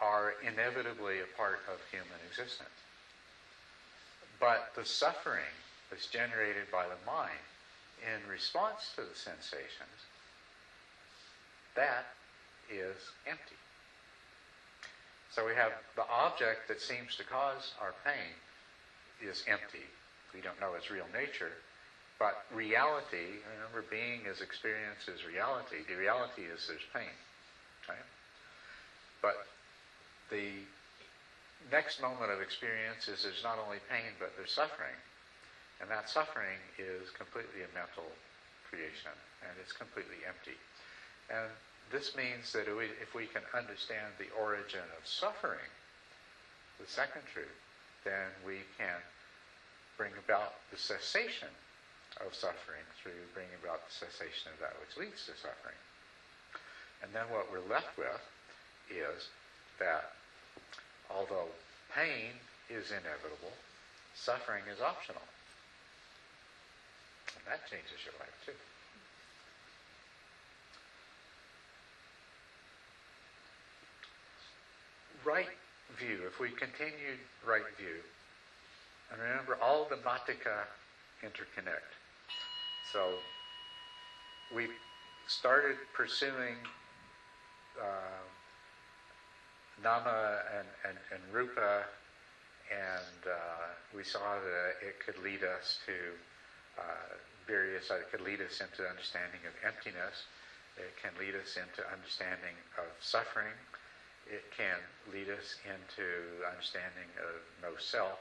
are 0.00 0.34
inevitably 0.46 1.20
a 1.20 1.36
part 1.36 1.60
of 1.68 1.78
human 1.90 2.18
existence. 2.28 2.68
But 4.38 4.72
the 4.74 4.84
suffering 4.84 5.52
that's 5.90 6.06
generated 6.06 6.70
by 6.72 6.84
the 6.84 6.96
mind 7.06 7.44
in 8.00 8.30
response 8.30 8.92
to 8.96 9.02
the 9.02 9.14
sensations, 9.14 10.08
that 11.74 12.06
is 12.70 12.96
empty. 13.26 13.58
So 15.32 15.46
we 15.46 15.54
have 15.54 15.72
the 15.96 16.08
object 16.08 16.68
that 16.68 16.80
seems 16.80 17.16
to 17.16 17.24
cause 17.24 17.72
our 17.80 17.94
pain 18.04 18.34
is 19.22 19.42
empty. 19.46 19.86
We 20.34 20.40
don't 20.40 20.60
know 20.60 20.74
its 20.74 20.90
real 20.90 21.08
nature. 21.12 21.52
But 22.18 22.36
reality, 22.52 23.40
remember, 23.56 23.82
being 23.88 24.26
is 24.26 24.40
experience 24.40 25.08
is 25.08 25.24
reality. 25.24 25.82
The 25.88 25.96
reality 25.96 26.42
is 26.42 26.66
there's 26.68 26.84
pain. 26.92 27.16
Right? 27.88 28.04
But 29.22 29.36
the 30.30 30.68
next 31.72 32.00
moment 32.00 32.30
of 32.30 32.40
experience 32.40 33.08
is 33.08 33.22
there's 33.22 33.42
not 33.42 33.58
only 33.58 33.78
pain, 33.88 34.12
but 34.18 34.32
there's 34.36 34.52
suffering. 34.52 34.96
And 35.80 35.90
that 35.90 36.08
suffering 36.08 36.60
is 36.78 37.08
completely 37.10 37.64
a 37.64 37.74
mental 37.74 38.12
creation, 38.68 39.16
and 39.42 39.52
it's 39.60 39.72
completely 39.72 40.20
empty. 40.28 40.56
And 41.32 41.48
this 41.90 42.14
means 42.14 42.52
that 42.52 42.68
if 42.68 43.14
we 43.14 43.26
can 43.26 43.42
understand 43.56 44.14
the 44.18 44.28
origin 44.38 44.84
of 44.96 45.06
suffering, 45.08 45.72
the 46.78 46.86
second 46.86 47.22
truth, 47.32 47.56
then 48.04 48.32
we 48.46 48.64
can 48.78 48.98
bring 49.96 50.12
about 50.24 50.54
the 50.70 50.78
cessation 50.78 51.52
of 52.24 52.34
suffering 52.34 52.84
through 53.02 53.20
bringing 53.34 53.54
about 53.62 53.84
the 53.86 53.92
cessation 53.92 54.50
of 54.52 54.58
that 54.60 54.74
which 54.80 54.96
leads 54.96 55.26
to 55.26 55.32
suffering. 55.36 55.76
And 57.02 57.12
then 57.12 57.28
what 57.30 57.52
we're 57.52 57.64
left 57.68 57.96
with 57.96 58.20
is 58.90 59.28
that 59.78 60.12
although 61.08 61.48
pain 61.94 62.32
is 62.68 62.90
inevitable, 62.90 63.52
suffering 64.14 64.64
is 64.72 64.80
optional. 64.80 65.22
And 67.36 67.44
that 67.46 67.68
changes 67.70 68.00
your 68.04 68.14
life 68.18 68.36
too. 68.44 68.58
Right 75.24 75.59
view, 76.00 76.18
if 76.26 76.40
we 76.40 76.48
continued 76.48 77.20
right 77.46 77.68
view, 77.76 78.00
and 79.12 79.20
remember 79.20 79.58
all 79.62 79.86
the 79.88 79.96
Matika 79.96 80.64
interconnect. 81.22 81.92
So 82.92 83.14
we 84.54 84.68
started 85.28 85.76
pursuing 85.94 86.56
uh, 87.80 88.20
Nama 89.82 90.40
and, 90.58 90.68
and, 90.88 90.98
and 91.12 91.22
Rupa, 91.32 91.84
and 92.70 93.20
uh, 93.26 93.68
we 93.96 94.04
saw 94.04 94.40
that 94.40 94.86
it 94.86 94.96
could 95.04 95.22
lead 95.22 95.42
us 95.44 95.78
to 95.86 95.92
uh, 96.78 97.16
various, 97.46 97.90
uh, 97.90 97.94
it 97.94 98.10
could 98.10 98.20
lead 98.20 98.40
us 98.40 98.60
into 98.60 98.88
understanding 98.88 99.40
of 99.46 99.54
emptiness. 99.66 100.26
It 100.76 100.94
can 101.02 101.12
lead 101.18 101.34
us 101.34 101.56
into 101.56 101.82
understanding 101.90 102.54
of 102.78 102.86
suffering. 103.00 103.52
It 104.30 104.44
can 104.56 104.78
lead 105.12 105.28
us 105.28 105.56
into 105.66 106.06
understanding 106.46 107.10
of 107.18 107.42
no 107.62 107.76
self. 107.78 108.18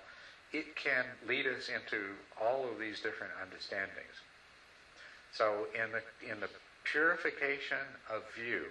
It 0.51 0.75
can 0.75 1.05
lead 1.27 1.45
us 1.45 1.69
into 1.69 2.17
all 2.41 2.65
of 2.67 2.79
these 2.79 2.99
different 2.99 3.33
understandings. 3.41 4.17
So 5.31 5.67
in 5.75 5.91
the, 5.91 6.01
in 6.31 6.39
the 6.39 6.49
purification 6.83 7.85
of 8.09 8.23
view, 8.35 8.65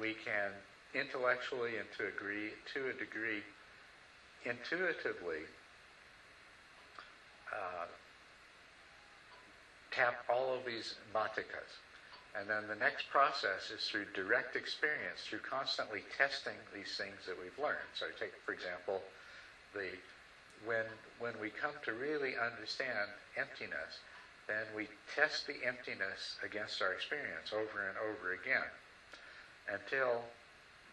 we 0.00 0.14
can 0.14 0.52
intellectually 0.94 1.76
and 1.76 1.88
to 1.98 2.06
agree 2.08 2.52
to 2.72 2.88
a 2.88 2.92
degree 2.94 3.42
intuitively 4.44 5.44
uh, 7.52 7.86
tap 9.90 10.24
all 10.30 10.54
of 10.54 10.64
these 10.64 10.94
matikas. 11.14 11.80
And 12.38 12.48
then 12.50 12.68
the 12.68 12.76
next 12.76 13.08
process 13.08 13.70
is 13.70 13.80
through 13.88 14.06
direct 14.12 14.56
experience, 14.56 15.24
through 15.24 15.40
constantly 15.48 16.04
testing 16.16 16.56
these 16.74 16.92
things 16.96 17.24
that 17.26 17.38
we've 17.40 17.56
learned. 17.58 17.88
So 17.94 18.06
take, 18.20 18.32
for 18.44 18.52
example, 18.52 19.02
the 19.72 19.96
when 20.64 20.86
when 21.18 21.38
we 21.40 21.50
come 21.50 21.76
to 21.84 21.92
really 21.92 22.36
understand 22.36 23.08
emptiness, 23.36 24.00
then 24.48 24.64
we 24.74 24.88
test 25.14 25.46
the 25.46 25.56
emptiness 25.64 26.36
against 26.44 26.80
our 26.82 26.92
experience 26.92 27.52
over 27.52 27.88
and 27.88 27.96
over 27.96 28.32
again 28.32 28.68
until 29.68 30.24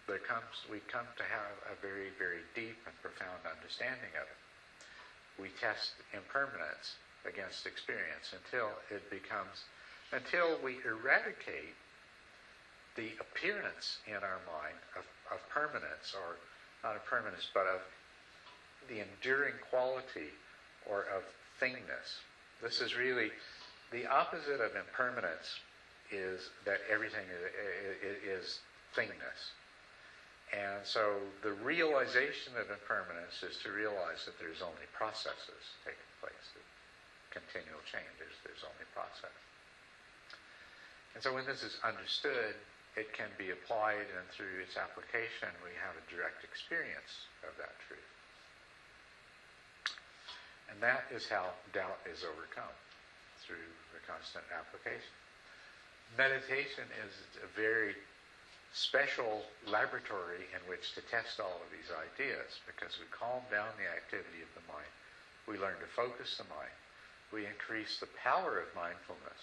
there 0.07 0.19
comes 0.19 0.63
we 0.69 0.79
come 0.87 1.07
to 1.17 1.23
have 1.23 1.55
a 1.71 1.75
very, 1.81 2.11
very 2.19 2.43
deep 2.55 2.75
and 2.85 2.95
profound 3.01 3.43
understanding 3.47 4.11
of 4.15 4.27
it. 4.27 4.39
We 5.41 5.49
test 5.59 5.91
impermanence 6.13 6.95
against 7.25 7.65
experience 7.65 8.31
until 8.35 8.75
it 8.91 9.03
becomes 9.09 9.63
until 10.13 10.57
we 10.63 10.77
eradicate 10.85 11.75
the 12.95 13.09
appearance 13.19 13.97
in 14.05 14.21
our 14.21 14.41
mind 14.45 14.77
of, 14.95 15.03
of 15.33 15.41
permanence 15.49 16.13
or 16.13 16.37
not 16.83 16.95
of 16.95 17.03
permanence 17.05 17.49
but 17.53 17.65
of 17.65 17.81
the 18.87 19.01
enduring 19.01 19.55
quality 19.69 20.29
or 20.85 21.05
of 21.09 21.23
thingness. 21.59 22.21
This 22.61 22.81
is 22.81 22.95
really 22.95 23.31
the 23.91 24.05
opposite 24.05 24.61
of 24.61 24.75
impermanence 24.75 25.59
is 26.11 26.49
that 26.65 26.81
everything 26.91 27.25
is, 27.25 28.45
is 28.45 28.59
thingness. 28.95 29.53
And 30.53 30.85
so 30.85 31.17
the 31.41 31.53
realization 31.65 32.53
of 32.61 32.69
impermanence 32.69 33.41
is 33.41 33.57
to 33.65 33.71
realize 33.73 34.25
that 34.29 34.37
there's 34.37 34.61
only 34.61 34.85
processes 34.93 35.63
taking 35.81 36.13
place, 36.21 36.45
continual 37.33 37.81
changes, 37.89 38.29
there's 38.45 38.61
only 38.61 38.85
process. 38.93 39.33
And 41.13 41.21
so 41.21 41.33
when 41.33 41.45
this 41.45 41.61
is 41.61 41.77
understood, 41.85 42.57
it 42.97 43.13
can 43.13 43.29
be 43.37 43.49
applied, 43.49 44.05
and 44.17 44.25
through 44.29 44.61
its 44.61 44.77
application, 44.77 45.49
we 45.65 45.73
have 45.81 45.97
a 45.97 46.05
direct 46.09 46.45
experience 46.45 47.29
of 47.41 47.53
that 47.57 47.73
truth. 47.89 48.13
And 50.69 50.77
that 50.81 51.05
is 51.13 51.29
how 51.29 51.53
doubt 51.73 52.01
is 52.05 52.25
overcome, 52.25 52.73
through 53.45 53.69
the 53.93 54.01
constant 54.05 54.45
application. 54.53 55.13
Meditation 56.17 56.85
is 57.05 57.13
a 57.41 57.49
very 57.57 57.97
special 58.73 59.45
laboratory 59.69 60.49
in 60.49 60.61
which 60.65 60.93
to 60.97 61.01
test 61.09 61.37
all 61.37 61.61
of 61.61 61.69
these 61.69 61.93
ideas 61.93 62.57
because 62.65 62.97
we 62.97 63.05
calm 63.13 63.41
down 63.53 63.69
the 63.77 63.89
activity 63.89 64.41
of 64.41 64.49
the 64.57 64.65
mind. 64.65 64.89
We 65.45 65.61
learn 65.61 65.77
to 65.77 65.89
focus 65.93 66.37
the 66.37 66.49
mind. 66.49 66.73
We 67.29 67.45
increase 67.45 68.01
the 68.01 68.09
power 68.17 68.61
of 68.61 68.69
mindfulness. 68.73 69.41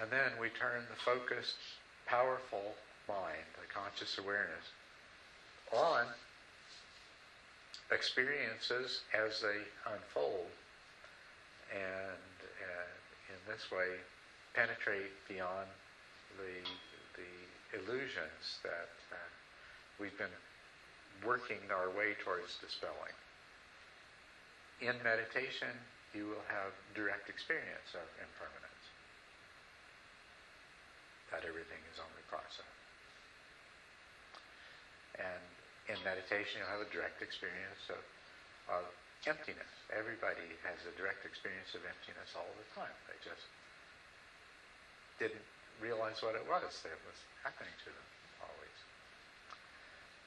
And 0.00 0.10
then 0.10 0.38
we 0.40 0.48
turn 0.50 0.84
the 0.88 1.00
focused, 1.02 1.56
powerful 2.06 2.74
mind, 3.08 3.48
the 3.58 3.66
conscious 3.72 4.18
awareness, 4.18 4.64
on 5.72 6.06
experiences 7.90 9.02
as 9.10 9.40
they 9.40 9.66
unfold 9.90 10.50
and 11.74 12.34
uh, 12.62 12.90
in 13.30 13.38
this 13.46 13.70
way 13.70 13.98
penetrate 14.54 15.14
beyond 15.28 15.66
the, 16.38 16.54
the 17.18 17.32
illusions 17.78 18.58
that 18.62 18.90
uh, 19.10 19.16
we've 19.98 20.16
been 20.18 20.34
working 21.26 21.60
our 21.70 21.90
way 21.90 22.14
towards 22.24 22.58
dispelling. 22.58 23.14
In 24.80 24.96
meditation, 25.04 25.70
you 26.14 26.26
will 26.26 26.46
have 26.48 26.72
direct 26.94 27.28
experience 27.28 27.94
of 27.94 28.06
impermanence. 28.18 28.79
That 31.30 31.46
everything 31.46 31.78
is 31.90 31.98
only 32.02 32.24
process. 32.26 32.74
And 35.18 35.42
in 35.90 35.98
meditation, 36.02 36.62
you'll 36.62 36.74
have 36.74 36.82
a 36.82 36.90
direct 36.90 37.22
experience 37.22 37.86
of, 37.90 38.02
of 38.70 38.84
emptiness. 39.26 39.70
Everybody 39.90 40.46
has 40.66 40.78
a 40.86 40.94
direct 40.94 41.26
experience 41.26 41.74
of 41.74 41.82
emptiness 41.86 42.34
all 42.34 42.50
the 42.56 42.68
time. 42.74 42.94
They 43.10 43.18
just 43.22 43.46
didn't 45.18 45.44
realize 45.82 46.22
what 46.24 46.34
it 46.34 46.44
was 46.48 46.80
that 46.86 46.96
was 47.04 47.18
happening 47.44 47.74
to 47.84 47.90
them 47.92 48.08
always. 48.40 48.78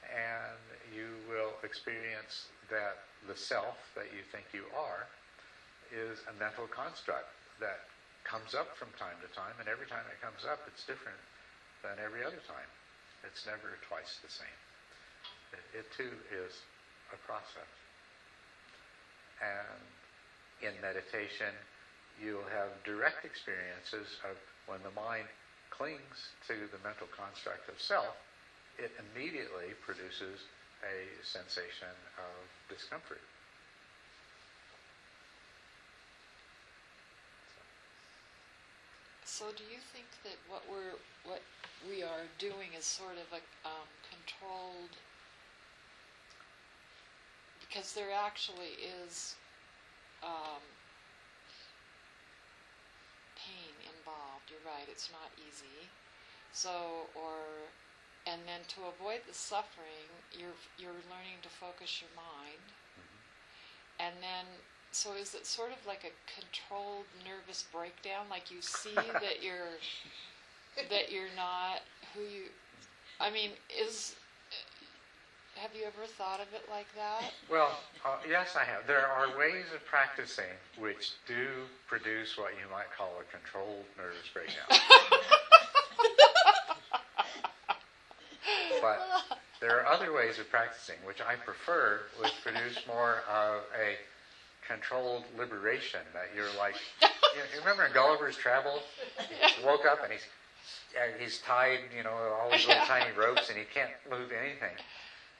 And 0.06 0.60
you 0.94 1.16
will 1.26 1.58
experience 1.66 2.52
that 2.70 3.08
the 3.26 3.34
self 3.34 3.78
that 3.98 4.12
you 4.14 4.22
think 4.30 4.46
you 4.52 4.68
are 4.76 5.08
is 5.90 6.22
a 6.30 6.34
mental 6.38 6.66
construct 6.70 7.34
that 7.58 7.88
comes 8.24 8.54
up 8.54 8.68
from 8.74 8.88
time 8.98 9.16
to 9.22 9.28
time, 9.36 9.54
and 9.60 9.68
every 9.68 9.86
time 9.86 10.04
it 10.10 10.20
comes 10.20 10.44
up, 10.48 10.60
it's 10.66 10.84
different 10.84 11.20
than 11.84 12.00
every 12.02 12.24
other 12.24 12.40
time. 12.48 12.68
It's 13.24 13.46
never 13.46 13.76
twice 13.88 14.18
the 14.24 14.32
same. 14.32 14.58
It, 15.52 15.84
it 15.84 15.86
too 15.96 16.12
is 16.32 16.52
a 17.12 17.18
process. 17.28 17.68
And 19.40 19.84
in 20.62 20.80
meditation, 20.80 21.52
you'll 22.20 22.48
have 22.48 22.70
direct 22.84 23.24
experiences 23.24 24.08
of 24.24 24.36
when 24.66 24.80
the 24.82 24.94
mind 24.94 25.28
clings 25.70 26.30
to 26.48 26.68
the 26.70 26.80
mental 26.84 27.08
construct 27.16 27.68
of 27.68 27.80
self, 27.80 28.14
it 28.78 28.90
immediately 28.98 29.74
produces 29.84 30.40
a 30.84 31.08
sensation 31.22 31.92
of 32.18 32.34
discomfort. 32.68 33.20
So 39.34 39.50
do 39.50 39.66
you 39.66 39.82
think 39.90 40.06
that 40.22 40.38
what 40.46 40.62
we're 40.70 40.94
what 41.26 41.42
we 41.90 42.06
are 42.06 42.30
doing 42.38 42.70
is 42.78 42.86
sort 42.86 43.18
of 43.18 43.26
a 43.34 43.42
um, 43.66 43.90
controlled 44.06 44.94
because 47.58 47.94
there 47.98 48.14
actually 48.14 48.78
is 48.78 49.34
um, 50.22 50.62
pain 53.34 53.74
involved. 53.90 54.54
You're 54.54 54.62
right; 54.62 54.86
it's 54.86 55.10
not 55.10 55.34
easy. 55.42 55.90
So, 56.54 57.10
or 57.18 57.66
and 58.30 58.38
then 58.46 58.62
to 58.78 58.86
avoid 58.86 59.26
the 59.26 59.34
suffering, 59.34 60.14
you're 60.30 60.54
you're 60.78 61.02
learning 61.10 61.42
to 61.42 61.50
focus 61.50 61.98
your 61.98 62.14
mind, 62.14 62.62
Mm-hmm. 62.94 63.18
and 63.98 64.14
then 64.22 64.46
so 64.94 65.12
is 65.20 65.34
it 65.34 65.44
sort 65.44 65.70
of 65.72 65.86
like 65.86 66.04
a 66.04 66.12
controlled 66.40 67.04
nervous 67.24 67.64
breakdown? 67.72 68.26
Like 68.30 68.50
you 68.50 68.62
see 68.62 68.94
that 69.12 69.42
you're 69.42 69.76
that 70.88 71.12
you're 71.12 71.34
not 71.36 71.80
who 72.14 72.20
you. 72.20 72.44
I 73.20 73.30
mean, 73.30 73.50
is 73.70 74.14
have 75.56 75.70
you 75.74 75.84
ever 75.86 76.06
thought 76.06 76.40
of 76.40 76.46
it 76.54 76.68
like 76.70 76.86
that? 76.96 77.32
Well, 77.50 77.78
uh, 78.04 78.16
yes, 78.28 78.56
I 78.56 78.64
have. 78.64 78.86
There 78.86 79.06
are 79.06 79.38
ways 79.38 79.66
of 79.74 79.84
practicing 79.84 80.50
which 80.78 81.12
do 81.26 81.46
produce 81.86 82.36
what 82.36 82.52
you 82.52 82.70
might 82.70 82.90
call 82.96 83.12
a 83.20 83.24
controlled 83.36 83.84
nervous 83.96 84.28
breakdown. 84.32 84.66
but 88.82 89.00
there 89.60 89.80
are 89.80 89.86
other 89.86 90.12
ways 90.12 90.38
of 90.38 90.50
practicing 90.50 90.96
which 91.06 91.20
I 91.20 91.36
prefer, 91.36 92.00
which 92.20 92.34
produce 92.42 92.78
more 92.86 93.22
of 93.30 93.62
a 93.80 93.96
controlled 94.68 95.24
liberation. 95.36 96.00
That 96.12 96.28
you're 96.34 96.52
like, 96.58 96.74
you, 97.02 97.42
you 97.52 97.60
remember 97.60 97.84
in 97.86 97.92
Gulliver's 97.92 98.36
Travels, 98.36 98.82
he 99.28 99.64
woke 99.64 99.86
up 99.86 100.02
and 100.02 100.12
he's 100.12 100.26
uh, 100.94 101.10
he's 101.18 101.38
tied, 101.38 101.80
you 101.96 102.02
know, 102.04 102.14
all 102.14 102.50
these 102.50 102.66
little 102.66 102.84
tiny 102.86 103.10
ropes, 103.18 103.48
and 103.50 103.58
he 103.58 103.64
can't 103.74 103.90
move 104.08 104.30
anything. 104.30 104.76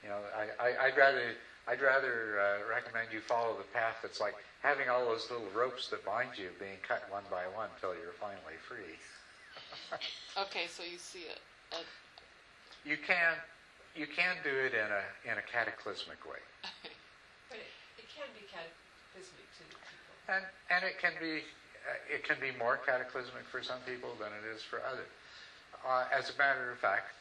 You 0.03 0.11
know, 0.11 0.19
I, 0.37 0.51
I, 0.59 0.87
I'd 0.87 0.97
rather 0.97 1.33
I'd 1.67 1.81
rather 1.81 2.37
uh, 2.41 2.69
recommend 2.69 3.09
you 3.13 3.21
follow 3.21 3.57
the 3.57 3.65
path 3.73 3.97
that's 4.03 4.21
like 4.21 4.35
having 4.63 4.89
all 4.89 5.05
those 5.07 5.31
little 5.31 5.49
ropes 5.55 5.89
that 5.89 6.05
bind 6.05 6.37
you 6.37 6.51
being 6.59 6.77
cut 6.87 7.05
one 7.09 7.25
by 7.31 7.45
one 7.57 7.69
until 7.75 7.95
you're 7.97 8.17
finally 8.21 8.59
free. 8.69 8.99
Okay, 10.37 10.67
so 10.67 10.83
you 10.83 10.99
see 10.99 11.31
it. 11.31 11.39
Uh, 11.71 11.87
You 12.85 12.99
can 12.99 13.39
you 13.95 14.07
can 14.11 14.35
do 14.43 14.51
it 14.51 14.75
in 14.75 14.91
a 14.91 15.03
in 15.31 15.39
a 15.39 15.43
cataclysmic 15.47 16.19
way, 16.27 16.43
But 17.49 17.63
it, 17.63 17.71
it 18.03 18.07
can 18.11 18.27
be 18.35 18.43
cataclysmic 18.51 18.51
to 18.51 18.73
people. 18.75 18.84
And 20.29 20.45
and 20.71 20.85
it 20.85 20.99
can 20.99 21.13
be 21.21 21.43
uh, 21.87 22.15
it 22.15 22.25
can 22.25 22.37
be 22.41 22.57
more 22.59 22.79
cataclysmic 22.85 23.45
for 23.51 23.63
some 23.63 23.79
people 23.87 24.11
than 24.19 24.29
it 24.33 24.45
is 24.55 24.63
for 24.63 24.81
others. 24.91 25.09
Uh, 25.87 26.05
as 26.17 26.31
a 26.31 26.39
matter 26.39 26.71
of 26.73 26.79
fact, 26.79 27.13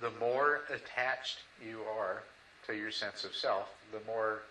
the 0.00 0.10
more 0.18 0.62
attached 0.70 1.38
you 1.60 1.80
are 1.98 2.22
to 2.66 2.74
your 2.74 2.90
sense 2.90 3.24
of 3.24 3.34
self, 3.34 3.68
the 3.92 4.00
more 4.06 4.42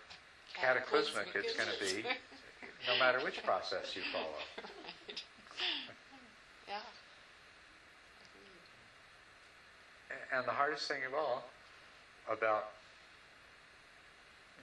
cataclysmic 0.54 1.28
it's 1.34 1.56
going 1.56 1.68
to 1.68 1.84
be, 1.84 2.02
no 2.86 2.98
matter 2.98 3.18
which 3.20 3.42
process 3.42 3.96
you 3.96 4.02
follow. 4.12 4.26
Right. 5.08 5.22
Yeah. 6.68 6.80
And 10.36 10.46
the 10.46 10.52
hardest 10.52 10.88
thing 10.88 11.04
of 11.06 11.14
all 11.14 11.44
about 12.30 12.70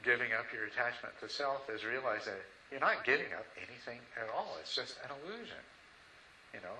giving 0.03 0.31
up 0.33 0.45
your 0.53 0.65
attachment 0.65 1.13
to 1.19 1.29
self 1.29 1.69
is 1.69 1.83
realizing 1.83 2.33
that 2.33 2.47
you're 2.71 2.79
not 2.79 3.03
giving 3.03 3.33
up 3.33 3.45
anything 3.57 3.99
at 4.15 4.29
all. 4.29 4.57
It's 4.61 4.75
just 4.75 4.97
an 5.03 5.09
illusion. 5.21 5.63
You 6.53 6.61
know, 6.61 6.77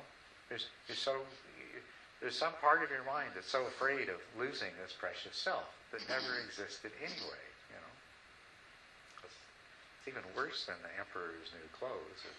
there's, 0.50 0.68
so, 0.94 1.18
there's 2.22 2.38
some 2.38 2.54
part 2.62 2.84
of 2.84 2.90
your 2.90 3.04
mind 3.06 3.32
that's 3.36 3.50
so 3.50 3.66
afraid 3.66 4.10
of 4.10 4.22
losing 4.38 4.70
this 4.82 4.94
precious 4.94 5.36
self 5.36 5.66
that 5.92 6.02
never 6.10 6.42
existed 6.46 6.92
anyway. 7.02 7.46
You 7.70 7.80
know, 7.82 7.94
it's, 9.26 9.34
it's 9.34 10.08
even 10.08 10.24
worse 10.36 10.66
than 10.66 10.78
the 10.82 10.94
emperor's 11.00 11.50
new 11.54 11.68
clothes. 11.74 12.22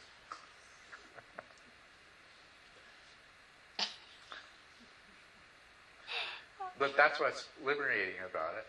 But 6.78 6.96
that's 6.96 7.20
what's 7.20 7.44
liberating 7.62 8.14
about 8.24 8.54
it. 8.56 8.64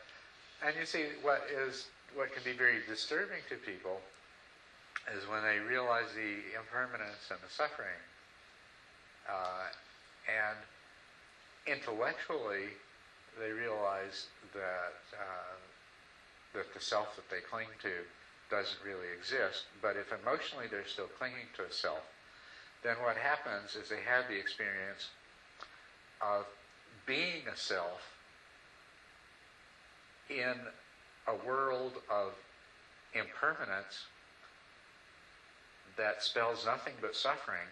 And 0.67 0.75
you 0.77 0.85
see, 0.85 1.05
what 1.21 1.47
is 1.49 1.87
what 2.15 2.33
can 2.33 2.43
be 2.43 2.53
very 2.53 2.79
disturbing 2.87 3.39
to 3.49 3.55
people 3.55 4.01
is 5.15 5.27
when 5.27 5.43
they 5.43 5.59
realize 5.59 6.13
the 6.13 6.57
impermanence 6.57 7.29
and 7.29 7.39
the 7.41 7.49
suffering, 7.49 7.99
uh, 9.29 9.67
and 10.27 10.57
intellectually 11.65 12.77
they 13.39 13.51
realize 13.51 14.27
that 14.53 14.99
uh, 15.17 15.55
that 16.53 16.73
the 16.73 16.79
self 16.79 17.15
that 17.15 17.29
they 17.29 17.39
cling 17.39 17.67
to 17.81 18.03
doesn't 18.49 18.79
really 18.85 19.07
exist. 19.17 19.65
But 19.81 19.95
if 19.95 20.11
emotionally 20.11 20.67
they're 20.69 20.85
still 20.85 21.09
clinging 21.17 21.47
to 21.55 21.63
a 21.63 21.71
self, 21.71 22.03
then 22.83 22.97
what 23.01 23.15
happens 23.15 23.75
is 23.75 23.89
they 23.89 24.03
have 24.05 24.27
the 24.27 24.37
experience 24.37 25.09
of 26.21 26.45
being 27.05 27.47
a 27.51 27.55
self 27.55 28.01
in 30.29 30.55
a 31.27 31.35
world 31.47 31.93
of 32.09 32.33
impermanence 33.13 34.05
that 35.97 36.23
spells 36.23 36.65
nothing 36.65 36.93
but 37.01 37.15
suffering 37.15 37.67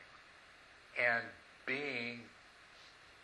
and 0.99 1.23
being 1.65 2.19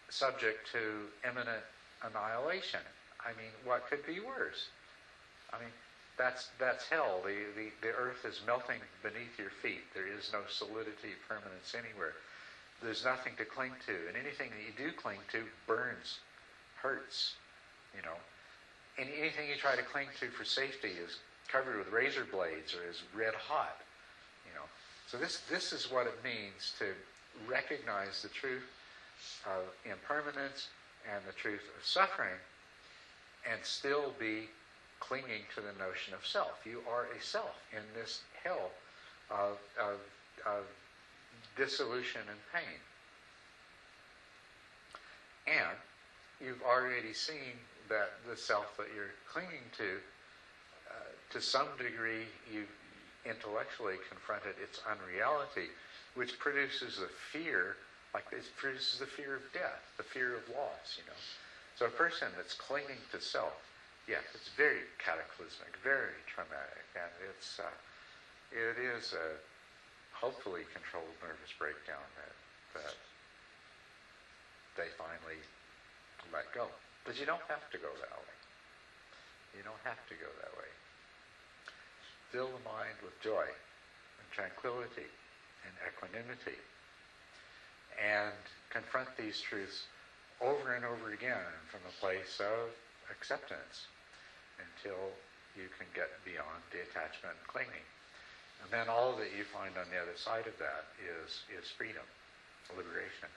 subject 0.09 0.71
to 0.71 1.07
imminent 1.27 1.63
annihilation. 2.03 2.79
I 3.19 3.29
mean, 3.37 3.51
what 3.63 3.89
could 3.89 4.05
be 4.05 4.19
worse? 4.19 4.67
I 5.51 5.59
mean, 5.59 5.71
that's 6.17 6.49
that's 6.59 6.87
hell. 6.87 7.21
The, 7.25 7.35
the, 7.55 7.69
the 7.81 7.93
earth 7.93 8.23
is 8.25 8.41
melting 8.47 8.79
beneath 9.03 9.37
your 9.37 9.49
feet. 9.61 9.83
There 9.93 10.07
is 10.07 10.31
no 10.31 10.41
solidity, 10.47 11.17
permanence 11.27 11.75
anywhere. 11.75 12.13
There's 12.81 13.03
nothing 13.03 13.33
to 13.37 13.45
cling 13.45 13.71
to, 13.87 13.95
and 14.07 14.15
anything 14.15 14.51
that 14.51 14.63
you 14.63 14.73
do 14.77 14.95
cling 14.95 15.19
to 15.31 15.43
burns, 15.67 16.19
hurts. 16.81 17.33
You 17.95 18.01
know, 18.03 18.17
and 18.97 19.07
anything 19.17 19.49
you 19.49 19.55
try 19.55 19.75
to 19.75 19.83
cling 19.83 20.07
to 20.19 20.27
for 20.29 20.45
safety 20.45 20.91
is 21.03 21.17
covered 21.51 21.77
with 21.77 21.91
razor 21.91 22.25
blades 22.29 22.73
or 22.73 22.89
is 22.89 23.03
red 23.15 23.33
hot. 23.33 23.77
You 24.47 24.55
know, 24.55 24.65
so 25.07 25.17
this 25.17 25.41
this 25.49 25.73
is 25.73 25.91
what 25.91 26.07
it 26.07 26.17
means 26.23 26.73
to 26.79 26.93
recognize 27.47 28.21
the 28.21 28.29
truth 28.29 28.63
of 29.45 29.63
impermanence 29.89 30.67
and 31.13 31.23
the 31.27 31.33
truth 31.33 31.61
of 31.77 31.85
suffering, 31.85 32.39
and 33.49 33.63
still 33.63 34.13
be 34.19 34.49
clinging 34.99 35.43
to 35.53 35.61
the 35.61 35.73
notion 35.77 36.13
of 36.13 36.25
self. 36.25 36.65
You 36.65 36.81
are 36.89 37.05
a 37.15 37.21
self 37.21 37.55
in 37.71 37.83
this 37.93 38.21
hell 38.43 38.71
of, 39.29 39.57
of, 39.79 39.99
of 40.45 40.63
dissolution 41.55 42.21
and 42.27 42.39
pain. 42.53 42.79
And 45.47 45.77
you've 46.41 46.63
already 46.63 47.13
seen 47.13 47.53
that 47.89 48.11
the 48.27 48.35
self 48.35 48.75
that 48.77 48.87
you're 48.93 49.13
clinging 49.31 49.69
to, 49.77 49.99
uh, 50.89 51.11
to 51.31 51.41
some 51.41 51.67
degree, 51.77 52.27
you've 52.51 52.71
intellectually 53.25 53.97
confronted 54.07 54.55
its 54.61 54.79
unreality, 54.89 55.69
which 56.13 56.37
produces 56.39 56.99
a 56.99 57.09
fear, 57.31 57.75
like 58.13 58.23
it 58.31 58.43
produces 58.57 58.99
the 58.99 59.05
fear 59.05 59.35
of 59.35 59.41
death, 59.53 59.81
the 59.97 60.03
fear 60.03 60.35
of 60.35 60.47
loss, 60.49 60.95
you 60.97 61.03
know. 61.07 61.19
So 61.75 61.85
a 61.85 61.89
person 61.89 62.27
that's 62.37 62.53
clinging 62.53 63.01
to 63.11 63.19
self, 63.19 63.53
yes, 64.07 64.23
it's 64.33 64.49
very 64.55 64.85
cataclysmic, 64.97 65.75
very 65.83 66.21
traumatic, 66.27 66.85
and 66.95 67.11
it's 67.29 67.59
uh, 67.59 67.73
it 68.51 68.77
is 68.77 69.13
a 69.13 69.35
hopefully 70.15 70.63
controlled 70.71 71.15
nervous 71.21 71.51
breakdown 71.59 72.05
that 72.15 72.81
that 72.81 72.95
they 74.77 74.87
finally 74.97 75.39
let 76.31 76.45
go. 76.53 76.69
But 77.05 77.19
you 77.21 77.25
don't 77.25 77.45
have 77.47 77.69
to 77.69 77.77
go 77.77 77.93
that 78.01 78.17
way. 78.17 78.35
You 79.55 79.63
don't 79.63 79.85
have 79.85 80.01
to 80.09 80.15
go 80.17 80.27
that 80.41 80.51
way. 80.57 80.71
Fill 82.33 82.49
the 82.49 82.65
mind 82.65 82.97
with 83.05 83.15
joy 83.21 83.45
and 83.45 84.25
tranquility 84.33 85.07
and 85.63 85.73
equanimity 85.85 86.59
and 87.95 88.35
confront 88.73 89.07
these 89.15 89.39
truths 89.39 89.87
over 90.41 90.75
and 90.75 90.83
over 90.83 91.13
again 91.13 91.47
from 91.71 91.79
a 91.87 91.95
place 92.03 92.41
of 92.43 92.73
acceptance 93.07 93.87
until 94.59 95.15
you 95.55 95.71
can 95.79 95.87
get 95.95 96.11
beyond 96.27 96.59
the 96.75 96.83
attachment 96.83 97.39
and 97.39 97.47
clinging. 97.47 97.87
And 98.63 98.67
then 98.71 98.89
all 98.89 99.15
that 99.15 99.31
you 99.31 99.47
find 99.47 99.71
on 99.79 99.87
the 99.91 99.99
other 99.99 100.17
side 100.19 100.47
of 100.47 100.57
that 100.59 100.91
is, 100.99 101.43
is 101.53 101.71
freedom, 101.71 102.03
liberation, 102.75 103.31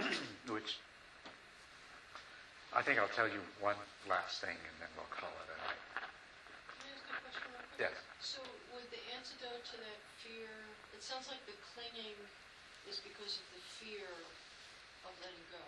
which 0.48 0.80
I 2.70 2.82
think 2.86 3.02
I'll 3.02 3.10
tell 3.10 3.26
you 3.26 3.42
one 3.58 3.74
last 4.06 4.38
thing 4.40 4.54
and 4.54 4.76
then 4.78 4.90
we'll 4.94 5.10
call 5.10 5.30
it 5.42 5.48
a 5.50 5.58
night. 5.58 5.82
Can 6.78 6.86
I 6.86 6.94
ask 6.94 7.02
a 7.02 7.18
question 7.18 7.50
real 7.50 7.66
quick? 7.66 7.82
Yes. 7.82 7.96
So 8.22 8.38
would 8.70 8.86
the 8.94 9.02
antidote 9.10 9.66
to 9.74 9.76
that 9.82 10.00
fear, 10.22 10.50
it 10.94 11.02
sounds 11.02 11.26
like 11.26 11.42
the 11.50 11.58
clinging 11.74 12.14
is 12.86 13.02
because 13.02 13.42
of 13.42 13.46
the 13.50 13.62
fear 13.82 14.06
of 15.02 15.12
letting 15.18 15.46
go. 15.50 15.64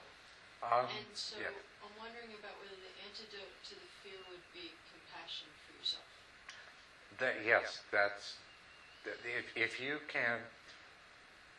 Um, 0.62 0.86
And 0.86 1.10
so 1.18 1.42
yeah. 1.42 1.50
I'm 1.82 1.90
wondering 1.98 2.38
about 2.38 2.54
whether 2.62 2.78
the 2.78 2.94
antidote 3.02 3.50
to 3.50 3.74
the 3.74 3.90
fear 4.06 4.18
would 4.30 4.46
be 4.54 4.70
compassion 4.94 5.50
for 5.66 5.74
yourself. 5.74 6.06
That, 7.18 7.42
yes, 7.42 7.82
that's 7.90 8.38
that 9.04 9.18
if, 9.26 9.50
if 9.58 9.80
you 9.82 9.98
can 10.06 10.38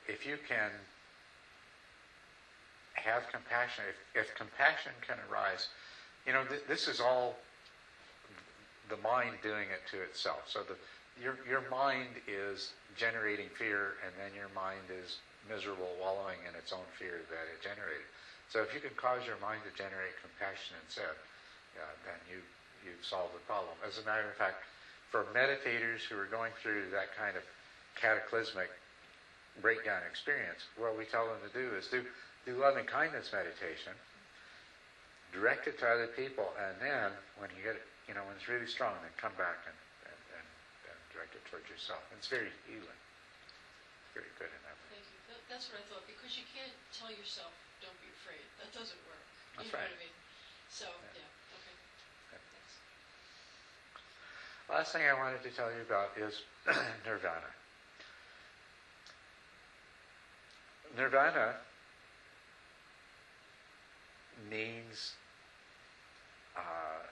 if 0.08 0.26
you 0.26 0.40
can 0.48 0.72
have 3.04 3.28
compassion, 3.28 3.86
if, 3.90 3.96
if 4.16 4.34
compassion 4.36 4.94
can 5.02 5.18
arise, 5.30 5.68
you 6.26 6.34
know, 6.34 6.44
th- 6.44 6.62
this 6.68 6.88
is 6.88 7.00
all 7.00 7.36
the 8.90 8.98
mind 8.98 9.36
doing 9.42 9.70
it 9.70 9.82
to 9.92 10.02
itself. 10.02 10.44
So 10.46 10.64
the 10.64 10.76
your 11.22 11.38
your 11.48 11.62
mind 11.62 12.20
is 12.28 12.72
generating 12.96 13.50
fear, 13.50 13.94
and 14.06 14.14
then 14.18 14.34
your 14.34 14.50
mind 14.56 14.90
is 14.90 15.18
miserable, 15.48 15.96
wallowing 16.00 16.40
in 16.48 16.56
its 16.56 16.72
own 16.72 16.86
fear 16.98 17.22
that 17.30 17.46
it 17.52 17.62
generated. 17.62 18.08
So 18.50 18.62
if 18.62 18.74
you 18.74 18.80
can 18.80 18.92
cause 18.96 19.26
your 19.26 19.38
mind 19.38 19.62
to 19.64 19.72
generate 19.78 20.14
compassion 20.22 20.76
instead, 20.84 21.16
yeah, 21.76 21.82
uh, 21.82 21.96
then 22.06 22.20
you 22.30 22.38
you've 22.86 23.04
solved 23.04 23.34
the 23.34 23.40
problem. 23.40 23.76
As 23.86 23.98
a 23.98 24.04
matter 24.04 24.28
of 24.28 24.36
fact, 24.36 24.58
for 25.10 25.24
meditators 25.34 26.04
who 26.08 26.18
are 26.18 26.26
going 26.26 26.52
through 26.62 26.90
that 26.92 27.08
kind 27.16 27.38
of 27.38 27.44
cataclysmic 27.96 28.70
breakdown 29.62 30.02
experience, 30.06 30.66
what 30.76 30.96
we 30.96 31.06
tell 31.06 31.28
them 31.28 31.38
to 31.46 31.50
do 31.58 31.76
is 31.76 31.88
do 31.88 32.04
do 32.46 32.60
loving 32.60 32.86
kindness 32.86 33.32
meditation, 33.32 33.96
direct 35.32 35.68
it 35.68 35.80
to 35.80 35.88
other 35.88 36.12
people, 36.12 36.52
and 36.60 36.76
then 36.84 37.10
when 37.40 37.50
you 37.56 37.64
get 37.64 37.80
it, 37.80 37.86
you 38.08 38.14
know, 38.14 38.24
when 38.28 38.36
it's 38.36 38.52
really 38.52 38.68
strong, 38.68 38.94
then 39.00 39.12
come 39.16 39.32
back 39.40 39.64
and, 39.64 39.78
and, 40.12 40.20
and, 40.36 40.48
and 40.92 41.00
direct 41.16 41.34
it 41.34 41.44
towards 41.48 41.66
yourself. 41.72 42.04
It's 42.14 42.28
very 42.28 42.52
healing. 42.68 43.00
It's 44.06 44.14
very 44.20 44.32
good 44.36 44.52
in 44.52 44.62
that 44.68 44.76
way. 44.76 45.00
Thank 45.00 45.08
you. 45.08 45.20
That, 45.32 45.40
that's 45.48 45.72
what 45.72 45.80
I 45.80 45.86
thought, 45.88 46.04
because 46.04 46.36
you 46.36 46.44
can't 46.52 46.76
tell 46.92 47.10
yourself, 47.10 47.56
don't 47.80 47.96
be 48.04 48.12
afraid. 48.12 48.44
That 48.60 48.76
doesn't 48.76 49.00
work. 49.08 49.24
That's 49.56 49.72
you 49.72 49.72
know 49.72 49.80
right. 49.80 49.88
what 49.88 50.04
I 50.04 50.04
mean? 50.04 50.18
So, 50.68 50.88
Yeah. 50.92 51.24
yeah, 51.24 51.56
okay. 51.56 51.76
Yeah. 52.36 52.44
Thanks. 52.52 52.74
Last 54.68 54.90
thing 54.92 55.08
I 55.08 55.16
wanted 55.16 55.42
to 55.48 55.52
tell 55.56 55.72
you 55.72 55.82
about 55.88 56.12
is 56.20 56.44
nirvana. 57.08 57.52
Nirvana 61.00 61.56
means 64.50 65.14
uh, 66.58 67.06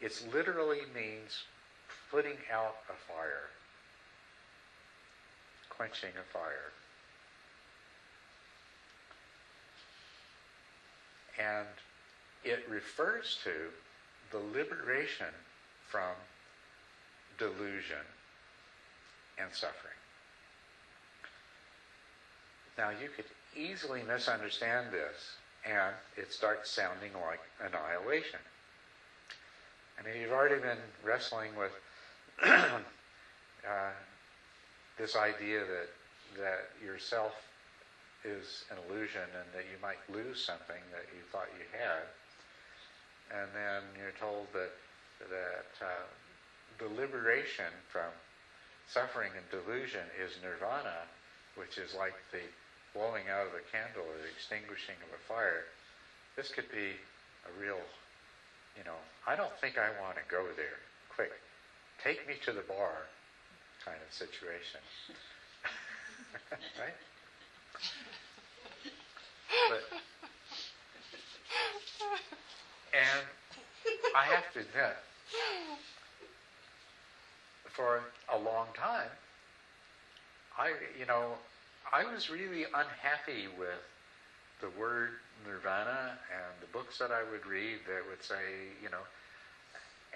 it 0.00 0.24
literally 0.32 0.82
means 0.94 1.44
putting 2.10 2.36
out 2.52 2.76
a 2.88 3.12
fire. 3.12 3.48
quenching 5.82 6.10
a 6.10 6.32
fire. 6.32 6.70
And 11.38 11.66
it 12.44 12.64
refers 12.68 13.38
to 13.44 13.50
the 14.30 14.38
liberation 14.38 15.34
from 15.88 16.14
delusion 17.38 18.04
and 19.38 19.52
suffering. 19.52 19.98
Now, 22.76 22.90
you 22.90 23.08
could 23.14 23.24
easily 23.56 24.02
misunderstand 24.02 24.92
this, 24.92 25.36
and 25.64 25.94
it 26.16 26.32
starts 26.32 26.70
sounding 26.70 27.12
like 27.14 27.40
annihilation. 27.60 28.40
And 29.98 30.06
if 30.06 30.16
you've 30.20 30.32
already 30.32 30.60
been 30.60 30.78
wrestling 31.04 31.50
with 31.56 31.72
uh, 32.44 32.80
this 34.98 35.16
idea 35.16 35.60
that 35.60 35.88
that 36.38 36.70
yourself 36.82 37.34
is 38.24 38.64
an 38.70 38.78
illusion 38.88 39.28
and 39.36 39.46
that 39.52 39.68
you 39.68 39.76
might 39.82 40.00
lose 40.08 40.40
something 40.40 40.80
that 40.90 41.04
you 41.12 41.20
thought 41.30 41.48
you 41.58 41.64
had, 41.76 42.08
and 43.38 43.48
then 43.54 43.82
you're 43.98 44.16
told 44.18 44.46
that 44.52 44.70
that 45.30 45.84
uh, 45.84 46.06
the 46.78 46.88
liberation 47.00 47.70
from 47.88 48.10
suffering 48.88 49.30
and 49.36 49.46
delusion 49.50 50.02
is 50.18 50.32
nirvana, 50.42 51.06
which 51.54 51.78
is 51.78 51.94
like 51.94 52.14
the 52.32 52.40
blowing 52.94 53.24
out 53.28 53.48
of 53.48 53.54
a 53.56 53.64
candle 53.72 54.04
or 54.04 54.16
the 54.20 54.28
extinguishing 54.28 54.96
of 55.04 55.10
a 55.12 55.20
fire. 55.28 55.64
This 56.36 56.48
could 56.48 56.70
be 56.70 56.96
a 57.48 57.52
real, 57.60 57.80
you 58.76 58.84
know, 58.84 59.00
I 59.26 59.36
don't 59.36 59.52
think 59.60 59.76
I 59.78 59.88
want 60.00 60.16
to 60.16 60.24
go 60.30 60.44
there. 60.56 60.80
Quick, 61.14 61.32
take 62.02 62.26
me 62.28 62.34
to 62.44 62.52
the 62.52 62.62
bar 62.62 63.08
kind 63.84 63.98
of 64.00 64.12
situation. 64.12 64.80
right? 66.80 66.96
But, 69.68 69.82
and 72.92 73.24
I 74.16 74.24
have 74.24 74.52
to 74.54 74.60
admit, 74.60 74.96
for 77.72 78.00
a 78.32 78.38
long 78.38 78.68
time, 78.76 79.08
I, 80.58 80.72
you 80.98 81.06
know, 81.06 81.36
I 81.90 82.04
was 82.04 82.30
really 82.30 82.64
unhappy 82.74 83.48
with 83.48 83.82
the 84.60 84.68
word 84.70 85.10
nirvana 85.46 86.18
and 86.30 86.54
the 86.60 86.66
books 86.66 86.98
that 86.98 87.10
I 87.10 87.22
would 87.22 87.46
read 87.46 87.80
that 87.86 88.06
would 88.08 88.22
say, 88.22 88.76
you 88.82 88.88
know, 88.90 89.02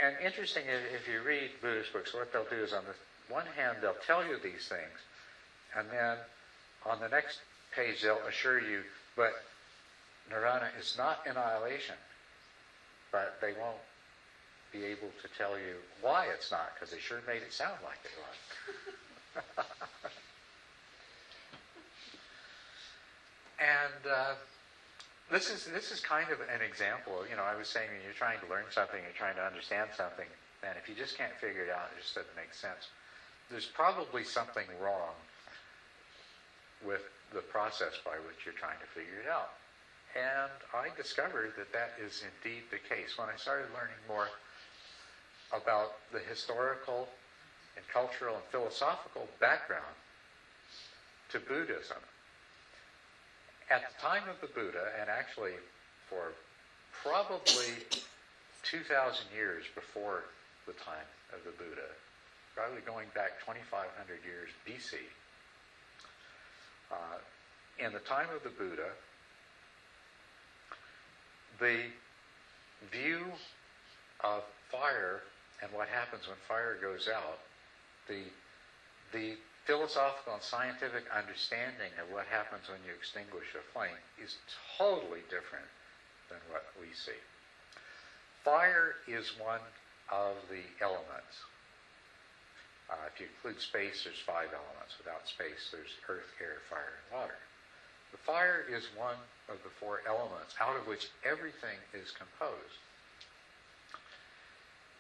and 0.01 0.17
interesting 0.19 0.65
if, 0.67 0.83
if 1.03 1.09
you 1.09 1.23
read 1.23 1.51
Buddhist 1.61 1.93
books, 1.93 2.13
what 2.15 2.33
they'll 2.33 2.45
do 2.45 2.63
is 2.63 2.73
on 2.73 2.85
the 2.87 2.95
one 3.33 3.47
hand 3.47 3.79
they'll 3.81 3.97
tell 4.07 4.25
you 4.25 4.39
these 4.43 4.67
things, 4.69 4.99
and 5.77 5.91
then 5.91 6.19
on 6.85 7.01
the 7.01 7.09
next 7.09 7.41
page 7.75 8.03
they'll 8.03 8.23
assure 8.29 8.59
you, 8.61 8.85
but 9.17 9.35
nirvana 10.31 10.69
is 10.79 10.95
not 10.97 11.19
annihilation, 11.27 11.97
but 13.13 13.33
they 13.41 13.53
won't 13.53 13.81
be 14.73 14.85
able 14.85 15.13
to 15.23 15.29
tell 15.39 15.59
you 15.59 15.77
why 16.01 16.27
it's 16.27 16.51
not, 16.51 16.71
because 16.75 16.91
they 16.91 16.99
sure 16.99 17.21
made 17.27 17.43
it 17.43 17.53
sound 17.53 17.79
like 17.85 17.99
it 18.05 18.13
was. 18.19 19.77
and 23.59 24.03
uh, 24.05 24.35
this 25.31 25.51
is 25.51 25.67
this 25.73 25.91
is 25.91 26.01
kind 26.01 26.31
of 26.31 26.41
an 26.41 26.63
example. 26.63 27.25
You 27.29 27.37
know, 27.37 27.43
I 27.43 27.57
was 27.57 27.69
saying 27.69 27.89
when 27.91 28.03
you're 28.05 28.17
trying 28.17 28.41
to 28.41 28.49
learn 28.49 28.65
something, 28.71 29.01
you're 29.03 29.17
trying 29.17 29.37
to 29.37 29.45
understand 29.45 29.91
something, 29.97 30.27
and 30.63 30.77
if 30.77 30.89
you 30.89 30.95
just 30.95 31.17
can't 31.17 31.35
figure 31.41 31.65
it 31.65 31.71
out, 31.71 31.91
it 31.97 32.03
just 32.03 32.15
doesn't 32.15 32.37
make 32.37 32.55
sense. 32.55 32.93
There's 33.51 33.67
probably 33.67 34.25
something 34.25 34.67
wrong 34.83 35.15
with 36.85 37.03
the 37.33 37.41
process 37.41 37.99
by 38.05 38.19
which 38.27 38.45
you're 38.45 38.59
trying 38.59 38.79
to 38.79 38.87
figure 38.95 39.19
it 39.23 39.31
out. 39.31 39.55
And 40.15 40.53
I 40.75 40.95
discovered 40.97 41.53
that 41.59 41.73
that 41.73 41.93
is 42.01 42.25
indeed 42.25 42.63
the 42.71 42.79
case. 42.79 43.19
When 43.19 43.29
I 43.29 43.37
started 43.37 43.67
learning 43.75 44.01
more 44.09 44.29
about 45.53 45.93
the 46.13 46.21
historical 46.21 47.09
and 47.77 47.85
cultural 47.89 48.37
and 48.37 48.45
philosophical 48.51 49.29
background 49.41 49.95
to 51.31 51.41
Buddhism, 51.41 52.01
at 53.71 53.83
the 53.83 54.03
time 54.03 54.29
of 54.29 54.41
the 54.41 54.47
Buddha, 54.49 54.93
and 55.01 55.11
actually 55.11 55.55
for 56.09 56.33
probably 57.03 57.83
2,000 58.63 59.27
years 59.35 59.65
before 59.75 60.25
the 60.67 60.73
time 60.73 61.07
of 61.33 61.43
the 61.45 61.53
Buddha, 61.63 61.89
probably 62.55 62.81
going 62.83 63.07
back 63.15 63.39
2,500 63.41 63.87
years 64.25 64.51
BC, 64.67 64.99
uh, 66.91 67.19
in 67.79 67.93
the 67.93 68.01
time 68.01 68.29
of 68.35 68.43
the 68.43 68.51
Buddha, 68.51 68.91
the 71.59 71.85
view 72.93 73.25
of 74.23 74.43
fire 74.71 75.23
and 75.63 75.73
what 75.73 75.89
happens 75.89 76.27
when 76.29 76.37
fire 76.49 76.77
goes 76.81 77.09
out, 77.09 77.39
the, 78.09 78.23
the 79.13 79.37
philosophical 79.67 80.39
and 80.39 80.43
scientific 80.43 81.05
understanding 81.11 81.91
of 81.99 82.07
what 82.15 82.25
happens 82.31 82.71
when 82.71 82.79
you 82.87 82.95
extinguish 82.95 83.51
a 83.59 83.63
flame 83.75 83.99
is 84.23 84.39
totally 84.79 85.27
different 85.27 85.67
than 86.31 86.39
what 86.55 86.63
we 86.79 86.87
see. 86.95 87.19
Fire 88.47 89.03
is 89.11 89.35
one 89.43 89.63
of 90.11 90.39
the 90.47 90.63
elements. 90.79 91.35
Uh, 92.87 93.11
if 93.11 93.19
you 93.19 93.27
include 93.27 93.59
space, 93.59 94.07
there's 94.07 94.23
five 94.23 94.55
elements. 94.55 94.95
Without 95.03 95.27
space, 95.27 95.75
there's 95.75 95.91
earth, 96.07 96.31
air, 96.39 96.63
fire, 96.71 97.03
and 97.03 97.19
water. 97.19 97.39
The 98.15 98.23
fire 98.23 98.63
is 98.71 98.87
one 98.95 99.19
of 99.51 99.59
the 99.67 99.75
four 99.83 100.07
elements 100.07 100.55
out 100.63 100.79
of 100.79 100.87
which 100.87 101.11
everything 101.27 101.83
is 101.91 102.15
composed. 102.15 102.79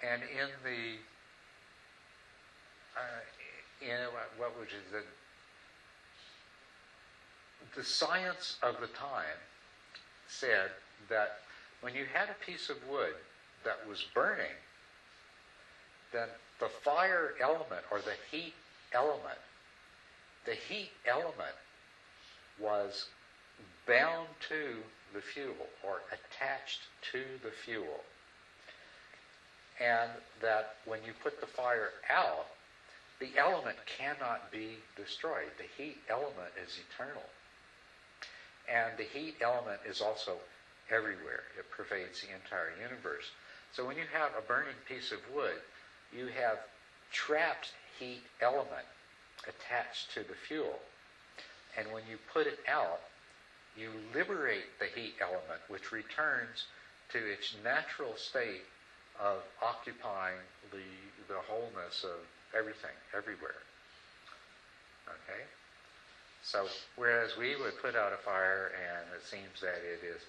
And 0.03 0.27
in 0.27 0.51
the 0.67 0.99
uh, 2.99 3.23
in 3.81 3.99
what 4.39 4.59
was 4.59 4.69
it, 4.69 4.93
the 4.93 5.03
the 7.75 7.85
science 7.85 8.57
of 8.63 8.81
the 8.81 8.87
time 8.89 9.41
said 10.29 10.71
that 11.11 11.41
when 11.83 11.95
you 11.95 12.05
had 12.13 12.29
a 12.31 12.45
piece 12.45 12.71
of 12.71 12.77
wood 12.89 13.15
that 13.65 13.87
was 13.89 14.05
burning, 14.15 14.57
then 16.13 16.29
the 16.59 16.69
fire 16.69 17.35
element 17.41 17.83
or 17.91 17.99
the 17.99 18.15
heat 18.31 18.55
element, 18.95 19.39
the 20.47 20.55
heat 20.55 20.91
element 21.07 21.55
was 22.59 23.07
bound 23.87 24.29
to 24.49 24.77
the 25.13 25.21
fuel 25.21 25.69
or 25.85 26.01
attached 26.13 26.81
to 27.13 27.23
the 27.43 27.51
fuel. 27.51 28.01
And 29.81 30.11
that 30.41 30.77
when 30.87 31.01
you 31.05 31.13
put 31.23 31.41
the 31.41 31.47
fire 31.47 31.91
out, 32.09 32.47
the 33.21 33.31
element 33.39 33.77
cannot 33.87 34.51
be 34.53 34.77
destroyed. 34.97 35.51
The 35.59 35.83
heat 35.83 35.99
element 36.09 36.53
is 36.63 36.79
eternal. 36.91 37.25
And 38.69 38.97
the 38.99 39.05
heat 39.05 39.37
element 39.41 39.81
is 39.89 40.01
also 40.01 40.37
everywhere. 40.91 41.45
It 41.59 41.71
pervades 41.71 42.21
the 42.21 42.35
entire 42.35 42.73
universe. 42.83 43.25
So 43.73 43.87
when 43.87 43.97
you 43.97 44.05
have 44.13 44.31
a 44.37 44.47
burning 44.47 44.77
piece 44.89 45.13
of 45.13 45.19
wood, 45.35 45.61
you 46.13 46.27
have 46.27 46.59
trapped 47.13 47.73
heat 47.99 48.23
element 48.41 48.87
attached 49.49 50.13
to 50.15 50.21
the 50.21 50.35
fuel. 50.49 50.79
And 51.79 51.93
when 51.93 52.03
you 52.11 52.19
put 52.33 52.47
it 52.47 52.59
out, 52.69 53.01
you 53.77 53.91
liberate 54.15 54.79
the 54.79 54.87
heat 54.87 55.15
element, 55.21 55.61
which 55.69 55.93
returns 55.93 56.65
to 57.13 57.19
its 57.19 57.55
natural 57.63 58.17
state 58.17 58.65
of 59.21 59.43
occupying 59.63 60.41
the, 60.73 60.89
the 61.29 61.41
wholeness 61.49 62.05
of 62.05 62.21
everything, 62.57 62.97
everywhere. 63.17 63.63
Okay? 65.09 65.43
So, 66.43 66.67
whereas 66.97 67.37
we 67.37 67.57
would 67.57 67.81
put 67.83 67.97
out 67.97 68.13
a 68.13 68.23
fire 68.23 68.73
and 68.75 69.07
it 69.15 69.25
seems 69.25 69.61
that 69.61 69.83
it 69.83 70.05
is 70.07 70.23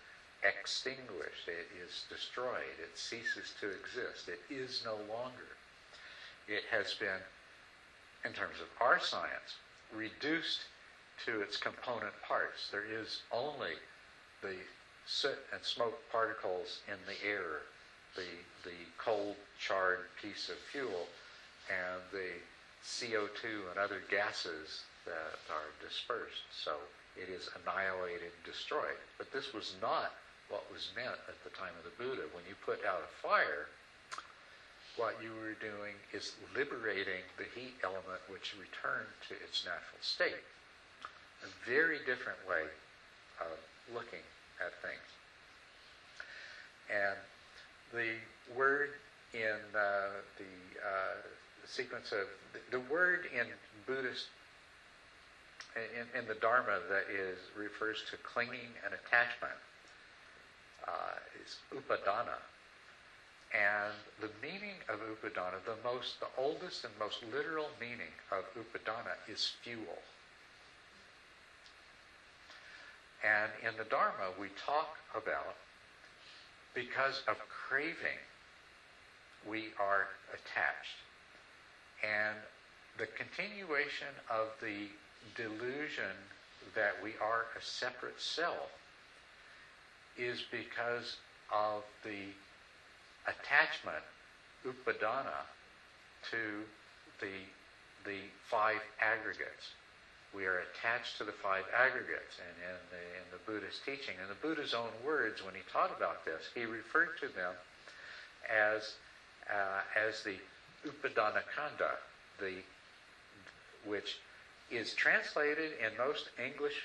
extinguished, 0.43 1.47
it 1.47 1.67
is 1.77 2.05
destroyed, 2.09 2.77
it 2.79 2.97
ceases 2.97 3.53
to 3.61 3.69
exist, 3.69 4.27
it 4.27 4.41
is 4.49 4.81
no 4.85 4.95
longer. 5.13 5.55
It 6.47 6.63
has 6.71 6.93
been, 6.93 7.21
in 8.25 8.33
terms 8.33 8.57
of 8.61 8.67
our 8.81 8.99
science, 8.99 9.61
reduced 9.93 10.61
to 11.25 11.41
its 11.41 11.57
component 11.57 12.13
parts. 12.27 12.69
There 12.71 12.85
is 12.85 13.21
only 13.31 13.73
the 14.41 14.55
soot 15.05 15.39
and 15.53 15.63
smoke 15.63 15.99
particles 16.11 16.81
in 16.87 16.97
the 17.05 17.27
air, 17.27 17.61
the, 18.15 18.27
the 18.63 18.75
cold, 18.97 19.35
charred 19.59 20.05
piece 20.21 20.49
of 20.49 20.57
fuel, 20.71 21.07
and 21.69 22.01
the 22.11 22.39
CO2 22.83 23.71
and 23.71 23.77
other 23.79 24.01
gases 24.09 24.83
that 25.05 25.39
are 25.51 25.71
dispersed. 25.83 26.47
So 26.51 26.75
it 27.15 27.29
is 27.29 27.49
annihilated, 27.63 28.31
destroyed. 28.45 28.99
But 29.17 29.31
this 29.31 29.53
was 29.53 29.75
not 29.81 30.13
what 30.49 30.63
was 30.71 30.91
meant 30.95 31.19
at 31.27 31.39
the 31.43 31.51
time 31.51 31.75
of 31.75 31.83
the 31.83 31.95
Buddha. 31.99 32.27
When 32.31 32.43
you 32.47 32.55
put 32.63 32.85
out 32.85 33.03
a 33.03 33.11
fire, 33.19 33.67
what 34.95 35.15
you 35.21 35.31
were 35.43 35.59
doing 35.59 35.93
is 36.13 36.35
liberating 36.55 37.21
the 37.37 37.47
heat 37.53 37.75
element 37.83 38.21
which 38.31 38.55
returned 38.55 39.11
to 39.29 39.35
its 39.43 39.65
natural 39.65 40.01
state. 40.01 40.43
A 41.43 41.51
very 41.69 41.99
different 42.05 42.39
way 42.47 42.65
of 43.41 43.53
looking 43.93 44.23
at 44.63 44.73
things. 44.81 45.07
And 46.89 47.17
the 47.93 48.15
word 48.55 48.91
in 49.33 49.59
uh, 49.75 50.23
the 50.39 50.55
uh, 50.81 51.19
sequence 51.67 52.11
of 52.11 52.27
the, 52.71 52.79
word 52.91 53.25
in 53.33 53.45
Buddhist 53.85 54.27
in, 55.75 56.19
in 56.19 56.27
the 56.27 56.35
Dharma 56.35 56.79
that 56.89 57.05
is 57.13 57.37
refers 57.55 58.03
to 58.09 58.17
clinging 58.17 58.71
and 58.83 58.93
attachment 58.93 59.59
uh, 60.87 61.19
is 61.43 61.57
upadana. 61.73 62.39
And 63.53 63.93
the 64.19 64.29
meaning 64.41 64.75
of 64.89 64.99
upadana, 64.99 65.63
the 65.65 65.77
most, 65.83 66.19
the 66.19 66.27
oldest 66.37 66.83
and 66.83 66.93
most 66.99 67.23
literal 67.33 67.69
meaning 67.79 68.11
of 68.31 68.43
upadana 68.55 69.15
is 69.31 69.51
fuel. 69.63 70.01
And 73.23 73.51
in 73.67 73.77
the 73.77 73.85
Dharma, 73.85 74.35
we 74.39 74.47
talk 74.65 74.97
about 75.15 75.55
because 76.75 77.23
of 77.27 77.37
craving, 77.49 78.21
we 79.47 79.69
are 79.79 80.07
attached. 80.33 81.06
And 82.03 82.35
the 82.97 83.07
continuation 83.07 84.13
of 84.29 84.47
the 84.61 84.89
delusion 85.35 86.15
that 86.75 86.93
we 87.03 87.11
are 87.21 87.45
a 87.57 87.61
separate 87.61 88.19
self 88.19 88.71
is 90.17 90.43
because 90.51 91.17
of 91.53 91.83
the 92.03 92.33
attachment, 93.27 94.03
upadana, 94.65 95.45
to 96.31 96.63
the, 97.19 97.37
the 98.05 98.17
five 98.49 98.81
aggregates. 98.99 99.73
We 100.35 100.45
are 100.45 100.63
attached 100.73 101.17
to 101.19 101.23
the 101.23 101.31
five 101.31 101.63
aggregates. 101.75 102.37
And 102.41 102.55
in 102.61 102.77
the, 102.91 103.03
in 103.21 103.25
the 103.31 103.41
Buddhist 103.45 103.85
teaching, 103.85 104.15
in 104.21 104.27
the 104.27 104.47
Buddha's 104.47 104.73
own 104.73 104.91
words, 105.05 105.43
when 105.43 105.55
he 105.55 105.61
taught 105.71 105.95
about 105.95 106.25
this, 106.25 106.49
he 106.53 106.65
referred 106.65 107.17
to 107.21 107.27
them 107.27 107.53
as, 108.49 108.95
uh, 109.49 109.81
as 109.95 110.23
the 110.23 110.35
upadana 110.85 111.41
khandha, 111.55 111.97
the, 112.39 112.53
which 113.85 114.17
is 114.69 114.93
translated 114.93 115.71
in 115.79 115.97
most 115.97 116.29
English 116.43 116.75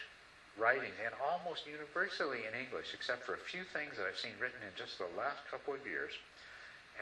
writings 0.58 0.94
and 1.04 1.14
almost 1.24 1.66
universally 1.66 2.40
in 2.46 2.58
English, 2.58 2.94
except 2.94 3.24
for 3.24 3.34
a 3.34 3.38
few 3.38 3.64
things 3.72 3.96
that 3.96 4.06
I've 4.06 4.18
seen 4.18 4.32
written 4.40 4.60
in 4.62 4.72
just 4.76 4.98
the 4.98 5.08
last 5.16 5.38
couple 5.50 5.74
of 5.74 5.84
years, 5.86 6.12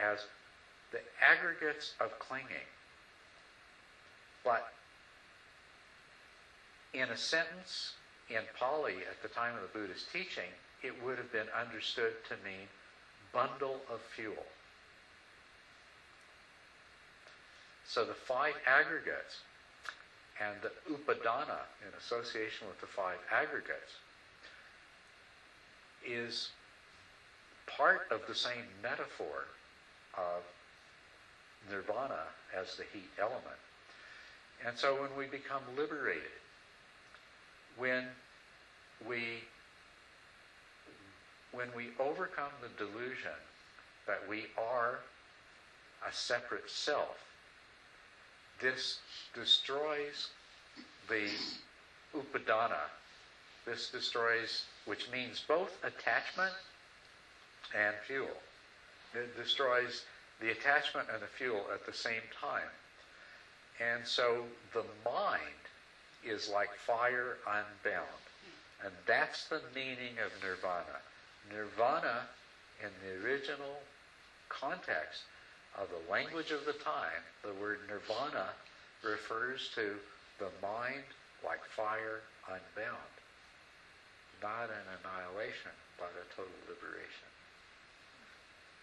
as 0.01 0.21
the 0.93 1.01
aggregates 1.21 1.95
of 2.01 2.19
clinging. 2.19 2.69
But 4.45 4.73
in 6.95 7.11
a 7.11 7.17
sentence 7.17 7.93
in 8.29 8.43
Pali 8.59 8.97
at 9.09 9.21
the 9.23 9.29
time 9.29 9.55
of 9.55 9.63
the 9.63 9.79
Buddha's 9.79 10.07
teaching, 10.13 10.51
it 10.83 10.95
would 11.05 11.19
have 11.19 11.31
been 11.33 11.49
understood 11.59 12.13
to 12.29 12.35
mean 12.45 12.67
bundle 13.33 13.81
of 13.93 14.01
fuel. 14.15 14.47
So 17.91 18.05
the 18.05 18.15
five 18.15 18.55
aggregates 18.67 19.41
and 20.41 20.63
the 20.63 20.71
upadana 20.89 21.59
in 21.83 21.93
association 21.99 22.69
with 22.69 22.81
the 22.81 22.87
five 22.87 23.19
aggregates 23.33 23.97
is 26.07 26.51
part 27.67 28.03
of 28.09 28.25
the 28.29 28.35
same 28.35 28.67
metaphor 28.81 29.47
of 30.17 30.45
nirvana 31.69 32.27
as 32.57 32.77
the 32.77 32.85
heat 32.93 33.09
element. 33.19 33.59
And 34.65 34.77
so 34.77 34.95
when 34.95 35.17
we 35.17 35.27
become 35.27 35.65
liberated, 35.77 36.31
when 37.77 38.05
we 39.05 39.43
when 41.51 41.75
we 41.75 41.91
overcome 41.99 42.53
the 42.63 42.69
delusion 42.69 43.43
that 44.07 44.29
we 44.29 44.47
are 44.57 45.01
a 46.07 46.13
separate 46.13 46.71
self, 46.71 47.30
this 48.61 48.99
destroys 49.35 50.29
the 51.09 51.29
upadana. 52.15 52.89
This 53.67 53.91
destroys, 53.91 54.65
which 54.87 55.11
means 55.11 55.45
both 55.47 55.77
attachment 55.85 56.53
and 57.77 57.95
fuel. 58.07 58.29
It 59.15 59.37
destroys 59.37 60.05
the 60.41 60.51
attachment 60.51 61.09
and 61.13 61.23
the 61.23 61.27
fuel 61.27 61.65
at 61.73 61.85
the 61.87 61.93
same 61.93 62.23
time. 62.39 62.71
And 63.81 64.07
so 64.07 64.45
the 64.73 64.85
mind 65.05 65.61
is 66.25 66.49
like 66.49 66.75
fire 66.75 67.39
unbound. 67.47 68.07
And 68.85 68.93
that's 69.07 69.49
the 69.49 69.61
meaning 69.75 70.17
of 70.25 70.33
nirvana. 70.43 71.01
Nirvana, 71.53 72.23
in 72.83 72.91
the 73.05 73.27
original 73.27 73.81
context 74.49 75.23
of 75.79 75.87
the 75.91 76.03
language 76.11 76.51
of 76.51 76.65
the 76.67 76.75
time, 76.83 77.23
the 77.43 77.55
word 77.61 77.79
nirvana 77.87 78.51
refers 79.03 79.71
to 79.75 79.95
the 80.39 80.51
mind 80.61 81.05
like 81.45 81.63
fire 81.77 82.21
unbound. 82.49 83.13
Not 84.43 84.73
an 84.73 84.87
annihilation, 85.01 85.73
but 86.01 86.11
a 86.17 86.25
total 86.33 86.57
liberation. 86.65 87.29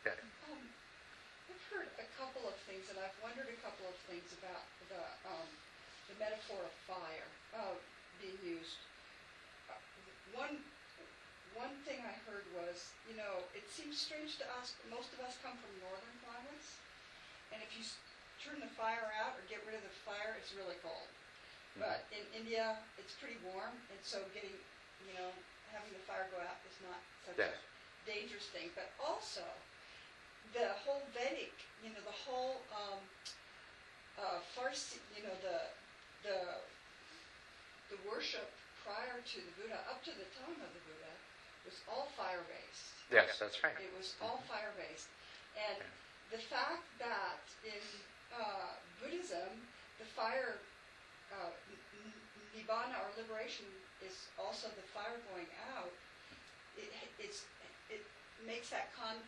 Okay. 0.05 0.17
Um, 0.47 0.61
I've 1.49 1.65
heard 1.73 1.89
a 1.97 2.07
couple 2.15 2.45
of 2.45 2.55
things, 2.69 2.85
and 2.93 2.97
I've 3.01 3.17
wondered 3.19 3.49
a 3.49 3.59
couple 3.65 3.89
of 3.89 3.97
things 4.05 4.29
about 4.37 4.63
the, 4.87 5.01
um, 5.27 5.49
the 6.07 6.15
metaphor 6.21 6.61
of 6.61 6.73
fire, 6.85 7.29
uh, 7.57 7.75
being 8.21 8.37
used. 8.45 8.77
One, 10.37 10.61
one 11.57 11.73
thing 11.89 11.97
I 12.05 12.13
heard 12.29 12.45
was, 12.53 12.93
you 13.09 13.17
know, 13.17 13.41
it 13.57 13.65
seems 13.73 13.97
strange 13.97 14.37
to 14.37 14.45
us, 14.61 14.77
most 14.93 15.09
of 15.17 15.25
us 15.25 15.33
come 15.41 15.57
from 15.57 15.73
northern 15.81 16.17
and 17.53 17.59
if 17.63 17.71
you 17.75 17.83
s- 17.83 17.97
turn 18.43 18.59
the 18.59 18.71
fire 18.79 19.11
out 19.21 19.35
or 19.39 19.43
get 19.49 19.63
rid 19.65 19.75
of 19.75 19.83
the 19.83 19.95
fire, 20.05 20.35
it's 20.39 20.53
really 20.53 20.77
cold. 20.83 21.07
But 21.77 22.09
in 22.09 22.25
India, 22.33 22.77
it's 22.97 23.13
pretty 23.21 23.37
warm, 23.45 23.77
and 23.93 23.99
so 24.01 24.25
getting, 24.33 24.57
you 25.05 25.13
know, 25.13 25.29
having 25.69 25.93
the 25.93 26.01
fire 26.09 26.25
go 26.33 26.41
out 26.41 26.57
is 26.65 26.73
not 26.81 26.97
such 27.21 27.37
a 27.53 28.09
dangerous 28.09 28.49
thing. 28.49 28.73
But 28.73 28.89
also, 28.97 29.45
the 30.57 30.73
whole 30.81 31.05
Vedic, 31.13 31.53
you 31.85 31.93
know, 31.93 32.01
the 32.01 32.17
whole 32.25 32.65
um, 32.73 32.97
uh, 34.17 34.41
Farsi, 34.57 34.97
you 35.13 35.21
know, 35.21 35.35
the 35.45 35.69
the 36.25 36.37
the 37.93 37.99
worship 38.09 38.49
prior 38.81 39.21
to 39.21 39.37
the 39.37 39.53
Buddha, 39.61 39.79
up 39.85 40.01
to 40.03 40.11
the 40.17 40.27
time 40.33 40.57
of 40.57 40.71
the 40.73 40.81
Buddha, 40.89 41.13
was 41.63 41.77
all 41.85 42.09
fire 42.17 42.41
based. 42.49 42.95
Yes, 43.11 43.37
that's 43.39 43.61
right. 43.63 43.75
It 43.77 43.93
was 43.95 44.15
all 44.17 44.41
fire 44.49 44.73
based, 44.81 45.07
and 45.55 45.77
the 46.31 46.37
fact 46.37 46.83
that 46.99 47.39
in 47.63 47.83
uh, 48.33 48.75
Buddhism 48.99 49.63
the 49.99 50.05
fire 50.05 50.57
uh, 51.33 51.49
nibbana 52.55 52.95
or 53.01 53.09
liberation 53.17 53.65
is 54.05 54.27
also 54.37 54.67
the 54.75 54.85
fire 54.93 55.17
going 55.33 55.47
out. 55.75 55.91
It, 56.77 56.89
it's 57.17 57.43
it 57.89 58.01
makes 58.45 58.69
that 58.69 58.87
con- 58.95 59.25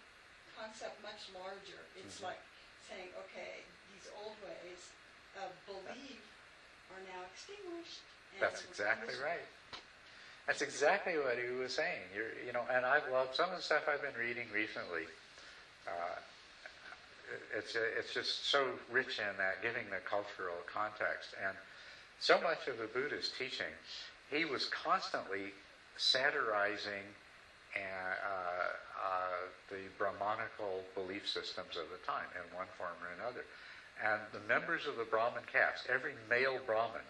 concept 0.56 1.02
much 1.02 1.26
larger. 1.34 1.82
It's 1.98 2.20
Mhm. 2.20 2.24
like 2.30 2.40
saying, 2.88 3.10
okay, 3.18 3.64
these 3.92 4.08
old 4.14 4.36
ways 4.42 4.82
of 5.36 5.50
belief 5.66 6.22
are 6.92 7.02
now 7.02 7.26
extinguished. 7.34 8.00
and 8.34 8.42
That's 8.42 8.64
exactly 8.64 9.16
right. 9.16 9.46
That's 10.46 10.62
exactly 10.62 11.18
what 11.18 11.38
he 11.38 11.46
was 11.50 11.74
saying. 11.74 12.02
You're, 12.14 12.34
you 12.46 12.52
know, 12.52 12.66
and 12.70 12.86
I've 12.86 13.08
loved 13.08 13.36
some 13.36 13.52
of 13.52 13.58
the 13.58 13.64
stuff 13.64 13.88
I've 13.88 14.02
been 14.02 14.16
reading 14.16 14.50
recently. 14.52 15.08
Uh, 15.88 16.18
it's 17.56 17.76
it's 17.76 18.14
just 18.14 18.50
so 18.50 18.80
rich 18.92 19.20
in 19.20 19.38
that, 19.38 19.62
giving 19.62 19.90
the 19.90 20.00
cultural 20.10 20.64
context, 20.72 21.34
and 21.46 21.56
so 22.20 22.38
much 22.38 22.68
of 22.68 22.78
the 22.78 22.88
Buddha's 22.88 23.30
teaching, 23.38 23.74
he 24.30 24.46
was 24.46 24.66
constantly 24.66 25.54
satirizing 25.96 27.06
uh, 27.76 27.80
uh, 27.80 29.48
the 29.70 29.88
Brahmanical 29.98 30.84
belief 30.96 31.28
systems 31.28 31.78
of 31.78 31.86
the 31.92 31.98
time 32.06 32.28
in 32.36 32.56
one 32.56 32.68
form 32.78 32.96
or 33.02 33.14
another. 33.14 33.46
And 34.04 34.22
the 34.32 34.40
members 34.40 34.86
of 34.86 34.96
the 34.96 35.04
Brahmin 35.04 35.44
caste, 35.52 35.88
every 35.90 36.14
male 36.30 36.60
Brahmin, 36.66 37.06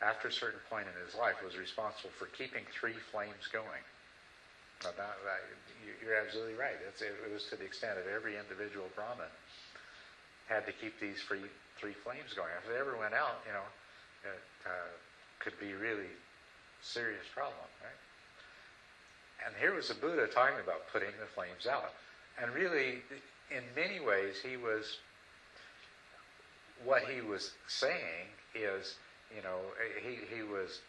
after 0.00 0.28
a 0.28 0.32
certain 0.32 0.60
point 0.70 0.86
in 0.86 1.04
his 1.04 1.14
life, 1.14 1.42
was 1.42 1.56
responsible 1.56 2.10
for 2.16 2.26
keeping 2.26 2.64
three 2.70 2.98
flames 3.10 3.48
going. 3.52 3.82
That, 4.82 4.96
that, 4.96 5.40
you- 5.84 5.96
you're 6.06 6.16
absolutely 6.16 6.54
right. 6.54 6.76
It's, 6.88 7.02
it, 7.02 7.14
was 7.32 7.44
to 7.50 7.56
the 7.56 7.64
extent 7.64 7.98
of 7.98 8.06
every 8.06 8.36
individual 8.38 8.86
Brahmin 8.94 9.30
had 10.48 10.66
to 10.66 10.72
keep 10.72 10.98
these 11.00 11.20
three, 11.26 11.44
three 11.76 11.94
flames 12.04 12.32
going. 12.34 12.50
If 12.62 12.68
they 12.68 12.78
ever 12.78 12.96
went 12.96 13.14
out, 13.14 13.42
you 13.46 13.52
know, 13.52 13.66
it 14.24 14.40
uh, 14.66 14.90
could 15.40 15.58
be 15.60 15.74
really 15.74 16.10
serious 16.80 17.24
problem, 17.34 17.66
right? 17.82 17.98
And 19.46 19.54
here 19.60 19.74
was 19.74 19.88
the 19.88 19.94
Buddha 19.94 20.26
talking 20.26 20.58
about 20.62 20.88
putting 20.92 21.10
the 21.20 21.26
flames 21.34 21.66
out. 21.66 21.92
And 22.40 22.52
really, 22.54 23.02
in 23.50 23.62
many 23.76 24.00
ways, 24.00 24.36
he 24.42 24.56
was, 24.56 24.98
what 26.84 27.02
he 27.04 27.20
was 27.20 27.52
saying 27.66 28.30
is, 28.54 28.96
you 29.34 29.42
know, 29.42 29.58
he, 30.02 30.18
he 30.34 30.42
was 30.42 30.80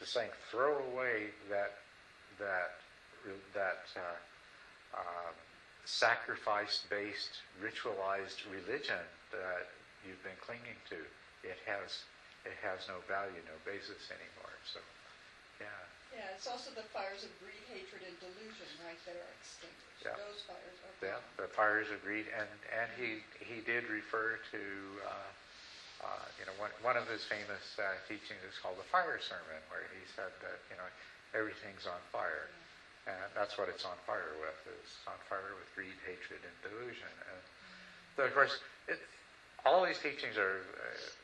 just 0.00 0.12
saying, 0.12 0.30
throw 0.50 0.78
away 0.92 1.30
that, 1.50 1.72
that, 2.38 2.72
that 3.54 3.88
uh, 3.96 4.18
uh, 4.96 5.32
sacrifice-based, 5.84 7.44
ritualized 7.60 8.44
religion 8.48 9.04
that 9.32 9.68
you've 10.04 10.22
been 10.24 10.38
clinging 10.40 10.78
to. 10.88 11.00
It 11.44 11.60
has, 11.68 12.04
it 12.44 12.56
has 12.64 12.88
no 12.88 13.04
value, 13.04 13.40
no 13.44 13.56
basis 13.68 14.08
anymore. 14.08 14.54
So, 14.64 14.80
yeah. 15.60 15.68
Yeah, 16.14 16.30
it's 16.38 16.46
also 16.46 16.70
the 16.78 16.86
fires 16.94 17.26
of 17.26 17.30
greed, 17.42 17.58
hatred, 17.66 18.06
and 18.06 18.14
delusion, 18.22 18.70
right, 18.86 18.98
that 19.02 19.18
are 19.18 19.32
extinguished. 19.34 20.06
Yeah. 20.06 20.14
Those 20.14 20.46
fires 20.46 20.78
are 20.86 20.94
Yeah, 21.02 21.20
the 21.34 21.50
fires 21.50 21.90
of 21.90 21.98
greed, 22.06 22.30
and 22.30 22.46
and 22.70 22.86
he 22.94 23.26
he 23.42 23.58
did 23.66 23.90
refer 23.90 24.38
to, 24.54 24.62
uh, 25.02 26.06
uh, 26.06 26.26
you 26.38 26.46
know, 26.46 26.54
one 26.62 26.70
one 26.86 26.94
of 26.94 27.10
his 27.10 27.26
famous 27.26 27.66
uh, 27.82 27.98
teachings 28.06 28.38
is 28.46 28.54
called 28.62 28.78
the 28.78 28.86
fire 28.94 29.18
sermon, 29.18 29.58
where 29.74 29.90
he 29.90 30.06
said 30.14 30.30
that 30.38 30.62
you 30.70 30.78
know 30.78 30.86
everything's 31.34 31.82
on 31.90 31.98
fire, 32.14 32.46
and 33.06 33.28
that's 33.36 33.56
what 33.58 33.68
it's 33.68 33.84
on 33.84 33.96
fire 34.06 34.36
with. 34.40 34.56
It's 34.80 34.96
on 35.06 35.18
fire 35.28 35.52
with 35.56 35.68
greed, 35.76 35.96
hatred, 36.08 36.40
and 36.40 36.56
delusion. 36.64 37.12
And 37.28 37.40
so 38.16 38.24
of 38.24 38.32
course, 38.32 38.56
it, 38.88 39.00
all 39.64 39.84
these 39.84 40.00
teachings 40.00 40.36
are 40.36 40.60
uh, 40.60 41.14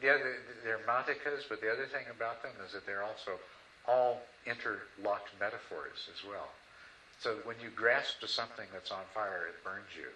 the 0.00 0.08
other 0.08 0.40
they're 0.64 0.82
matikas, 0.88 1.44
but 1.48 1.60
the 1.60 1.70
other 1.70 1.86
thing 1.86 2.04
about 2.10 2.42
them 2.42 2.52
is 2.64 2.72
that 2.72 2.86
they're 2.86 3.04
also 3.04 3.38
all 3.86 4.20
interlocked 4.46 5.30
metaphors 5.38 6.08
as 6.10 6.24
well. 6.26 6.50
So 7.20 7.38
when 7.44 7.56
you 7.62 7.70
grasp 7.70 8.20
to 8.20 8.28
something 8.28 8.66
that's 8.72 8.90
on 8.90 9.04
fire, 9.14 9.48
it 9.48 9.62
burns 9.64 9.88
you. 9.96 10.10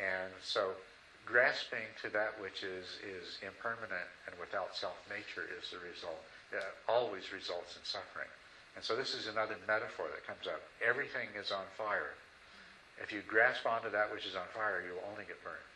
And 0.00 0.32
so 0.42 0.72
grasping 1.26 1.88
to 2.02 2.08
that 2.10 2.40
which 2.40 2.62
is, 2.62 3.00
is 3.04 3.38
impermanent 3.42 4.08
and 4.26 4.34
without 4.40 4.76
self-nature 4.76 5.48
is 5.58 5.70
the 5.70 5.80
result, 5.84 6.20
uh, 6.52 6.60
always 6.88 7.32
results 7.32 7.76
in 7.76 7.84
suffering. 7.84 8.28
And 8.74 8.84
so 8.84 8.96
this 8.96 9.14
is 9.14 9.26
another 9.26 9.56
metaphor 9.66 10.06
that 10.10 10.26
comes 10.26 10.46
up. 10.46 10.60
Everything 10.82 11.28
is 11.38 11.52
on 11.52 11.64
fire. 11.78 12.14
If 13.02 13.12
you 13.12 13.22
grasp 13.26 13.66
onto 13.66 13.90
that 13.90 14.12
which 14.12 14.26
is 14.26 14.34
on 14.34 14.46
fire, 14.54 14.82
you'll 14.86 15.02
only 15.10 15.24
get 15.26 15.42
burned. 15.42 15.73